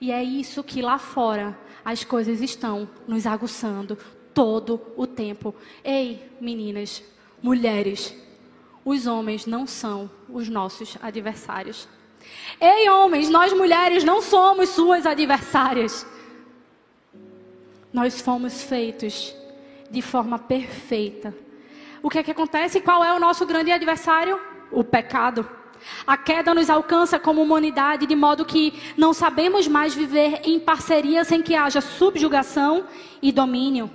E 0.00 0.10
é 0.10 0.22
isso 0.22 0.64
que 0.64 0.80
lá 0.80 0.98
fora 0.98 1.58
as 1.84 2.02
coisas 2.02 2.40
estão 2.40 2.88
nos 3.06 3.26
aguçando 3.26 3.98
todo 4.32 4.80
o 4.96 5.06
tempo. 5.06 5.54
Ei, 5.84 6.30
meninas, 6.40 7.02
mulheres, 7.42 8.16
os 8.84 9.06
homens 9.06 9.46
não 9.46 9.66
são 9.66 10.10
os 10.28 10.48
nossos 10.48 10.96
adversários. 11.02 11.88
Ei, 12.60 12.88
homens, 12.88 13.28
nós 13.28 13.52
mulheres 13.52 14.04
não 14.04 14.20
somos 14.20 14.70
suas 14.70 15.06
adversárias. 15.06 16.06
Nós 17.92 18.20
fomos 18.20 18.62
feitos 18.62 19.34
de 19.90 20.00
forma 20.00 20.38
perfeita. 20.38 21.34
O 22.02 22.08
que 22.08 22.18
é 22.18 22.22
que 22.22 22.30
acontece? 22.30 22.80
Qual 22.80 23.04
é 23.04 23.12
o 23.14 23.20
nosso 23.20 23.46
grande 23.46 23.70
adversário? 23.70 24.40
O 24.70 24.82
pecado. 24.82 25.48
A 26.06 26.16
queda 26.16 26.54
nos 26.54 26.70
alcança 26.70 27.18
como 27.18 27.42
humanidade, 27.42 28.06
de 28.06 28.14
modo 28.14 28.44
que 28.44 28.72
não 28.96 29.12
sabemos 29.12 29.66
mais 29.68 29.94
viver 29.94 30.40
em 30.44 30.58
parceria 30.58 31.24
sem 31.24 31.42
que 31.42 31.54
haja 31.54 31.80
subjugação 31.80 32.86
e 33.20 33.30
domínio. 33.30 33.90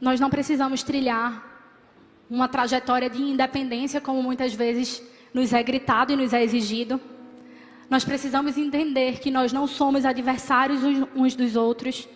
Nós 0.00 0.18
não 0.18 0.30
precisamos 0.30 0.82
trilhar 0.82 1.46
uma 2.30 2.48
trajetória 2.48 3.10
de 3.10 3.20
independência, 3.20 4.00
como 4.00 4.22
muitas 4.22 4.54
vezes 4.54 5.02
nos 5.34 5.52
é 5.52 5.62
gritado 5.62 6.12
e 6.12 6.16
nos 6.16 6.32
é 6.32 6.42
exigido. 6.42 7.00
Nós 7.88 8.04
precisamos 8.04 8.56
entender 8.56 9.18
que 9.18 9.30
nós 9.30 9.52
não 9.52 9.66
somos 9.66 10.04
adversários 10.04 10.80
uns 11.14 11.34
dos 11.34 11.56
outros, 11.56 12.08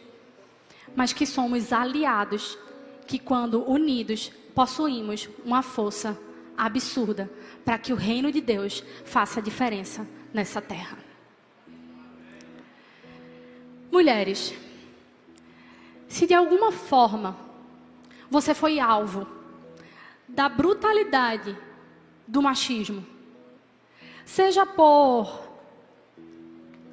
mas 0.94 1.12
que 1.12 1.26
somos 1.26 1.72
aliados, 1.72 2.56
que 3.06 3.18
quando 3.18 3.68
unidos 3.68 4.30
possuímos 4.54 5.28
uma 5.44 5.62
força 5.62 6.18
absurda 6.56 7.28
para 7.64 7.76
que 7.76 7.92
o 7.92 7.96
reino 7.96 8.30
de 8.30 8.40
Deus 8.40 8.84
faça 9.04 9.42
diferença 9.42 10.06
nessa 10.32 10.62
terra. 10.62 10.96
Mulheres, 13.90 14.54
se 16.08 16.26
de 16.26 16.34
alguma 16.34 16.70
forma 16.70 17.36
você 18.34 18.52
foi 18.52 18.80
alvo 18.80 19.28
da 20.26 20.48
brutalidade 20.48 21.56
do 22.26 22.42
machismo. 22.42 23.06
Seja 24.24 24.66
por 24.66 25.48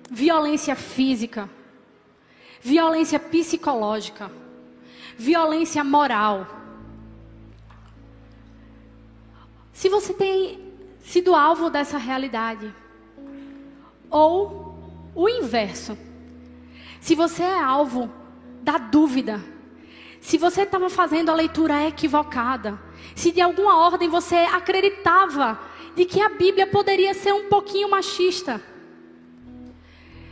violência 0.07 0.75
física, 0.75 1.49
violência 2.61 3.19
psicológica, 3.19 4.31
violência 5.17 5.83
moral. 5.83 6.45
Se 9.73 9.89
você 9.89 10.13
tem 10.13 10.71
sido 11.03 11.33
alvo 11.33 11.71
dessa 11.71 11.97
realidade, 11.97 12.71
ou 14.11 14.77
o 15.15 15.27
inverso, 15.27 15.97
se 16.99 17.15
você 17.15 17.41
é 17.41 17.59
alvo 17.59 18.11
da 18.61 18.77
dúvida, 18.77 19.41
se 20.21 20.37
você 20.37 20.61
estava 20.61 20.87
fazendo 20.87 21.29
a 21.29 21.33
leitura 21.33 21.87
equivocada, 21.87 22.79
se 23.15 23.31
de 23.31 23.41
alguma 23.41 23.79
ordem 23.79 24.07
você 24.07 24.35
acreditava 24.35 25.59
de 25.95 26.05
que 26.05 26.21
a 26.21 26.29
Bíblia 26.29 26.67
poderia 26.67 27.13
ser 27.15 27.33
um 27.33 27.49
pouquinho 27.49 27.89
machista, 27.89 28.61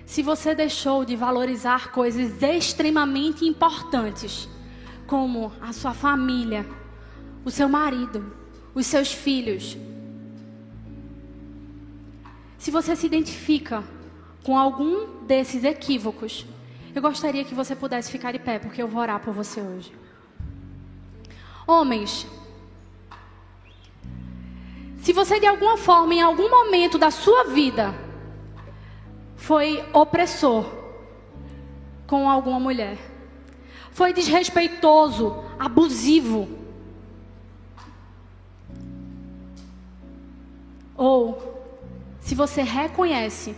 se 0.05 0.21
você 0.21 0.53
deixou 0.53 1.03
de 1.03 1.15
valorizar 1.15 1.91
coisas 1.91 2.41
extremamente 2.41 3.45
importantes, 3.45 4.47
como 5.07 5.51
a 5.59 5.73
sua 5.73 5.93
família, 5.93 6.65
o 7.43 7.49
seu 7.49 7.67
marido, 7.67 8.31
os 8.75 8.85
seus 8.85 9.11
filhos, 9.11 9.75
se 12.59 12.69
você 12.69 12.95
se 12.95 13.07
identifica 13.07 13.83
com 14.43 14.57
algum 14.57 15.23
desses 15.25 15.63
equívocos, 15.63 16.45
eu 16.99 17.01
gostaria 17.01 17.45
que 17.45 17.55
você 17.55 17.77
pudesse 17.77 18.11
ficar 18.11 18.33
de 18.33 18.39
pé, 18.39 18.59
porque 18.59 18.81
eu 18.81 18.87
vou 18.87 19.01
orar 19.01 19.21
por 19.21 19.33
você 19.33 19.61
hoje. 19.61 19.93
Homens, 21.65 22.27
se 24.97 25.13
você 25.13 25.39
de 25.39 25.45
alguma 25.45 25.77
forma, 25.77 26.13
em 26.13 26.21
algum 26.21 26.49
momento 26.49 26.97
da 26.97 27.09
sua 27.09 27.45
vida, 27.45 27.95
foi 29.37 29.81
opressor 29.93 30.65
com 32.05 32.29
alguma 32.29 32.59
mulher, 32.59 32.97
foi 33.91 34.11
desrespeitoso, 34.11 35.41
abusivo, 35.57 36.49
ou 40.97 41.63
se 42.19 42.35
você 42.35 42.61
reconhece 42.61 43.55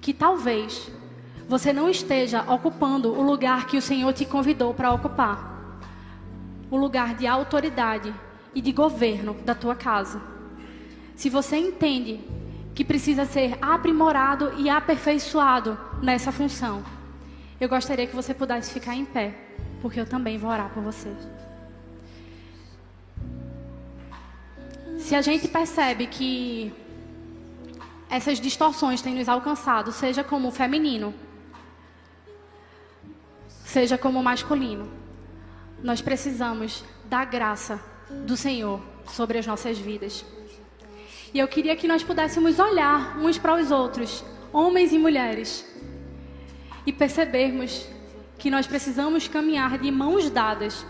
que 0.00 0.14
talvez 0.14 0.90
você 1.48 1.72
não 1.72 1.88
esteja 1.88 2.42
ocupando 2.42 3.10
o 3.10 3.22
lugar 3.22 3.66
que 3.66 3.78
o 3.78 3.82
Senhor 3.82 4.12
te 4.12 4.26
convidou 4.26 4.74
para 4.74 4.92
ocupar 4.92 5.56
o 6.70 6.76
lugar 6.76 7.14
de 7.14 7.26
autoridade 7.26 8.14
e 8.54 8.60
de 8.60 8.70
governo 8.70 9.32
da 9.46 9.54
tua 9.54 9.74
casa. 9.74 10.20
Se 11.16 11.30
você 11.30 11.56
entende 11.56 12.20
que 12.74 12.84
precisa 12.84 13.24
ser 13.24 13.56
aprimorado 13.62 14.52
e 14.58 14.68
aperfeiçoado 14.68 15.78
nessa 16.02 16.30
função, 16.30 16.84
eu 17.58 17.68
gostaria 17.68 18.06
que 18.06 18.14
você 18.14 18.34
pudesse 18.34 18.72
ficar 18.72 18.94
em 18.94 19.06
pé, 19.06 19.34
porque 19.80 19.98
eu 19.98 20.06
também 20.06 20.36
vou 20.36 20.50
orar 20.50 20.68
por 20.68 20.82
você. 20.82 21.10
Se 24.98 25.14
a 25.14 25.22
gente 25.22 25.48
percebe 25.48 26.06
que 26.06 26.70
essas 28.10 28.38
distorções 28.38 29.00
têm 29.00 29.14
nos 29.14 29.28
alcançado, 29.28 29.90
seja 29.90 30.22
como 30.22 30.50
feminino, 30.50 31.14
seja 33.68 33.98
como 33.98 34.22
masculino. 34.22 34.88
Nós 35.82 36.00
precisamos 36.00 36.82
da 37.04 37.22
graça 37.22 37.78
do 38.24 38.34
Senhor 38.34 38.80
sobre 39.12 39.36
as 39.36 39.46
nossas 39.46 39.78
vidas. 39.78 40.24
E 41.34 41.38
eu 41.38 41.46
queria 41.46 41.76
que 41.76 41.86
nós 41.86 42.02
pudéssemos 42.02 42.58
olhar 42.58 43.18
uns 43.18 43.36
para 43.36 43.54
os 43.54 43.70
outros, 43.70 44.24
homens 44.50 44.90
e 44.94 44.98
mulheres, 44.98 45.66
e 46.86 46.92
percebermos 46.92 47.86
que 48.38 48.50
nós 48.50 48.66
precisamos 48.66 49.28
caminhar 49.28 49.76
de 49.76 49.90
mãos 49.90 50.30
dadas 50.30 50.86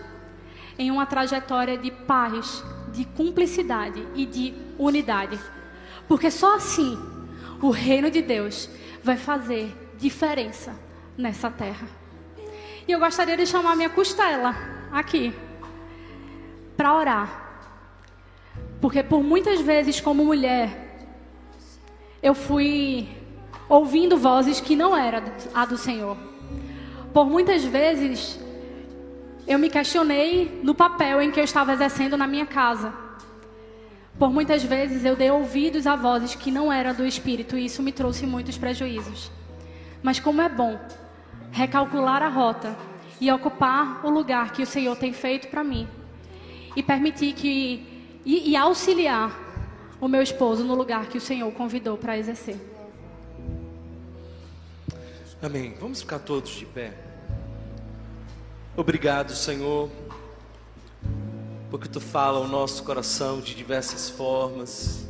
em 0.79 0.93
uma 0.93 1.05
trajetória 1.05 1.77
de 1.77 1.91
paz, 1.91 2.63
de 2.93 3.05
cumplicidade 3.05 4.07
e 4.15 4.25
de 4.25 4.55
unidade. 4.79 5.37
Porque 6.07 6.31
só 6.31 6.55
assim 6.55 6.97
o 7.61 7.71
reino 7.71 8.09
de 8.09 8.23
Deus 8.23 8.71
vai 9.03 9.17
fazer 9.17 9.77
diferença 9.99 10.79
nessa 11.17 11.51
terra. 11.51 11.98
E 12.89 12.93
eu 12.93 12.99
gostaria 12.99 13.37
de 13.37 13.47
chamar 13.47 13.77
minha 13.77 13.91
costela 13.91 14.57
aqui 14.91 15.35
para 16.75 16.95
orar. 16.95 17.29
Porque 18.81 19.03
por 19.03 19.23
muitas 19.23 19.61
vezes, 19.61 20.01
como 20.01 20.25
mulher, 20.25 21.07
eu 22.23 22.35
fui 22.35 23.07
ouvindo 23.69 24.17
vozes 24.17 24.59
que 24.59 24.75
não 24.75 24.97
era 24.97 25.23
a 25.55 25.67
do 25.67 25.77
Senhor. 25.77 26.17
Por 27.13 27.27
muitas 27.27 27.63
vezes 27.63 28.41
eu 29.47 29.59
me 29.59 29.69
questionei 29.69 30.59
no 30.63 30.75
papel 30.75 31.21
em 31.21 31.31
que 31.31 31.39
eu 31.39 31.45
estava 31.45 31.75
exercendo 31.75 32.17
na 32.17 32.27
minha 32.27 32.47
casa. 32.47 32.91
Por 34.19 34.33
muitas 34.33 34.63
vezes 34.63 35.05
eu 35.05 35.15
dei 35.15 35.31
ouvidos 35.31 35.87
a 35.87 35.95
vozes 35.95 36.35
que 36.35 36.51
não 36.51 36.73
eram 36.73 36.95
do 36.95 37.05
Espírito 37.05 37.59
e 37.59 37.67
isso 37.67 37.83
me 37.83 37.93
trouxe 37.93 38.27
muitos 38.27 38.57
prejuízos. 38.57 39.31
Mas 40.03 40.19
como 40.19 40.41
é 40.41 40.49
bom 40.49 40.81
recalcular 41.53 42.23
a 42.23 42.29
rota 42.29 42.77
e 43.21 43.31
ocupar 43.31 44.05
o 44.05 44.11
lugar 44.11 44.53
que 44.53 44.63
o 44.63 44.67
Senhor 44.67 44.97
tem 44.97 45.13
feito 45.13 45.49
para 45.49 45.65
mim 45.65 45.89
e 46.77 46.83
permitir 46.83 47.33
que 47.33 47.99
e, 48.25 48.51
e 48.51 48.57
auxiliar 48.57 49.33
o 50.01 50.07
meu 50.07 50.23
esposo 50.23 50.63
no 50.63 50.75
lugar 50.75 51.07
que 51.07 51.19
o 51.19 51.21
Senhor 51.21 51.51
convidou 51.53 51.97
para 51.97 52.19
exercer. 52.19 52.57
Amém. 55.41 55.75
Vamos 55.81 56.01
ficar 56.01 56.19
todos 56.19 56.51
de 56.51 56.67
pé. 56.67 56.95
Obrigado, 58.77 59.35
Senhor, 59.35 59.91
porque 61.71 61.89
tu 61.89 62.01
fala 62.01 62.39
ao 62.39 62.47
nosso 62.47 62.85
coração 62.85 63.41
de 63.41 63.55
diversas 63.55 64.11
formas. 64.11 65.07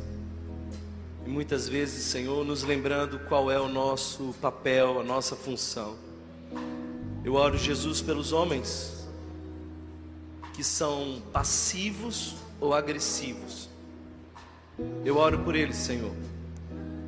E 1.25 1.29
muitas 1.29 1.67
vezes, 1.67 2.03
Senhor, 2.05 2.45
nos 2.45 2.63
lembrando 2.63 3.19
qual 3.27 3.51
é 3.51 3.59
o 3.59 3.67
nosso 3.67 4.33
papel, 4.41 4.99
a 4.99 5.03
nossa 5.03 5.35
função. 5.35 6.08
Eu 7.23 7.33
oro, 7.33 7.57
Jesus, 7.57 8.01
pelos 8.01 8.31
homens 8.31 9.07
que 10.53 10.63
são 10.63 11.21
passivos 11.33 12.35
ou 12.59 12.73
agressivos. 12.73 13.69
Eu 15.03 15.17
oro 15.17 15.39
por 15.39 15.55
eles, 15.55 15.75
Senhor, 15.75 16.13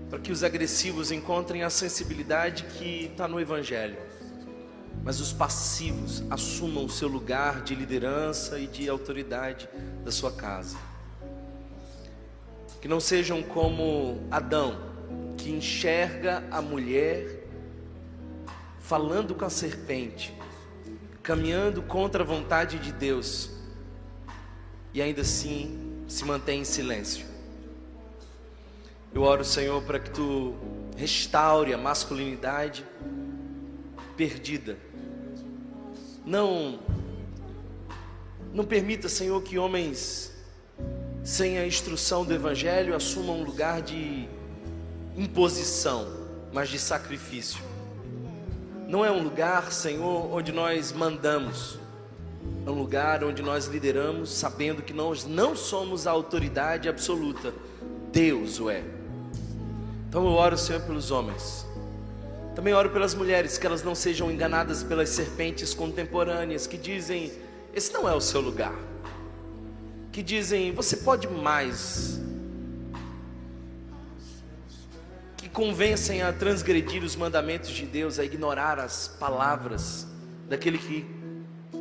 para 0.09 0.19
que 0.19 0.31
os 0.31 0.43
agressivos 0.43 1.11
encontrem 1.11 1.63
a 1.63 1.69
sensibilidade 1.69 2.63
que 2.77 3.05
está 3.05 3.27
no 3.27 3.39
Evangelho, 3.39 3.97
mas 5.03 5.21
os 5.21 5.31
passivos 5.31 6.23
assumam 6.29 6.85
o 6.85 6.89
seu 6.89 7.07
lugar 7.07 7.61
de 7.61 7.73
liderança 7.73 8.59
e 8.59 8.67
de 8.67 8.89
autoridade 8.89 9.69
da 10.03 10.11
sua 10.11 10.31
casa. 10.31 10.77
Que 12.81 12.87
não 12.87 12.99
sejam 12.99 13.41
como 13.41 14.21
Adão, 14.29 14.77
que 15.37 15.49
enxerga 15.49 16.43
a 16.51 16.61
mulher 16.61 17.40
falando 18.91 19.33
com 19.33 19.45
a 19.45 19.49
serpente, 19.49 20.37
caminhando 21.23 21.81
contra 21.81 22.23
a 22.23 22.25
vontade 22.25 22.77
de 22.77 22.91
Deus 22.91 23.49
e 24.93 25.01
ainda 25.01 25.21
assim 25.21 26.03
se 26.09 26.25
mantém 26.25 26.59
em 26.59 26.65
silêncio. 26.65 27.25
Eu 29.13 29.21
oro, 29.21 29.45
Senhor, 29.45 29.81
para 29.83 29.97
que 29.97 30.09
tu 30.09 30.55
restaure 30.97 31.73
a 31.73 31.77
masculinidade 31.77 32.85
perdida. 34.17 34.77
Não 36.25 36.81
não 38.53 38.65
permita, 38.65 39.07
Senhor, 39.07 39.41
que 39.41 39.57
homens 39.57 40.33
sem 41.23 41.57
a 41.57 41.65
instrução 41.65 42.25
do 42.25 42.33
evangelho 42.33 42.93
assumam 42.93 43.39
um 43.39 43.43
lugar 43.45 43.81
de 43.81 44.27
imposição, 45.15 46.09
mas 46.51 46.67
de 46.67 46.77
sacrifício 46.77 47.70
não 48.91 49.05
é 49.05 49.09
um 49.09 49.23
lugar, 49.23 49.71
Senhor, 49.71 50.33
onde 50.33 50.51
nós 50.51 50.91
mandamos, 50.91 51.79
é 52.67 52.69
um 52.69 52.73
lugar 52.73 53.23
onde 53.23 53.41
nós 53.41 53.67
lideramos, 53.67 54.29
sabendo 54.29 54.81
que 54.81 54.91
nós 54.91 55.25
não 55.25 55.55
somos 55.55 56.05
a 56.05 56.11
autoridade 56.11 56.89
absoluta, 56.89 57.53
Deus 58.11 58.59
o 58.59 58.69
é. 58.69 58.83
Então 60.09 60.25
eu 60.25 60.33
oro, 60.33 60.57
Senhor, 60.57 60.81
pelos 60.81 61.09
homens. 61.09 61.65
Também 62.53 62.73
oro 62.73 62.89
pelas 62.89 63.15
mulheres, 63.15 63.57
que 63.57 63.65
elas 63.65 63.81
não 63.81 63.95
sejam 63.95 64.29
enganadas 64.29 64.83
pelas 64.83 65.07
serpentes 65.07 65.73
contemporâneas 65.73 66.67
que 66.67 66.77
dizem: 66.77 67.31
esse 67.73 67.93
não 67.93 68.09
é 68.09 68.13
o 68.13 68.19
seu 68.19 68.41
lugar. 68.41 68.75
Que 70.11 70.21
dizem: 70.21 70.73
você 70.73 70.97
pode 70.97 71.29
mais, 71.29 72.19
convencem 75.53 76.21
a 76.21 76.31
transgredir 76.31 77.03
os 77.03 77.15
mandamentos 77.15 77.69
de 77.71 77.85
Deus, 77.85 78.19
a 78.19 78.23
ignorar 78.23 78.79
as 78.79 79.07
palavras 79.07 80.07
daquele 80.47 80.77
que 80.77 81.05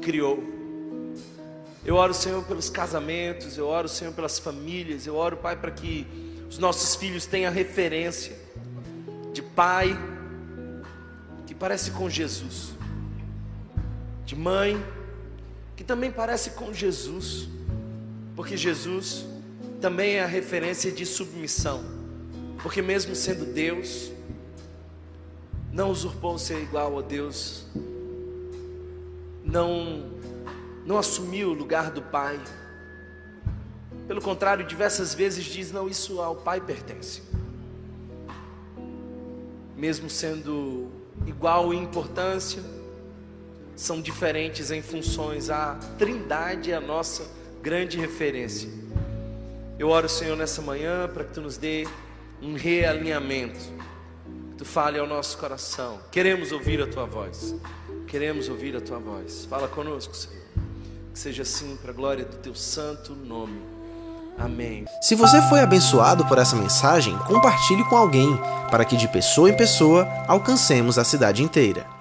criou. 0.01 0.43
Eu 1.85 1.95
oro, 1.95 2.13
Senhor, 2.13 2.45
pelos 2.45 2.69
casamentos, 2.69 3.57
eu 3.57 3.67
oro, 3.67 3.89
Senhor, 3.89 4.13
pelas 4.13 4.39
famílias, 4.39 5.07
eu 5.07 5.15
oro, 5.15 5.37
Pai, 5.37 5.57
para 5.57 5.71
que 5.71 6.07
os 6.49 6.59
nossos 6.59 6.97
filhos 6.97 7.27
tenham 7.27 7.53
referência 7.53 8.37
de 9.33 9.41
pai 9.41 9.97
que 11.47 11.55
parece 11.55 11.93
com 11.93 12.11
Jesus, 12.11 12.75
de 14.27 14.35
mãe 14.35 14.85
que 15.77 15.85
também 15.85 16.11
parece 16.11 16.51
com 16.51 16.75
Jesus, 16.75 17.49
porque 18.37 18.57
Jesus 18.57 19.25
também 19.81 20.17
é 20.17 20.25
a 20.25 20.27
referência 20.27 20.93
de 20.93 21.07
submissão. 21.07 22.00
Porque 22.63 22.83
mesmo 22.83 23.15
sendo 23.15 23.45
Deus, 23.47 24.13
não 25.73 25.91
usurpou 25.91 26.39
ser 26.39 26.61
igual 26.61 26.99
a 26.99 27.03
Deus, 27.03 27.67
não 29.45 30.11
não 30.85 30.99
assumiu 30.99 31.51
o 31.51 31.53
lugar 31.53 31.91
do 31.91 32.03
Pai. 32.03 32.41
Pelo 34.09 34.21
contrário, 34.21 34.67
diversas 34.67 35.15
vezes 35.15 35.45
diz: 35.45 35.71
não, 35.71 35.89
isso 35.89 36.21
ao 36.21 36.35
Pai 36.35 36.61
pertence. 36.61 37.23
Mesmo 39.77 40.11
sendo 40.11 40.91
igual 41.27 41.73
em 41.73 41.83
importância, 41.83 42.63
são 43.77 44.01
diferentes 44.01 44.71
em 44.71 44.83
funções. 44.83 45.49
A 45.49 45.79
Trindade 45.99 46.73
é 46.73 46.75
a 46.75 46.81
nossa 46.81 47.27
grande 47.63 47.99
referência. 47.99 48.69
Eu 49.79 49.89
oro, 49.89 50.09
Senhor, 50.09 50.37
nessa 50.37 50.61
manhã 50.61 51.09
para 51.09 51.25
que 51.25 51.33
tu 51.33 51.41
nos 51.41 51.57
dê 51.57 51.87
um 52.43 52.55
realinhamento. 52.55 53.61
Que 54.51 54.57
tu 54.59 54.65
fale 54.65 54.99
ao 54.99 55.07
nosso 55.07 55.39
coração. 55.39 55.99
Queremos 56.11 56.53
ouvir 56.53 56.83
a 56.83 56.87
tua 56.87 57.07
voz. 57.07 57.55
Queremos 58.07 58.49
ouvir 58.49 58.77
a 58.77 58.81
tua 58.81 58.99
voz. 58.99 59.47
Fala 59.49 59.69
conosco, 59.69 60.15
Senhor. 60.15 60.45
Que 61.13 61.19
seja 61.19 61.43
assim 61.43 61.77
para 61.77 61.91
a 61.91 61.95
glória 61.95 62.25
do 62.25 62.37
teu 62.37 62.55
santo 62.55 63.15
nome. 63.15 63.61
Amém. 64.39 64.87
Se 65.03 65.15
você 65.15 65.41
foi 65.43 65.61
abençoado 65.61 66.25
por 66.25 66.39
essa 66.39 66.57
mensagem, 66.57 67.17
compartilhe 67.19 67.85
com 67.85 67.97
alguém, 67.97 68.39
para 68.71 68.85
que 68.85 68.97
de 68.97 69.07
pessoa 69.09 69.51
em 69.51 69.57
pessoa 69.57 70.09
alcancemos 70.27 70.99
a 70.99 71.05
cidade 71.05 71.43
inteira. 71.43 72.00